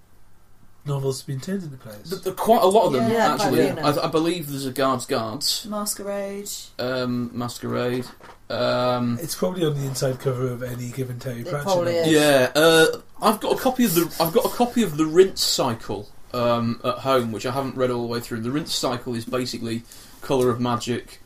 novels 0.86 1.20
have 1.20 1.26
been 1.26 1.40
turned 1.40 1.62
into 1.62 1.76
plays? 1.76 2.10
th- 2.10 2.22
th- 2.22 2.36
quite 2.36 2.62
a 2.62 2.66
lot 2.66 2.86
of 2.86 2.92
them 2.92 3.10
Yeah, 3.10 3.36
quite 3.36 3.40
a 3.40 3.44
actually. 3.72 3.72
few. 3.72 4.00
I, 4.00 4.04
I 4.04 4.08
believe 4.08 4.50
there's 4.50 4.66
a 4.66 4.72
Guards 4.72 5.06
Guards, 5.06 5.66
Masquerade. 5.68 6.50
um, 6.78 7.30
Masquerade. 7.32 8.06
Um, 8.50 9.18
It's 9.22 9.34
probably 9.34 9.64
on 9.64 9.74
the 9.74 9.86
inside 9.86 10.20
cover 10.20 10.48
of 10.48 10.62
any 10.62 10.90
given 10.90 11.18
Terry 11.18 11.40
It 11.40 11.46
Pratchett 11.48 11.62
probably 11.64 11.94
novel. 11.94 12.08
is. 12.08 12.12
Yeah, 12.12 12.50
uh, 12.54 12.86
I've 13.22 13.40
got 13.40 13.56
a 13.58 13.60
copy 13.60 13.84
of 13.86 13.94
the 13.94 14.16
I've 14.20 14.32
got 14.32 14.44
a 14.44 14.50
copy 14.50 14.82
of 14.82 14.96
the 14.96 15.06
Rince 15.06 15.42
Cycle 15.42 16.08
um, 16.34 16.80
at 16.84 16.98
home, 16.98 17.32
which 17.32 17.46
I 17.46 17.52
haven't 17.52 17.76
read 17.76 17.90
all 17.90 18.02
the 18.02 18.08
way 18.08 18.20
through. 18.20 18.40
The 18.40 18.50
Rince 18.50 18.74
Cycle 18.74 19.14
is 19.14 19.24
basically 19.24 19.82
Color 20.20 20.50
of 20.50 20.60
Magic, 20.60 21.20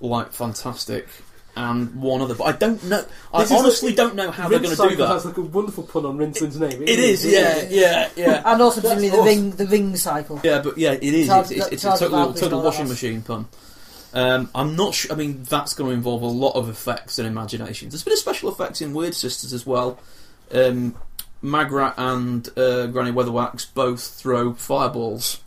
Light 0.00 0.34
Fantastic, 0.34 1.06
and 1.56 1.94
one 2.00 2.20
other. 2.20 2.34
But 2.34 2.44
I 2.44 2.52
don't 2.52 2.82
know. 2.84 3.04
I 3.32 3.42
This 3.42 3.50
is 3.52 3.58
honestly 3.58 3.88
like- 3.90 3.96
don't 3.96 4.14
know 4.16 4.30
how 4.30 4.48
they're 4.48 4.58
going 4.58 4.70
to 4.74 4.82
do 4.82 4.88
Cycle 4.90 4.96
that. 5.06 5.12
has 5.12 5.24
like 5.24 5.36
a 5.36 5.42
wonderful 5.42 5.84
pun 5.84 6.04
on 6.06 6.18
Rincewind's 6.18 6.58
name. 6.58 6.82
It 6.82 6.98
is, 6.98 7.24
yeah, 7.24 7.66
yeah, 7.70 8.08
yeah. 8.16 8.42
And 8.52 8.60
also 8.62 8.80
presumably 8.80 9.10
the 9.10 9.22
ring, 9.22 9.50
the 9.52 9.66
ring 9.66 9.96
cycle. 9.96 10.40
Yeah, 10.42 10.60
but 10.62 10.76
yeah, 10.78 10.92
it 10.92 11.02
is. 11.02 11.26
Charles- 11.28 11.50
It's, 11.50 11.66
it's, 11.66 11.72
it's 11.74 11.84
a 11.84 11.90
total, 11.90 12.10
Barkley's 12.10 12.40
total 12.40 12.62
washing 12.62 12.88
machine 12.88 13.22
pun. 13.22 13.46
Um, 14.12 14.48
I'm 14.54 14.76
not 14.76 14.94
sure. 14.94 15.12
I 15.12 15.16
mean, 15.16 15.42
that's 15.44 15.74
going 15.74 15.90
to 15.90 15.94
involve 15.94 16.22
a 16.22 16.26
lot 16.26 16.52
of 16.52 16.68
effects 16.68 17.18
and 17.18 17.26
imaginations. 17.26 17.92
There's 17.92 18.02
a 18.02 18.04
bit 18.04 18.12
of 18.14 18.18
special 18.20 18.48
effects 18.50 18.80
in 18.80 18.92
Wyrd 18.94 19.14
Sisters 19.14 19.52
as 19.52 19.66
well. 19.66 19.98
Um, 20.52 20.94
Magrat 21.42 21.94
and 21.98 22.48
uh, 22.56 22.86
Granny 22.86 23.10
Weatherwax 23.12 23.66
both 23.74 24.02
throw 24.02 24.54
fireballs, 24.54 25.40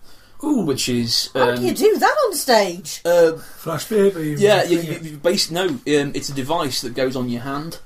Ooh, 0.43 0.61
which 0.61 0.87
is 0.87 1.29
How 1.33 1.49
um, 1.51 1.55
do 1.57 1.61
you 1.63 1.73
do 1.73 1.97
that 1.97 2.15
on 2.27 2.33
stage? 2.33 3.01
uh, 3.05 3.33
Flash 3.37 3.89
paper. 3.89 4.21
You 4.21 4.37
yeah, 4.37 4.63
you, 4.63 4.81
fling 4.81 5.03
you, 5.05 5.09
you 5.11 5.17
bas- 5.17 5.49
no, 5.51 5.67
um, 5.67 5.81
it's 5.87 6.29
a 6.29 6.33
device 6.33 6.81
that 6.81 6.93
goes 6.93 7.15
on 7.15 7.27
your 7.29 7.41
hand, 7.41 7.79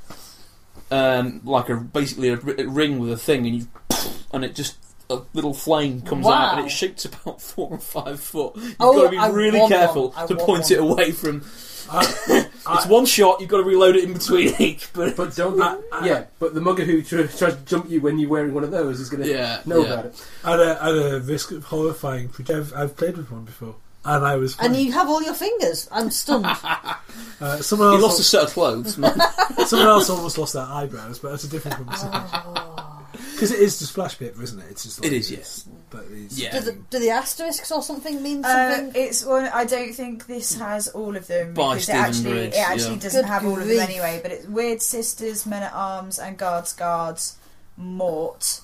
um, 0.91 1.41
like 1.45 1.69
a 1.69 1.75
basically 1.77 2.29
a 2.29 2.35
ring 2.35 2.99
with 2.99 3.11
a 3.11 3.17
thing, 3.17 3.45
and 3.47 3.55
you 3.55 3.67
and 4.33 4.43
it 4.43 4.55
just 4.55 4.75
a 5.09 5.21
little 5.33 5.53
flame 5.53 6.01
comes 6.01 6.25
out 6.25 6.57
and 6.57 6.65
it 6.65 6.69
shoots 6.69 7.05
about 7.05 7.41
four 7.41 7.69
or 7.71 7.77
five 7.79 8.19
foot. 8.19 8.55
You've 8.55 8.75
Oh, 8.79 8.95
got 8.95 9.03
to 9.05 9.09
be 9.09 9.17
I 9.17 9.27
really 9.29 9.67
careful 9.67 10.11
one. 10.11 10.27
To 10.27 10.35
want 10.35 10.45
point 10.45 10.63
one. 10.63 10.71
it 10.71 10.79
away 10.79 11.11
from. 11.11 11.45
I- 11.91 12.47
It's 12.77 12.85
one 12.85 13.05
shot. 13.05 13.41
You've 13.41 13.49
got 13.49 13.57
to 13.57 13.63
reload 13.63 13.95
it 13.95 14.03
in 14.03 14.13
between 14.13 14.53
each. 14.59 14.91
But 14.93 15.15
But 15.17 15.35
don't 15.35 15.61
I- 15.61 15.73
get, 15.75 15.83
I- 15.91 16.05
yeah, 16.07 16.23
but 16.39 16.53
the 16.53 16.61
mugger 16.61 16.83
who 16.83 17.01
tries 17.01 17.35
to 17.37 17.57
jump 17.65 17.89
you 17.89 18.01
when 18.01 18.17
you're 18.19 18.29
wearing 18.29 18.53
one 18.53 18.63
of 18.63 18.71
those 18.71 18.99
is 18.99 19.09
going 19.09 19.23
to 19.23 19.29
yeah, 19.29 19.61
know 19.65 19.83
yeah. 19.83 19.93
about 19.93 20.05
it. 20.05 20.25
at, 20.43 20.59
a, 20.59 20.83
at 20.83 20.91
a 21.15 21.19
risk 21.21 21.51
of 21.51 21.63
horrifying, 21.65 22.29
pre- 22.29 22.45
I've, 22.53 22.73
I've 22.73 22.95
played 22.95 23.17
with 23.17 23.31
one 23.31 23.43
before, 23.45 23.75
and 24.05 24.23
I 24.25 24.35
was. 24.37 24.55
And 24.59 24.75
you 24.75 24.91
have 24.93 25.09
all 25.09 25.21
your 25.23 25.33
fingers. 25.33 25.89
I'm 25.91 26.09
stunned. 26.11 26.45
uh, 27.41 27.57
someone 27.57 27.89
He 27.89 27.95
else, 27.95 28.03
lost 28.03 28.19
a 28.19 28.23
set 28.23 28.43
of 28.43 28.49
clothes. 28.51 28.97
man. 28.97 29.19
someone 29.65 29.87
else 29.87 30.09
almost 30.09 30.37
lost 30.37 30.53
their 30.53 30.63
eyebrows, 30.65 31.19
but 31.19 31.31
that's 31.31 31.43
a 31.43 31.49
different 31.49 31.77
conversation. 31.77 32.09
Oh. 32.13 32.90
Because 33.11 33.51
it 33.51 33.59
is 33.59 33.79
just 33.79 33.93
flash 33.93 34.17
paper, 34.17 34.41
isn't 34.41 34.59
it? 34.59 34.65
It's 34.71 34.83
just. 34.83 35.01
Like 35.01 35.11
It 35.11 35.15
is, 35.17 35.29
this, 35.29 35.65
But 35.89 36.05
it's, 36.11 36.39
Yeah. 36.39 36.51
do, 36.51 36.59
the, 36.61 36.71
do 36.89 36.99
the 36.99 37.09
asterisks 37.09 37.71
or 37.71 37.81
something 37.83 38.21
mean 38.23 38.43
Uh, 38.45 38.75
something? 38.75 39.01
it's 39.01 39.23
one. 39.25 39.45
I 39.53 39.65
don't 39.65 39.93
think 39.93 40.27
this 40.27 40.55
has 40.55 40.87
all 40.89 41.15
of 41.17 41.27
them 41.27 41.53
By 41.53 41.75
because 41.75 41.89
it 41.89 41.95
actually 41.95 42.31
Briggs, 42.31 42.55
it 42.55 42.59
actually 42.59 42.95
yeah. 42.95 43.01
doesn't 43.01 43.21
Good 43.23 43.27
have 43.29 43.45
all 43.45 43.57
of 43.57 43.63
grief. 43.63 43.77
them 43.79 43.89
anyway. 43.89 44.19
But 44.21 44.31
it's 44.31 44.45
Wyrd 44.45 44.81
Sisters, 44.81 45.45
Men 45.45 45.63
at 45.63 45.73
Arms, 45.73 46.19
and 46.19 46.37
Guards 46.37 46.73
Guards. 46.73 47.35
Mort 47.77 48.61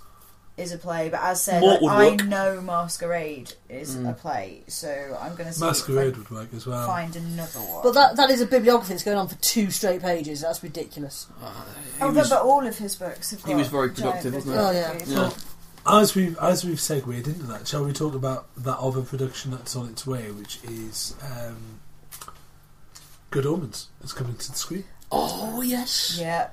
is 0.58 0.72
a 0.72 0.78
play, 0.78 1.08
but 1.10 1.20
as 1.22 1.42
said, 1.42 1.62
Mort 1.62 1.82
like, 1.84 1.96
I 1.98 2.10
work. 2.12 2.26
know 2.26 2.62
Masquerade 2.62 3.54
is 3.70 3.96
Mm. 3.96 4.10
a 4.10 4.14
play, 4.14 4.64
so 4.68 5.16
I'm 5.22 5.36
going 5.36 5.48
to 5.48 5.54
see 5.54 5.64
Masquerade 5.64 6.14
if 6.14 6.18
would 6.18 6.30
work 6.32 6.50
as 6.56 6.66
well. 6.66 6.88
find 6.88 7.16
another 7.16 7.60
one. 7.60 7.84
but 7.84 7.94
that 7.94 8.16
that 8.18 8.30
is 8.32 8.42
a 8.42 8.46
bibliography 8.48 8.94
that's 8.94 9.04
going 9.04 9.18
on 9.18 9.28
for 9.28 9.36
two 9.36 9.70
straight 9.70 10.02
pages. 10.02 10.42
That's 10.42 10.64
ridiculous. 10.64 11.28
Uh, 11.42 11.52
he 11.98 12.04
oh, 12.04 12.08
was- 12.12 12.30
but, 12.30 12.36
but 12.38 12.42
all 12.46 12.66
of 12.66 12.78
his 12.78 12.96
books 12.96 13.32
have 13.32 13.44
he 13.44 13.52
got 13.52 13.58
was 13.58 13.68
very 13.68 13.90
giant 13.94 13.98
productive, 14.24 14.34
wasn't 14.34 14.54
he? 14.56 14.60
Oh, 14.60 14.72
yeah. 14.72 14.94
bibliographies. 14.94 15.14
yeah. 15.14 16.00
As 16.00 16.16
we've 16.16 16.38
as 16.40 16.66
we've 16.66 16.82
segued 16.82 17.28
into 17.28 17.44
that, 17.46 17.68
shall 17.68 17.86
we 17.86 17.94
talk 17.94 18.14
about 18.16 18.48
that 18.58 18.78
other 18.80 19.02
production 19.04 19.52
that's 19.52 19.74
on 19.76 19.88
its 19.88 20.06
way, 20.08 20.32
which 20.32 20.60
is 20.66 21.14
um, 21.24 21.80
Good 23.30 23.46
Omens. 23.46 23.88
It's 24.04 24.12
coming 24.14 24.36
to 24.36 24.52
the 24.52 24.58
screen. 24.58 24.86
Oh 25.12 25.62
yes. 25.62 26.18
Yeah. 26.20 26.50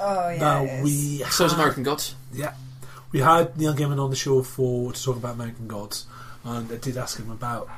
Oh 0.00 0.30
yeah. 0.30 0.38
now 0.38 0.62
it 0.64 0.68
is. 0.78 0.84
we 0.84 1.18
So 1.30 1.44
is 1.44 1.52
had- 1.52 1.58
American 1.60 1.82
Gods. 1.82 2.14
Yeah, 2.32 2.54
we 3.12 3.20
had 3.20 3.56
Neil 3.58 3.74
Gaiman 3.74 4.02
on 4.02 4.10
the 4.10 4.16
show 4.16 4.42
for 4.42 4.92
to 4.92 5.02
talk 5.02 5.16
about 5.16 5.34
American 5.34 5.68
Gods, 5.68 6.06
and 6.44 6.70
I 6.72 6.76
did 6.76 6.96
ask 6.96 7.18
him 7.18 7.30
about 7.30 7.68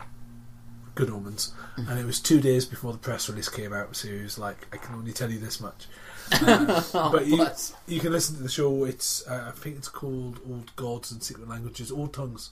Good 0.94 1.11
Omens, 1.11 1.53
and 1.77 1.99
it 1.99 2.07
was 2.07 2.20
two 2.20 2.40
days 2.40 2.64
before 2.64 2.92
the 2.92 2.99
press 2.99 3.29
release 3.29 3.49
came 3.49 3.73
out, 3.73 3.97
so 3.97 4.09
he 4.09 4.23
was 4.23 4.38
like, 4.38 4.66
"I 4.73 4.77
can 4.77 4.94
only 4.94 5.12
tell 5.12 5.31
you 5.31 5.38
this 5.38 5.61
much." 5.61 5.87
Uh, 6.33 6.83
Oh, 6.94 7.11
but 7.12 7.27
you, 7.27 7.47
you 7.87 8.01
can 8.01 8.12
listen 8.12 8.37
to 8.37 8.42
the 8.42 8.49
show. 8.49 8.85
It's 8.85 9.27
uh, 9.27 9.47
I 9.49 9.51
think 9.59 9.77
it's 9.77 9.88
called 9.88 10.38
Old 10.49 10.75
Gods 10.77 11.11
and 11.12 11.23
Secret 11.23 11.49
Languages, 11.49 11.90
Old 11.90 12.12
Tongues. 12.14 12.51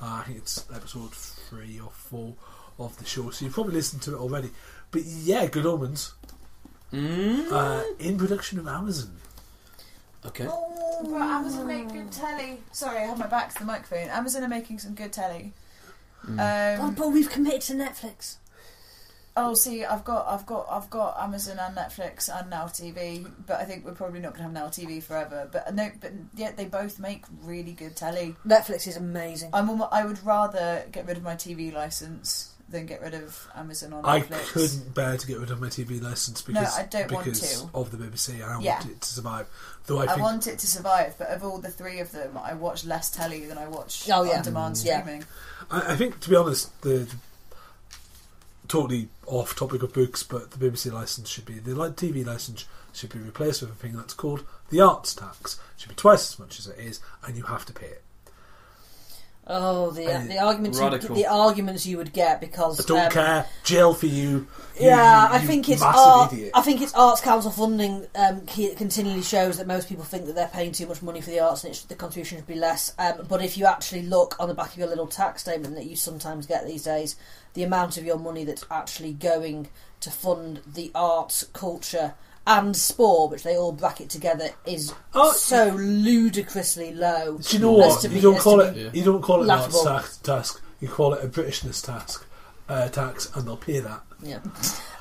Uh, 0.00 0.20
I 0.20 0.22
think 0.24 0.38
it's 0.38 0.64
episode 0.74 1.12
three 1.12 1.78
or 1.80 1.90
four 1.90 2.34
of 2.78 2.96
the 2.98 3.04
show, 3.04 3.28
so 3.30 3.44
you've 3.44 3.52
probably 3.54 3.74
listened 3.74 4.02
to 4.02 4.14
it 4.14 4.18
already. 4.18 4.50
But 4.92 5.02
yeah, 5.04 5.46
Good 5.46 5.66
Omens 5.66 6.14
Mm. 6.92 7.52
uh, 7.52 7.84
in 8.00 8.18
production 8.18 8.58
of 8.58 8.66
Amazon. 8.66 9.16
Okay. 10.26 10.46
Oh, 10.50 10.79
but 11.04 11.20
Amazon 11.22 11.66
make 11.66 11.92
good 11.92 12.10
telly. 12.12 12.58
Sorry, 12.72 12.98
I 12.98 13.02
have 13.02 13.18
my 13.18 13.26
back 13.26 13.52
to 13.52 13.58
the 13.60 13.64
microphone. 13.64 14.08
Amazon 14.08 14.42
are 14.44 14.48
making 14.48 14.78
some 14.78 14.94
good 14.94 15.12
telly. 15.12 15.52
Mm. 16.26 16.78
oh, 16.78 16.84
Um, 16.84 16.94
but 16.94 17.08
we've 17.10 17.30
committed 17.30 17.62
to 17.62 17.74
Netflix. 17.74 18.36
oh, 19.36 19.54
see, 19.54 19.84
I've 19.84 20.04
got, 20.04 20.26
I've 20.28 20.44
got, 20.44 20.66
I've 20.70 20.90
got 20.90 21.16
Amazon 21.18 21.58
and 21.58 21.74
Netflix 21.76 22.28
and 22.28 22.50
Now 22.50 22.64
TV, 22.66 23.26
but 23.46 23.58
I 23.60 23.64
think 23.64 23.84
we're 23.86 23.92
probably 23.92 24.20
not 24.20 24.34
going 24.34 24.40
to 24.40 24.42
have 24.44 24.52
Now 24.52 24.66
TV 24.68 25.02
forever. 25.02 25.48
But 25.50 25.74
no, 25.74 25.90
but 26.00 26.12
yet 26.34 26.56
they 26.58 26.66
both 26.66 26.98
make 26.98 27.24
really 27.42 27.72
good 27.72 27.96
telly. 27.96 28.36
Netflix 28.46 28.86
is 28.86 28.96
amazing. 28.96 29.50
I'm, 29.54 29.70
almo- 29.70 29.88
I 29.90 30.04
would 30.04 30.22
rather 30.26 30.84
get 30.92 31.06
rid 31.06 31.16
of 31.16 31.22
my 31.22 31.34
TV 31.36 31.72
license 31.72 32.52
than 32.70 32.86
get 32.86 33.00
rid 33.02 33.14
of 33.14 33.48
Amazon 33.56 33.92
or 33.92 34.02
Netflix. 34.02 34.32
I 34.32 34.38
couldn't 34.52 34.94
bear 34.94 35.16
to 35.16 35.26
get 35.26 35.38
rid 35.38 35.50
of 35.50 35.60
my 35.60 35.66
TV 35.68 36.00
license 36.00 36.40
because 36.42 36.78
I 36.78 36.84
don't 36.84 37.10
want 37.10 37.24
because 37.24 37.62
to. 37.62 37.70
of 37.74 37.90
the 37.90 37.96
BBC. 37.96 38.34
I 38.36 38.60
Yeah. 38.60 38.78
want 38.78 38.90
it 38.90 39.00
to 39.00 39.08
survive. 39.08 39.46
Though 39.86 39.98
I 39.98 40.04
I, 40.04 40.06
think 40.08 40.20
want 40.20 40.46
it 40.46 40.58
to 40.60 40.66
survive, 40.66 41.14
but 41.18 41.28
of 41.28 41.42
all 41.42 41.58
the 41.58 41.70
three 41.70 41.98
of 42.00 42.12
them, 42.12 42.38
I 42.38 42.54
watch 42.54 42.84
less 42.84 43.10
telly 43.10 43.44
than 43.46 43.58
I 43.58 43.66
watch 43.68 44.08
Oh, 44.10 44.22
yeah. 44.22 44.36
on-demand 44.38 44.76
mm, 44.76 44.84
Yeah. 44.86 45.00
streaming. 45.02 45.24
I, 45.70 45.92
I 45.92 45.96
think 45.96 46.20
to 46.20 46.30
be 46.30 46.36
honest, 46.36 46.80
the 46.82 47.08
totally 48.68 49.08
off 49.26 49.56
topic 49.56 49.82
of 49.82 49.92
books, 49.92 50.22
but 50.22 50.52
the 50.52 50.58
BBC 50.70 50.92
license 50.92 51.28
should 51.28 51.44
be 51.46 51.58
the 51.58 51.74
like 51.74 51.96
TV 51.96 52.24
license 52.24 52.66
should 52.92 53.12
be 53.12 53.18
replaced 53.18 53.62
with 53.62 53.70
a 53.70 53.74
thing 53.74 53.92
that's 53.92 54.14
called 54.14 54.44
the 54.70 54.80
arts 54.80 55.14
tax. 55.14 55.54
It 55.74 55.80
should 55.82 55.88
be 55.90 55.94
twice 55.94 56.32
as 56.32 56.38
much 56.38 56.58
as 56.58 56.66
it 56.68 56.78
is, 56.78 57.00
and 57.26 57.36
you 57.36 57.44
have 57.44 57.64
to 57.66 57.72
pay 57.72 57.86
it. 57.86 58.02
Oh, 59.52 59.90
the 59.90 60.06
Uh, 60.06 60.24
the 60.26 60.38
arguments 60.38 60.78
you, 60.78 60.84
radical. 60.84 61.16
the 61.16 61.26
arguments 61.26 61.84
you 61.84 61.96
would 61.96 62.12
get 62.12 62.40
because 62.40 62.78
I 62.78 62.84
don't 62.86 63.06
um, 63.06 63.10
care. 63.10 63.46
Jail 63.64 63.92
for 63.92 64.06
you. 64.06 64.46
you 64.78 64.86
Yeah, 64.86 65.28
you- 65.28 65.34
I 65.34 65.38
think 65.40 65.68
it's 65.68 65.82
art, 65.82 66.32
idiot. 66.32 66.52
I 66.54 66.62
think 66.62 66.80
it's 66.80 66.94
Arts 66.94 67.20
Council 67.20 67.50
funding 67.50 68.06
um, 68.14 68.46
continually 68.46 69.22
shows 69.22 69.58
that 69.58 69.66
most 69.66 69.88
people 69.88 70.04
think 70.04 70.26
that 70.26 70.36
they're 70.36 70.46
paying 70.46 70.70
too 70.70 70.86
much 70.86 71.02
money 71.02 71.20
for 71.20 71.30
the 71.30 71.40
arts 71.40 71.64
and 71.64 71.72
it 71.72 71.76
should, 71.76 71.88
the 71.88 71.96
contribution 71.96 72.38
should 72.38 72.46
be 72.46 72.54
less. 72.54 72.92
Um, 72.96 73.26
but 73.28 73.42
if 73.42 73.58
you 73.58 73.66
actually 73.66 74.02
look 74.02 74.36
on 74.38 74.46
the 74.48 74.54
back 74.54 74.70
of 74.72 74.78
your 74.78 74.88
little 74.88 75.08
tax 75.08 75.42
statement 75.42 75.74
that 75.74 75.86
you 75.86 75.96
sometimes 75.96 76.46
get 76.46 76.64
these 76.64 76.84
days, 76.84 77.16
the 77.54 77.64
amount 77.64 77.96
of 77.96 78.04
your 78.04 78.18
money 78.18 78.44
that's 78.44 78.64
actually 78.70 79.12
going 79.14 79.68
to 79.98 80.10
fund 80.12 80.60
the 80.64 80.92
arts, 80.94 81.44
culture, 81.52 82.14
and 82.58 82.76
Spore, 82.76 83.28
which 83.28 83.42
they 83.44 83.56
all 83.56 83.72
bracket 83.72 84.08
together, 84.10 84.48
is 84.66 84.92
Oh, 85.14 85.32
so 85.32 85.68
ludicrously 85.74 86.92
low. 86.92 87.38
Do 87.38 87.56
you 87.56 87.62
know 87.62 87.72
what? 87.72 88.02
You 88.02 88.08
be- 88.08 88.20
don't 88.20 88.38
call 88.38 88.60
it. 88.60 88.94
You 88.94 89.04
don't 89.04 89.22
call 89.22 89.42
it 89.42 89.48
an 89.48 89.84
tax, 89.84 90.16
task. 90.18 90.62
You 90.80 90.88
call 90.88 91.14
it 91.14 91.24
a 91.24 91.28
Britishness 91.28 91.84
task. 91.84 92.26
Uh, 92.68 92.88
tax, 92.88 93.28
and 93.34 93.48
they'll 93.48 93.56
pay 93.56 93.80
that. 93.80 94.00
Yeah. 94.22 94.38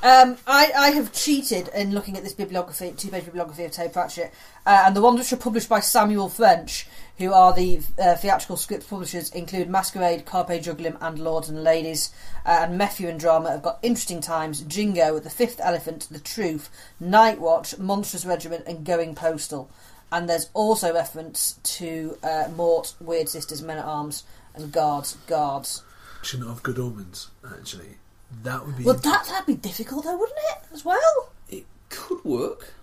Um, 0.02 0.38
I, 0.48 0.72
I 0.76 0.90
have 0.90 1.14
cheated 1.14 1.68
in 1.76 1.94
looking 1.94 2.18
at 2.18 2.24
this 2.24 2.34
bibliography, 2.34 2.94
two 2.98 3.10
page 3.10 3.26
bibliography 3.26 3.64
of 3.64 3.72
Terry 3.72 3.90
Pratchett, 3.90 4.34
uh, 4.66 4.84
and 4.88 4.96
the 4.96 5.02
ones 5.02 5.20
which 5.20 5.32
are 5.34 5.38
published 5.38 5.70
by 5.70 5.80
Samuel 5.80 6.30
French, 6.30 6.88
who 7.20 7.34
are 7.34 7.54
the 7.54 7.82
uh, 8.02 8.16
theatrical 8.16 8.58
script 8.58 8.90
publishers, 8.90 9.30
include 9.32 9.70
Masquerade, 9.70 10.26
Carpe 10.26 10.50
Jugulum, 10.50 10.98
and 11.02 11.20
Lords 11.20 11.50
and 11.50 11.64
Ladies. 11.64 12.12
Uh, 12.46 12.62
and 12.62 12.78
Methuen 12.78 13.12
and 13.12 13.20
Drama 13.20 13.52
have 13.52 13.62
got 13.62 13.78
Interesting 13.84 14.22
Times, 14.22 14.62
Jingo, 14.62 15.20
The 15.20 15.30
Fifth 15.30 15.60
Elephant, 15.62 16.08
The 16.10 16.20
Truth, 16.20 16.70
Night 17.00 17.40
Watch, 17.40 17.78
Monstrous 17.78 18.26
Regiment, 18.26 18.64
and 18.66 18.86
Going 18.86 19.16
Postal. 19.16 19.70
And 20.12 20.28
there's 20.28 20.50
also 20.54 20.94
reference 20.94 21.60
to 21.64 22.18
uh, 22.24 22.48
Mort, 22.56 22.96
Wyrd 23.04 23.30
Sisters, 23.30 23.62
Men 23.62 23.78
at 23.78 23.86
Arms, 23.86 24.24
and 24.56 24.72
Guards, 24.72 25.18
Guards. 25.28 25.84
Shouldn't 26.24 26.50
have 26.50 26.64
good 26.64 26.80
omens. 26.80 27.30
Actually, 27.46 27.98
That 28.44 28.66
would 28.66 28.78
be. 28.78 28.84
Well, 28.84 28.96
that, 28.96 29.26
that'd 29.28 29.46
be 29.46 29.56
difficult 29.56 30.06
though, 30.06 30.18
wouldn't 30.18 30.40
it? 30.52 30.74
As 30.74 30.84
well? 30.86 31.32
It 31.50 31.66
could 31.90 32.24
work. 32.24 32.74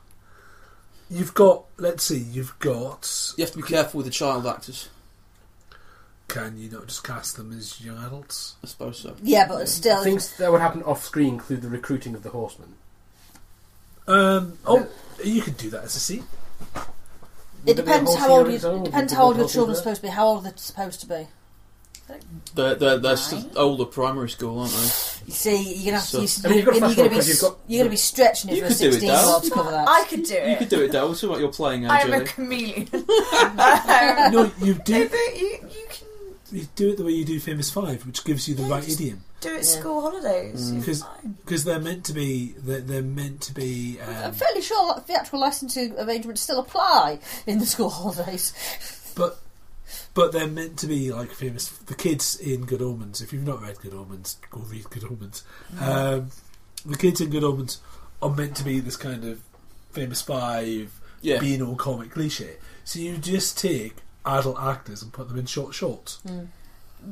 You've 1.11 1.34
got. 1.34 1.64
Let's 1.76 2.04
see. 2.04 2.18
You've 2.18 2.59
got. 2.59 3.34
You 3.36 3.44
have 3.44 3.52
to 3.52 3.59
be 3.59 3.62
careful 3.62 3.98
with 3.98 4.07
the 4.07 4.12
child 4.12 4.46
actors. 4.46 4.88
Can 6.28 6.59
you 6.59 6.68
not 6.68 6.86
just 6.86 7.04
cast 7.04 7.36
them 7.36 7.57
as 7.57 7.80
young 7.80 7.98
adults? 8.04 8.57
I 8.64 8.66
suppose 8.66 8.98
so. 8.98 9.14
Yeah, 9.22 9.46
but 9.46 9.68
still. 9.68 10.02
Things 10.02 10.36
that 10.38 10.50
would 10.50 10.61
happen 10.61 10.82
off 10.82 11.04
screen 11.04 11.34
include 11.34 11.62
the 11.62 11.68
recruiting 11.68 12.14
of 12.14 12.22
the 12.22 12.30
horsemen. 12.30 12.74
Um. 14.09 14.59
Oh, 14.66 14.88
you 15.24 15.42
could 15.42 15.57
do 15.57 15.70
that 15.70 15.84
as 15.84 15.96
a 15.96 16.00
scene. 16.00 16.24
It 17.64 17.76
Would 17.76 17.76
there 17.76 17.84
be 17.84 17.90
a 17.90 17.94
depends 17.94 18.14
whole 18.14 18.28
how 18.28 18.36
old 18.38 18.46
scene 18.46 18.61
you, 18.61 18.68
on 18.68 18.80
it 18.80 18.84
depends 18.84 19.12
you 19.12 19.18
how 19.18 19.24
old 19.24 19.36
your 19.36 19.46
a 19.46 19.48
children 19.48 19.70
are 19.70 19.74
whole 19.74 19.82
supposed 19.82 20.00
to 20.00 20.07
be. 20.07 20.09
How 20.09 20.26
old 20.26 20.46
are 20.46 20.50
they 20.50 20.57
supposed 20.57 21.00
to 21.00 21.07
be? 21.07 21.26
They're, 22.54 22.74
they're, 22.74 22.98
they're 22.98 23.12
Right. 23.14 23.18
still 23.18 23.50
older 23.57 23.84
primary 23.84 24.30
school, 24.30 24.61
aren't 24.61 24.72
they? 24.72 24.78
You 25.26 25.32
see, 25.32 25.74
you're 25.74 25.86
gonna 25.92 25.98
have 25.98 26.11
to. 26.11 26.26
So- 26.28 26.48
you, 26.48 26.48
I 26.48 26.48
mean, 26.48 26.57
you've 26.59 26.66
got 26.66 26.72
to 26.72 26.78
you're, 26.78 26.80
fast 26.80 26.80
gonna 26.80 26.94
forward 26.96 27.11
be 27.11 27.16
'cause 27.16 27.28
you've 27.28 27.40
got- 27.40 27.59
you're 27.66 27.80
gonna 27.80 27.90
be 27.90 27.96
stretching 27.96 28.50
it 28.50 28.54
You 28.57 28.61
for 28.61 28.66
a 28.66 28.68
could 28.70 28.78
do 28.78 28.88
it, 28.88 28.92
16 28.92 29.11
year 29.11 29.18
old 29.26 29.42
to 29.44 29.50
cover 29.50 29.70
that. 29.72 29.88
I 29.88 30.04
could 30.09 30.22
do 30.22 30.34
it. 30.34 30.50
You 30.50 30.57
could 30.57 30.68
do 30.68 30.82
it, 30.82 30.92
Dale. 30.92 31.12
It's 31.12 31.22
about 31.22 31.40
your 31.40 31.52
playing 31.52 31.84
age, 31.84 31.90
I 31.90 32.00
am 32.00 32.09
a 32.09 32.12
really. 32.12 32.24
chameleon. 32.26 32.88
No, 34.32 34.50
you 34.62 34.74
do. 34.74 35.09
but 35.09 35.36
you, 35.38 35.48
you 35.62 35.86
can 35.90 36.07
You 36.52 36.68
do 36.76 36.90
it 36.90 36.96
the 36.96 37.04
way 37.04 37.11
you 37.12 37.24
do 37.24 37.38
Famous 37.40 37.70
Five, 37.70 38.07
which 38.07 38.24
gives 38.24 38.48
you 38.48 38.54
the 38.54 38.62
Yeah, 38.62 38.70
right 38.70 38.84
just- 38.84 39.00
idiom 39.00 39.22
do 39.42 39.50
it 39.50 39.57
Yeah. 39.57 39.62
school 39.62 40.00
holidays. 40.00 40.70
Mm. 40.70 40.72
You're 40.72 40.80
Because- 40.80 41.02
fine. 41.02 41.36
because 41.44 41.64
they're 41.64 41.78
meant 41.80 42.04
to 42.07 42.12
be. 42.14 42.54
They're, 42.59 42.80
they're 42.80 43.02
meant 43.02 43.42
to 43.42 43.52
be. 43.54 43.98
I'm 44.00 44.24
Um, 44.30 44.32
fairly 44.32 44.62
sure 44.62 44.94
that 44.94 45.07
theatrical 45.07 45.40
licensing 45.40 45.94
arrangements 45.98 46.40
still 46.40 46.59
apply 46.59 47.18
in 47.46 47.59
the 47.59 47.66
school 47.66 47.90
holidays. 47.90 48.52
but 49.14 49.38
but 50.14 50.32
they're 50.32 50.47
meant 50.47 50.78
to 50.80 50.87
be 50.87 51.12
like 51.12 51.30
famous. 51.30 51.68
The 51.68 51.95
kids 51.95 52.37
in 52.39 52.64
Good 52.66 52.82
Omens. 52.82 53.20
If 53.20 53.32
you've 53.32 53.47
not 53.47 53.62
read 53.62 53.78
Good 53.80 53.95
Omens, 53.95 54.37
go 54.51 54.61
read 54.61 54.89
Good 54.91 55.05
Omens. 55.05 55.43
Um, 55.80 56.30
the 56.84 56.97
kids 56.97 57.20
in 57.20 57.30
Good 57.30 57.45
Omens 57.45 57.80
are 58.22 58.30
meant 58.30 58.57
to 58.57 58.64
be 58.64 58.80
this 58.80 58.97
kind 58.97 59.24
of 59.24 59.41
famous 59.93 60.22
five, 60.22 60.93
Yeah. 61.20 61.39
being 61.41 61.62
all 61.62 61.76
comic 61.76 62.11
cliche. 62.12 62.57
So 62.84 62.99
you 62.99 63.16
just 63.18 63.59
take 63.59 63.97
adult 64.24 64.59
actors 64.61 65.03
and 65.03 65.12
put 65.12 65.28
them 65.28 65.39
in 65.39 65.47
short 65.47 65.74
shorts. 65.74 66.18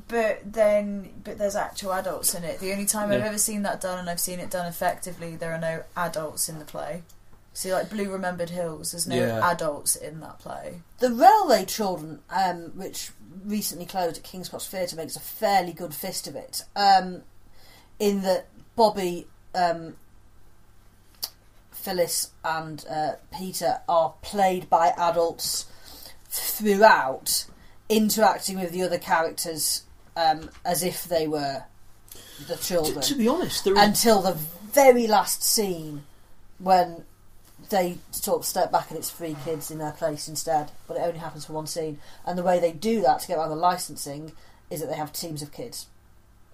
But 0.09 0.41
then, 0.45 1.11
but 1.22 1.39
there's 1.39 1.55
actual 1.57 1.93
adults 1.93 2.35
in 2.35 2.43
it. 2.43 2.59
The 2.59 2.72
only 2.72 2.87
time 2.87 3.11
I've 3.12 3.20
ever 3.22 3.39
seen 3.39 3.62
that 3.62 3.81
done, 3.81 3.99
and 3.99 4.09
I've 4.11 4.18
seen 4.20 4.41
it 4.41 4.51
done 4.51 4.66
effectively, 4.66 5.37
there 5.37 5.53
are 5.53 5.59
no 5.61 5.85
adults 5.97 6.49
in 6.49 6.59
the 6.59 6.64
play. 6.64 7.03
See, 7.57 7.72
like 7.72 7.88
Blue 7.88 8.11
Remembered 8.11 8.50
Hills, 8.50 8.90
there's 8.90 9.07
no 9.07 9.14
Yeah. 9.14 9.48
adults 9.50 9.94
in 9.94 10.18
that 10.20 10.40
play. 10.40 10.82
The 10.98 11.11
Railway 11.12 11.64
Children, 11.64 12.20
um, 12.28 12.72
which 12.76 13.12
recently 13.44 13.86
closed 13.86 14.16
at 14.18 14.24
King's 14.24 14.48
Cross 14.48 14.66
Theatre, 14.66 14.96
makes 14.96 15.14
a 15.14 15.20
fairly 15.20 15.72
good 15.72 15.94
fist 15.94 16.26
of 16.26 16.34
it. 16.34 16.64
Um, 16.74 17.22
in 18.00 18.22
that 18.22 18.48
Bobby, 18.74 19.28
um, 19.55 19.96
Phyllis, 21.70 22.30
and 22.44 22.84
uh, 22.90 23.12
Peter 23.36 23.80
are 23.88 24.14
played 24.20 24.68
by 24.68 24.88
adults 24.96 25.66
throughout, 26.28 27.44
interacting 27.88 28.59
with 28.59 28.72
the 28.72 28.82
other 28.82 28.98
characters 28.98 29.82
um, 30.16 30.50
as 30.64 30.82
if 30.82 31.05
they 31.05 31.28
were 31.28 31.64
the 32.48 32.57
To, 32.57 32.62
children 32.62 33.00
to 33.02 33.14
be 33.14 33.28
honest, 33.28 33.62
there 33.64 33.74
is, 33.74 33.78
until 33.78 34.22
the 34.22 34.32
very 34.32 35.07
last 35.07 35.44
scene 35.44 36.05
when 36.59 37.05
they 37.75 37.99
sort 38.11 38.39
of 38.41 38.45
step 38.47 38.70
back 38.72 38.91
and 38.91 38.99
it's 38.99 39.11
three 39.11 39.37
kids 39.45 39.70
in 39.70 39.79
their 39.79 39.93
place 39.93 40.29
instead, 40.29 40.70
but 40.87 40.97
it 40.97 41.01
only 41.01 41.18
happens 41.18 41.45
for 41.45 41.53
one 41.53 41.66
scene. 41.66 41.99
And 42.25 42.39
the 42.39 42.43
way 42.43 42.59
they 42.61 42.72
do 42.72 43.01
that 43.03 43.20
to 43.20 43.29
get 43.29 43.37
around 43.39 43.51
the 43.51 43.57
licensing 43.57 44.33
is 44.70 44.81
that 44.81 44.89
they 44.89 44.97
have 44.97 45.12
teams 45.12 45.43
of 45.43 45.53
kids, 45.53 45.87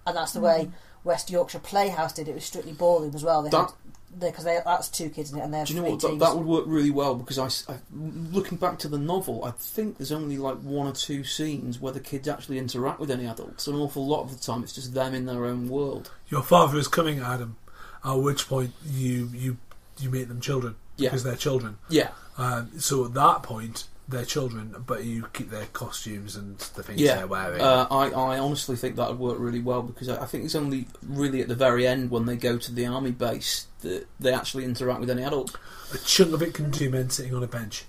and 0.07 0.17
that's 0.17 0.33
the 0.33 0.41
way 0.41 0.67
mm. 0.67 0.73
West 1.05 1.31
Yorkshire 1.31 1.61
Playhouse 1.61 2.13
did 2.13 2.29
it 2.29 2.35
with 2.35 2.45
Strictly 2.45 2.73
Ballroom 2.73 3.15
as 3.15 3.23
well. 3.23 3.43
They 3.43 3.51
That- 3.51 3.71
had 3.71 3.75
because 4.19 4.43
they 4.43 4.59
that's 4.65 4.89
two 4.89 5.09
kids 5.09 5.33
in 5.33 5.39
it, 5.39 5.43
and 5.43 5.55
they 5.55 5.59
have 5.59 5.69
do 5.69 5.75
you 5.75 5.79
know 5.81 5.85
three 5.85 5.93
what? 5.93 6.01
That, 6.01 6.09
teams. 6.09 6.21
that 6.21 6.37
would 6.37 6.45
work 6.47 6.65
really 6.67 6.91
well 6.91 7.15
because 7.15 7.39
I, 7.39 7.47
s- 7.47 7.65
I- 7.69 7.79
looking 7.95 8.59
back 8.59 8.77
to 8.81 8.89
the 8.89 8.99
novel, 8.99 9.45
I 9.45 9.53
think 9.53 9.99
there's 9.99 10.11
only 10.11 10.37
like 10.37 10.57
one 10.57 10.89
or 10.89 10.93
two 10.93 11.23
scenes 11.23 11.79
where 11.81 11.93
the 11.93 12.01
kids 12.01 12.27
actually 12.27 12.59
interact 12.59 12.99
with 12.99 13.09
any 13.13 13.25
adults. 13.27 13.69
An 13.69 13.77
awful 13.77 14.05
lot 14.05 14.23
of 14.23 14.33
the 14.37 14.45
time, 14.45 14.65
it's 14.65 14.73
just 14.73 14.95
them 14.95 15.15
in 15.15 15.27
their 15.27 15.45
own 15.45 15.69
world. 15.69 16.11
Your 16.29 16.43
father 16.43 16.77
is 16.77 16.89
coming, 16.89 17.21
Adam. 17.21 17.57
At 18.05 18.15
which 18.15 18.49
point 18.49 18.73
you 18.85 19.31
you 19.33 19.59
you 20.01 20.11
make 20.11 20.29
them 20.29 20.41
children 20.41 20.77
Yeah. 20.97 21.11
because 21.11 21.23
they're 21.25 21.37
children. 21.37 21.79
Yeah, 21.89 22.11
Um, 22.39 22.71
so 22.79 23.05
at 23.05 23.15
that 23.15 23.43
point, 23.43 23.85
they're 24.09 24.25
children, 24.25 24.75
but 24.87 25.05
you 25.05 25.27
keep 25.33 25.51
their 25.51 25.67
costumes 25.67 26.35
and 26.35 26.59
the 26.75 26.83
things 26.83 27.01
Yeah. 27.01 27.17
they're 27.17 27.27
wearing. 27.29 27.61
uh, 27.61 27.87
I, 27.91 28.11
I 28.11 28.39
honestly 28.39 28.75
think 28.77 28.97
that 28.97 29.09
would 29.11 29.19
work 29.21 29.39
really 29.39 29.61
well 29.61 29.83
because 29.83 30.09
I, 30.09 30.23
I 30.23 30.27
think 30.27 30.45
it's 30.45 30.55
only 30.57 30.89
really 31.03 31.41
at 31.43 31.49
the 31.49 31.55
very 31.55 31.87
end 31.87 32.11
when 32.11 32.27
they 32.27 32.37
go 32.37 32.59
to 32.59 32.73
the 32.73 32.87
army 32.87 33.13
base 33.13 33.67
that 33.83 34.07
they 34.19 34.33
actually 34.33 34.65
interact 34.65 35.01
with 35.01 35.11
any 35.11 35.23
adults. 35.23 35.55
a 35.95 35.99
chunk 35.99 36.33
of 36.33 36.43
it 36.43 36.55
can 36.55 36.71
be 36.71 36.79
two 36.79 36.91
men 36.91 37.11
sitting 37.11 37.35
on 37.35 37.43
a 37.43 37.47
bench. 37.47 37.85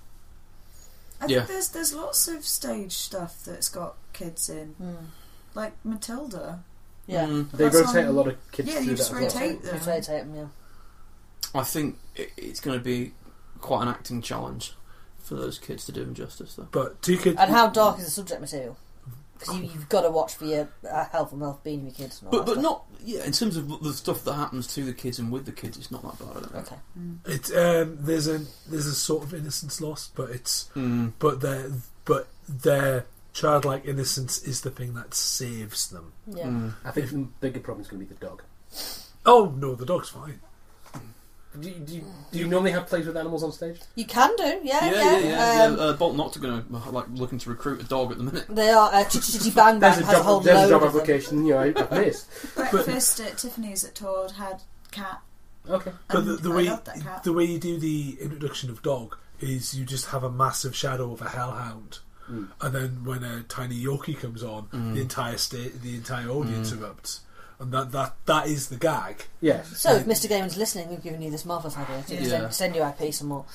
I 1.20 1.26
Yeah. 1.28 1.39
think 1.39 1.49
there's 1.49 1.70
there's 1.70 1.93
lots 1.93 2.28
of 2.28 2.45
stage 2.45 2.93
stuff 2.93 3.43
that's 3.45 3.70
got 3.70 3.95
kids 4.14 4.49
in, 4.49 4.70
Hmm. 4.78 5.05
like 5.55 5.74
Matilda. 5.84 6.64
yeah, 7.07 7.26
Mm, 7.26 7.51
They 7.51 7.66
rotate 7.66 8.05
on- 8.05 8.05
a 8.05 8.12
lot 8.12 8.28
of 8.28 8.51
kids 8.51 8.70
Yeah, 8.70 8.76
through 8.76 8.84
you 8.86 8.95
just 8.95 9.09
as 9.12 9.16
well. 9.16 9.24
rotate 9.24 9.64
them. 9.64 9.76
rotate 9.80 10.05
them, 10.05 10.36
yeah. 10.36 10.45
I 11.54 11.64
think 11.64 11.97
it, 12.16 12.32
it's 12.38 12.60
going 12.60 12.78
to 12.78 12.84
be 12.84 13.14
quite 13.60 13.84
an 13.84 13.88
acting 13.89 14.22
challenge 14.22 14.74
for 15.20 15.36
those 15.36 15.60
kids 15.60 15.86
to 15.86 15.91
do 15.91 16.04
them 16.04 16.14
justice, 16.14 16.56
though. 16.56 16.68
But 16.72 17.02
two 17.02 17.18
kids. 17.18 17.38
And 17.39 17.52
how 17.52 17.68
dark 17.68 17.99
is 17.99 18.06
the 18.06 18.12
subject 18.12 18.41
material? 18.41 18.78
Because 19.38 19.56
you, 19.58 19.64
you've 19.64 19.89
got 19.89 20.02
to 20.02 20.10
watch 20.12 20.36
for 20.36 20.45
your 20.45 20.70
uh, 20.89 21.06
health 21.06 21.32
and 21.32 21.41
wealth 21.41 21.64
being 21.64 21.84
with 21.86 21.97
your 21.99 22.08
kids. 22.08 22.22
And 22.22 22.28
all 22.32 22.39
But 22.39 22.45
but 22.45 22.52
stuff. 22.54 22.64
not 22.64 22.84
yeah. 23.04 23.24
In 23.26 23.32
terms 23.32 23.58
of 23.58 23.82
the 23.84 23.91
stuff 23.93 24.24
that 24.26 24.34
happens 24.34 24.68
to 24.76 24.84
the 24.84 24.93
kids 24.93 25.18
and 25.18 25.32
with 25.32 25.45
the 25.45 25.52
kids, 25.52 25.78
it's 25.78 25.89
not 25.89 26.04
that 26.04 26.20
bad. 26.20 26.38
I 26.38 26.39
don't 26.41 26.52
think. 26.52 26.68
Okay. 26.68 27.34
It's 27.36 27.52
um, 27.56 27.97
there's 28.02 28.28
a 28.28 28.41
there's 28.70 28.86
a 28.86 28.93
sort 28.93 29.24
of 29.24 29.34
innocence 29.34 29.82
lost, 29.82 30.14
but 30.16 30.30
it's 30.30 30.70
Mm. 30.76 31.14
but 31.18 31.41
their 31.41 31.72
but 32.06 32.28
their 32.47 33.06
childlike 33.34 33.86
innocence 33.86 34.43
is 34.43 34.62
the 34.62 34.70
thing 34.70 34.93
that 34.93 35.16
saves 35.16 35.89
them. 35.89 36.14
Yeah. 36.28 36.45
Mm. 36.45 36.74
I 36.86 36.91
think 36.91 37.10
the 37.10 37.18
bigger 37.39 37.60
problem 37.62 37.82
is 37.82 37.88
going 37.88 38.06
to 38.06 38.08
be 38.08 38.14
the 38.14 38.24
dog. 38.24 38.43
Oh 39.26 39.54
no, 39.58 39.74
the 39.74 39.86
dog's 39.88 40.10
fine. 40.10 40.39
Do 41.60 41.68
you, 41.70 41.76
do, 41.76 41.95
you, 41.95 42.06
do 42.32 42.39
you 42.39 42.47
normally 42.47 42.72
have 42.72 42.88
plays 42.88 43.06
with 43.06 43.18
animals 43.18 43.43
on 43.43 43.52
stage? 43.52 43.80
You 43.95 44.06
can 44.06 44.34
do, 44.38 44.43
yeah, 44.64 44.86
Yeah, 44.86 44.91
yeah. 44.91 44.91
yeah, 44.91 45.20
yeah. 45.20 45.64
Um, 45.66 45.76
yeah. 45.78 45.84
Uh, 45.84 45.93
Bolt 45.97 46.16
Knots 46.16 46.38
are 46.38 46.39
going 46.39 46.64
like 46.70 47.06
looking 47.14 47.39
to 47.39 47.49
recruit 47.49 47.82
a 47.82 47.84
dog 47.84 48.12
at 48.14 48.18
the 48.18 48.24
minute. 48.24 48.45
They 48.47 48.70
are. 48.70 48.89
Uh, 48.93 49.04
Chitty 49.10 49.34
Chitty 49.34 49.52
Bang 49.52 49.80
Bang 49.80 49.91
There's 49.91 49.97
a 50.02 50.06
has 50.06 50.14
a 50.14 50.18
job, 50.18 50.26
whole 50.26 50.39
there's 50.39 50.66
a 50.68 50.70
job 50.70 50.84
application 50.84 51.45
you 51.45 51.54
know, 51.54 51.60
I- 51.60 51.74
I've 51.76 51.91
missed. 51.91 52.30
Breakfast 52.56 53.20
at 53.20 53.38
Tiffany's 53.38 53.84
at 53.84 53.95
Todd 53.95 54.32
had 54.32 54.62
cat. 54.91 55.20
Okay. 55.70 55.91
But 56.08 56.26
the, 56.26 56.34
the 56.38 56.52
way 56.52 56.64
loved 56.70 56.86
that 56.86 57.02
cat. 57.02 57.24
the 57.24 57.34
way 57.34 57.43
you 57.43 57.60
do 57.60 57.78
the 57.78 58.18
introduction 58.22 58.70
of 58.70 58.82
dog 58.82 59.18
is 59.41 59.74
you 59.76 59.84
just 59.86 60.08
have 60.08 60.24
a 60.24 60.32
massive 60.32 60.76
shadow 60.76 61.12
of 61.12 61.22
a 61.22 61.30
hellhound, 61.30 61.99
Mm. 62.32 62.47
and 62.62 62.74
then 62.74 63.04
when 63.04 63.24
a 63.24 63.41
tiny 63.43 63.84
Yorkie 63.84 64.18
comes 64.18 64.41
on, 64.41 64.68
Mm. 64.68 64.93
the 64.93 65.02
entire 65.02 65.38
state, 65.38 65.82
the 65.82 65.95
entire 65.95 66.30
audience 66.30 66.72
Mm. 66.72 66.78
erupts, 66.78 67.20
and 67.62 67.72
that 67.72 67.91
that 67.91 68.16
that 68.26 68.47
is 68.47 68.68
the 68.70 68.76
gag. 68.76 69.24
Yes. 69.39 69.78
So, 69.80 69.95
if 69.95 70.05
Mr. 70.05 70.28
Gaiman's 70.30 70.57
listening, 70.57 70.89
we've 70.89 71.03
given 71.03 71.22
you 71.22 71.30
this 71.32 71.45
marvellous 71.45 71.78
idea 71.78 72.01
to 72.07 72.16
Yeah. 72.16 72.30
send, 72.49 72.53
send 72.53 72.76
you 72.76 72.93
piece 72.97 73.20
some 73.20 73.28
more. 73.28 73.45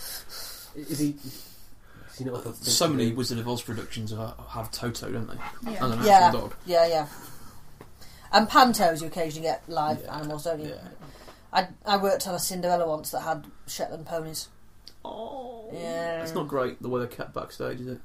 Is 0.77 0.99
he? 0.99 1.17
Is 1.25 2.19
he 2.19 2.25
not 2.25 2.47
a- 2.47 2.51
uh, 2.51 2.53
So 2.63 2.89
many 2.89 3.13
Wizard 3.13 3.39
of 3.39 3.49
Oz 3.49 3.63
productions 3.63 4.11
have, 4.13 4.35
have 4.49 4.71
Toto, 4.71 5.11
don't 5.11 5.27
they? 5.29 5.71
Yeah. 5.73 5.85
And 5.85 5.95
an 5.95 6.03
Yeah. 6.05 6.13
actual 6.27 6.41
dog. 6.43 6.55
Yeah, 6.65 6.87
yeah. 6.87 7.07
And 8.33 8.49
pantos, 8.49 9.01
you 9.01 9.07
occasionally 9.09 9.49
get 9.49 9.69
live 9.69 10.01
Yeah. 10.03 10.17
animals, 10.17 10.45
don't 10.45 10.61
you? 10.61 10.69
Yeah. 10.71 10.89
I, 11.53 11.69
I 11.85 11.97
worked 11.97 12.27
on 12.27 12.35
a 12.35 12.39
Cinderella 12.39 12.87
once 12.89 13.11
that 13.11 13.21
had 13.21 13.47
Shetland 13.67 14.07
ponies. 14.07 14.49
Oh, 15.05 15.69
Yeah. 15.73 16.23
It's 16.23 16.35
not 16.35 16.49
great 16.49 16.81
the 16.83 16.89
way 16.89 17.01
they're 17.01 17.09
kept 17.09 17.33
backstage, 17.35 17.81
is 17.81 17.87
it? 17.89 17.99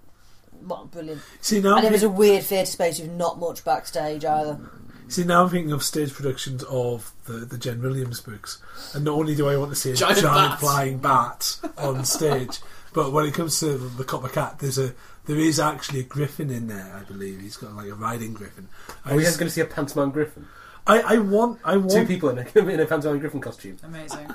What 0.65 0.91
brilliant! 0.91 1.21
See 1.41 1.59
now, 1.59 1.77
and 1.77 1.85
it 1.85 1.91
was 1.91 2.03
a 2.03 2.09
weird 2.09 2.43
theatre 2.43 2.69
space 2.69 2.99
with 2.99 3.09
not 3.11 3.39
much 3.39 3.63
backstage 3.63 4.23
either. 4.25 4.53
Mm. 4.55 4.90
See 5.11 5.23
now 5.23 5.43
I'm 5.43 5.49
thinking 5.49 5.71
of 5.73 5.83
stage 5.83 6.13
productions 6.13 6.63
of 6.63 7.11
the 7.25 7.33
the 7.33 7.57
Jen 7.57 7.81
Williams 7.81 8.21
books, 8.21 8.61
and 8.93 9.05
not 9.05 9.13
only 9.13 9.35
do 9.35 9.47
I 9.47 9.57
want 9.57 9.71
to 9.71 9.75
see 9.75 9.91
a 9.91 9.95
Giant 9.95 10.19
giant, 10.19 10.51
bat. 10.51 10.59
flying 10.59 10.97
bat 10.99 11.57
on 11.77 12.03
stage, 12.05 12.59
but 12.93 13.11
when 13.11 13.25
it 13.25 13.33
comes 13.33 13.59
to 13.59 13.77
the 13.77 14.03
Copper 14.03 14.29
Cat, 14.29 14.59
there's 14.59 14.77
a 14.77 14.93
there 15.25 15.37
is 15.37 15.59
actually 15.59 15.99
a 15.99 16.03
griffin 16.03 16.49
in 16.49 16.67
there. 16.67 16.95
I 16.99 17.03
believe 17.03 17.41
he's 17.41 17.57
got 17.57 17.75
like 17.75 17.87
a 17.89 17.93
riding 17.93 18.33
griffin. 18.33 18.67
Are 19.05 19.15
we 19.15 19.23
just- 19.23 19.37
going 19.39 19.47
to 19.49 19.53
see 19.53 19.61
a 19.61 19.65
pantomime 19.65 20.11
griffin? 20.11 20.47
I, 20.87 21.01
I 21.01 21.17
want 21.19 21.59
I 21.63 21.77
want 21.77 21.91
Two 21.91 22.05
people 22.07 22.29
in 22.29 22.39
a, 22.39 22.41
in 22.59 22.79
a 22.79 22.85
pantomime 22.87 23.19
griffin 23.19 23.39
costume. 23.39 23.77
Amazing. 23.83 24.27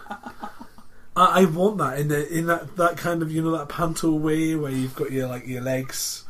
I, 1.16 1.40
I 1.40 1.44
want 1.46 1.78
that 1.78 1.98
in 1.98 2.08
the 2.08 2.28
in 2.32 2.46
that, 2.46 2.76
that 2.76 2.96
kind 2.98 3.22
of 3.22 3.32
you 3.32 3.42
know 3.42 3.56
that 3.56 3.68
panto 3.68 4.12
way 4.12 4.54
where 4.54 4.70
you've 4.70 4.94
got 4.94 5.10
your 5.10 5.26
like 5.26 5.46
your 5.46 5.62
legs 5.62 6.24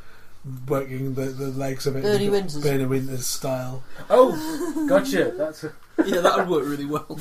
working 0.69 1.15
the, 1.15 1.27
the 1.27 1.47
legs 1.49 1.87
of 1.87 1.97
it 1.97 2.03
Bernie 2.03 2.25
You've 2.25 2.33
Winters. 2.33 2.63
Bernie 2.63 2.87
Winters 2.87 3.27
style. 3.27 3.83
Oh, 4.09 4.87
gotcha. 4.89 5.33
That's 5.37 5.65
a, 5.65 5.73
Yeah, 6.07 6.21
that 6.21 6.39
would 6.39 6.49
work 6.49 6.67
really 6.67 6.85
well. 6.85 7.07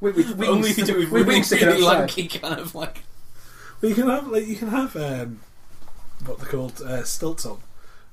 we, 0.00 0.10
we, 0.12 0.32
we, 0.34 0.46
Only 0.46 0.70
if 0.70 0.78
you 0.78 0.84
do 0.84 0.96
it 0.96 0.98
with 0.98 1.10
we, 1.10 1.22
we, 1.22 1.40
really, 1.40 1.64
really 1.66 1.82
lanky 1.82 2.28
kind 2.28 2.60
of 2.60 2.74
like. 2.74 3.02
But 3.80 3.88
you 3.88 3.94
can 3.94 4.08
have 4.08 4.28
like 4.28 4.46
you 4.46 4.56
can 4.56 4.68
have 4.68 4.94
um, 4.96 5.40
what 6.26 6.38
they're 6.38 6.48
called 6.48 6.80
uh, 6.82 7.04
stilts 7.04 7.46
on 7.46 7.58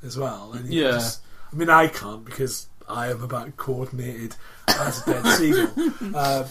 as 0.04 0.18
well. 0.18 0.54
And 0.54 0.72
you 0.74 0.84
Yeah. 0.84 0.92
Just, 0.92 1.22
I 1.52 1.56
mean, 1.56 1.70
I 1.70 1.88
can't 1.88 2.24
because 2.24 2.68
I 2.88 3.10
am 3.10 3.24
about 3.24 3.58
coordinated 3.58 4.36
as 4.68 5.06
a 5.06 5.12
dead 5.12 5.38
seagull. 5.38 6.16
Uh, 6.16 6.46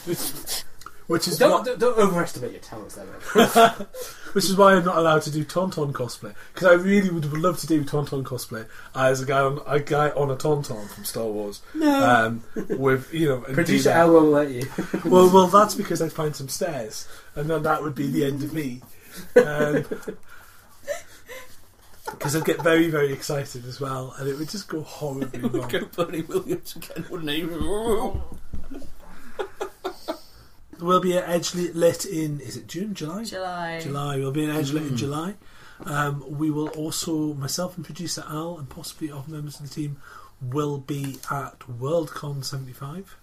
which 1.11 1.27
is 1.27 1.39
Don't, 1.39 1.65
don't, 1.65 1.81
don't 1.81 1.99
overestimate 1.99 2.53
your 2.53 2.61
talents 2.61 2.95
there, 2.95 3.05
mate. 3.05 3.87
which 4.33 4.45
is 4.45 4.57
why 4.57 4.75
I'm 4.75 4.85
not 4.85 4.97
allowed 4.97 5.23
to 5.23 5.31
do 5.33 5.45
Tauntaun 5.45 5.93
cosplay 5.93 6.35
because 6.55 6.69
I 6.69 6.75
really 6.75 7.11
would 7.11 7.25
love 7.33 7.59
to 7.59 7.67
do 7.67 7.83
Tauntaun 7.83 8.23
cosplay 8.23 8.67
as 8.95 9.21
a 9.21 9.27
guy 9.27 9.41
on 9.41 9.61
a 9.67 9.81
guy 9.81 10.11
on 10.11 10.31
a 10.31 10.37
Tauntaun 10.37 10.89
from 10.89 11.05
Star 11.05 11.25
Wars. 11.27 11.63
Um, 11.83 12.45
with 12.55 13.13
you 13.13 13.29
know, 13.29 13.41
Producer. 13.41 13.91
Al 13.91 14.13
won't 14.13 14.27
let 14.31 14.51
you. 14.51 14.67
Well, 15.05 15.29
well, 15.33 15.49
that's 15.49 15.75
because 15.75 16.01
I'd 16.01 16.13
find 16.13 16.37
some 16.37 16.49
stairs, 16.49 17.09
and 17.35 17.51
then 17.51 17.65
that 17.65 17.83
would 17.83 17.97
be 17.97 18.07
the 18.07 18.25
end 18.25 18.45
of 18.45 18.53
me. 18.53 18.81
Um, 19.37 19.85
Because 22.11 22.35
I'd 22.35 22.45
get 22.45 22.61
very, 22.63 22.89
very 22.89 23.13
excited 23.13 23.65
as 23.67 23.81
well, 23.81 24.15
and 24.19 24.29
it 24.29 24.37
would 24.37 24.49
just 24.49 24.67
go 24.69 24.81
horribly 24.83 25.39
It 25.39 25.43
would 25.43 25.55
wrong. 25.55 25.69
go 25.69 25.85
Bernie 26.05 26.23
Williams 26.23 26.75
again, 26.75 27.07
wouldn't 27.09 27.31
he? 27.31 27.45
We'll 30.81 31.01
be 31.01 31.17
at 31.17 31.27
Edgelit 31.27 31.75
lit 31.75 32.05
in 32.05 32.41
is 32.41 32.57
it 32.57 32.67
June, 32.67 32.95
July? 32.95 33.25
July. 33.25 33.81
July. 33.81 34.17
We'll 34.19 34.33
be 34.33 34.45
in 34.45 34.51
Edgelit 34.51 34.89
in 34.89 34.95
Mm. 34.95 34.97
July. 34.97 35.35
Um, 35.85 36.25
we 36.39 36.51
will 36.51 36.69
also, 36.71 37.33
myself 37.35 37.77
and 37.77 37.85
producer 37.85 38.25
Al, 38.29 38.59
and 38.59 38.69
possibly 38.69 39.11
other 39.11 39.31
members 39.31 39.59
of 39.61 39.69
the 39.69 39.75
team, 39.75 39.97
will 40.43 40.79
be 40.79 41.19
at 41.31 41.59
WorldCon 41.61 42.45
75. 42.45 43.17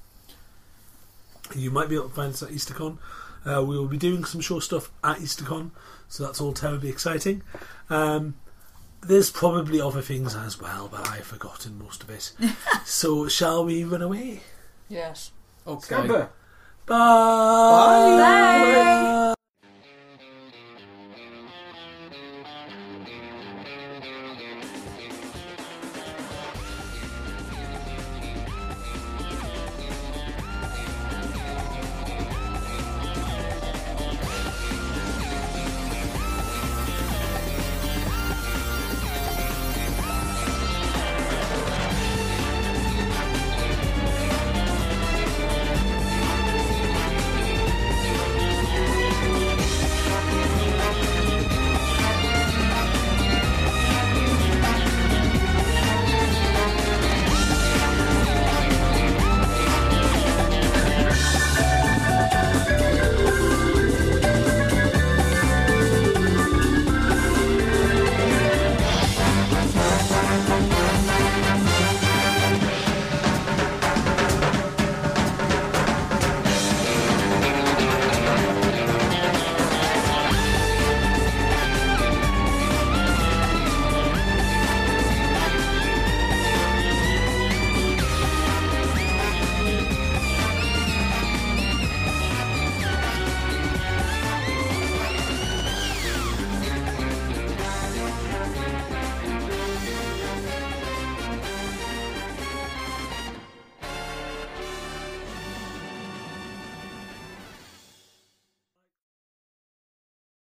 You 1.55 1.71
might 1.71 1.87
be 1.89 1.95
able 1.95 2.09
to 2.09 2.15
find 2.15 2.33
us 2.33 2.43
at 2.43 2.49
EasterCon. 2.49 2.97
Uh, 3.45 3.63
we 3.63 3.77
will 3.77 3.87
be 3.87 3.97
doing 3.97 4.25
some 4.25 4.41
show 4.41 4.59
stuff 4.59 4.91
at 5.03 5.17
EasterCon, 5.17 5.71
so 6.09 6.23
that's 6.25 6.41
all 6.41 6.51
terribly 6.53 6.89
exciting. 6.89 7.41
Um, 7.89 8.35
there's 9.01 9.29
probably 9.29 9.79
other 9.79 10.01
things 10.01 10.35
as 10.35 10.59
well, 10.59 10.89
but 10.91 11.07
I've 11.07 11.25
forgotten 11.25 11.77
most 11.77 12.03
of 12.03 12.09
it. 12.09 12.33
so, 12.85 13.27
shall 13.27 13.63
we 13.63 13.83
run 13.83 14.01
away? 14.01 14.41
Yes. 14.89 15.31
Okay. 15.65 15.85
Scamper. 15.85 16.29
Bye. 16.87 16.95
Bye. 16.95 18.17
Bye. 18.17 19.33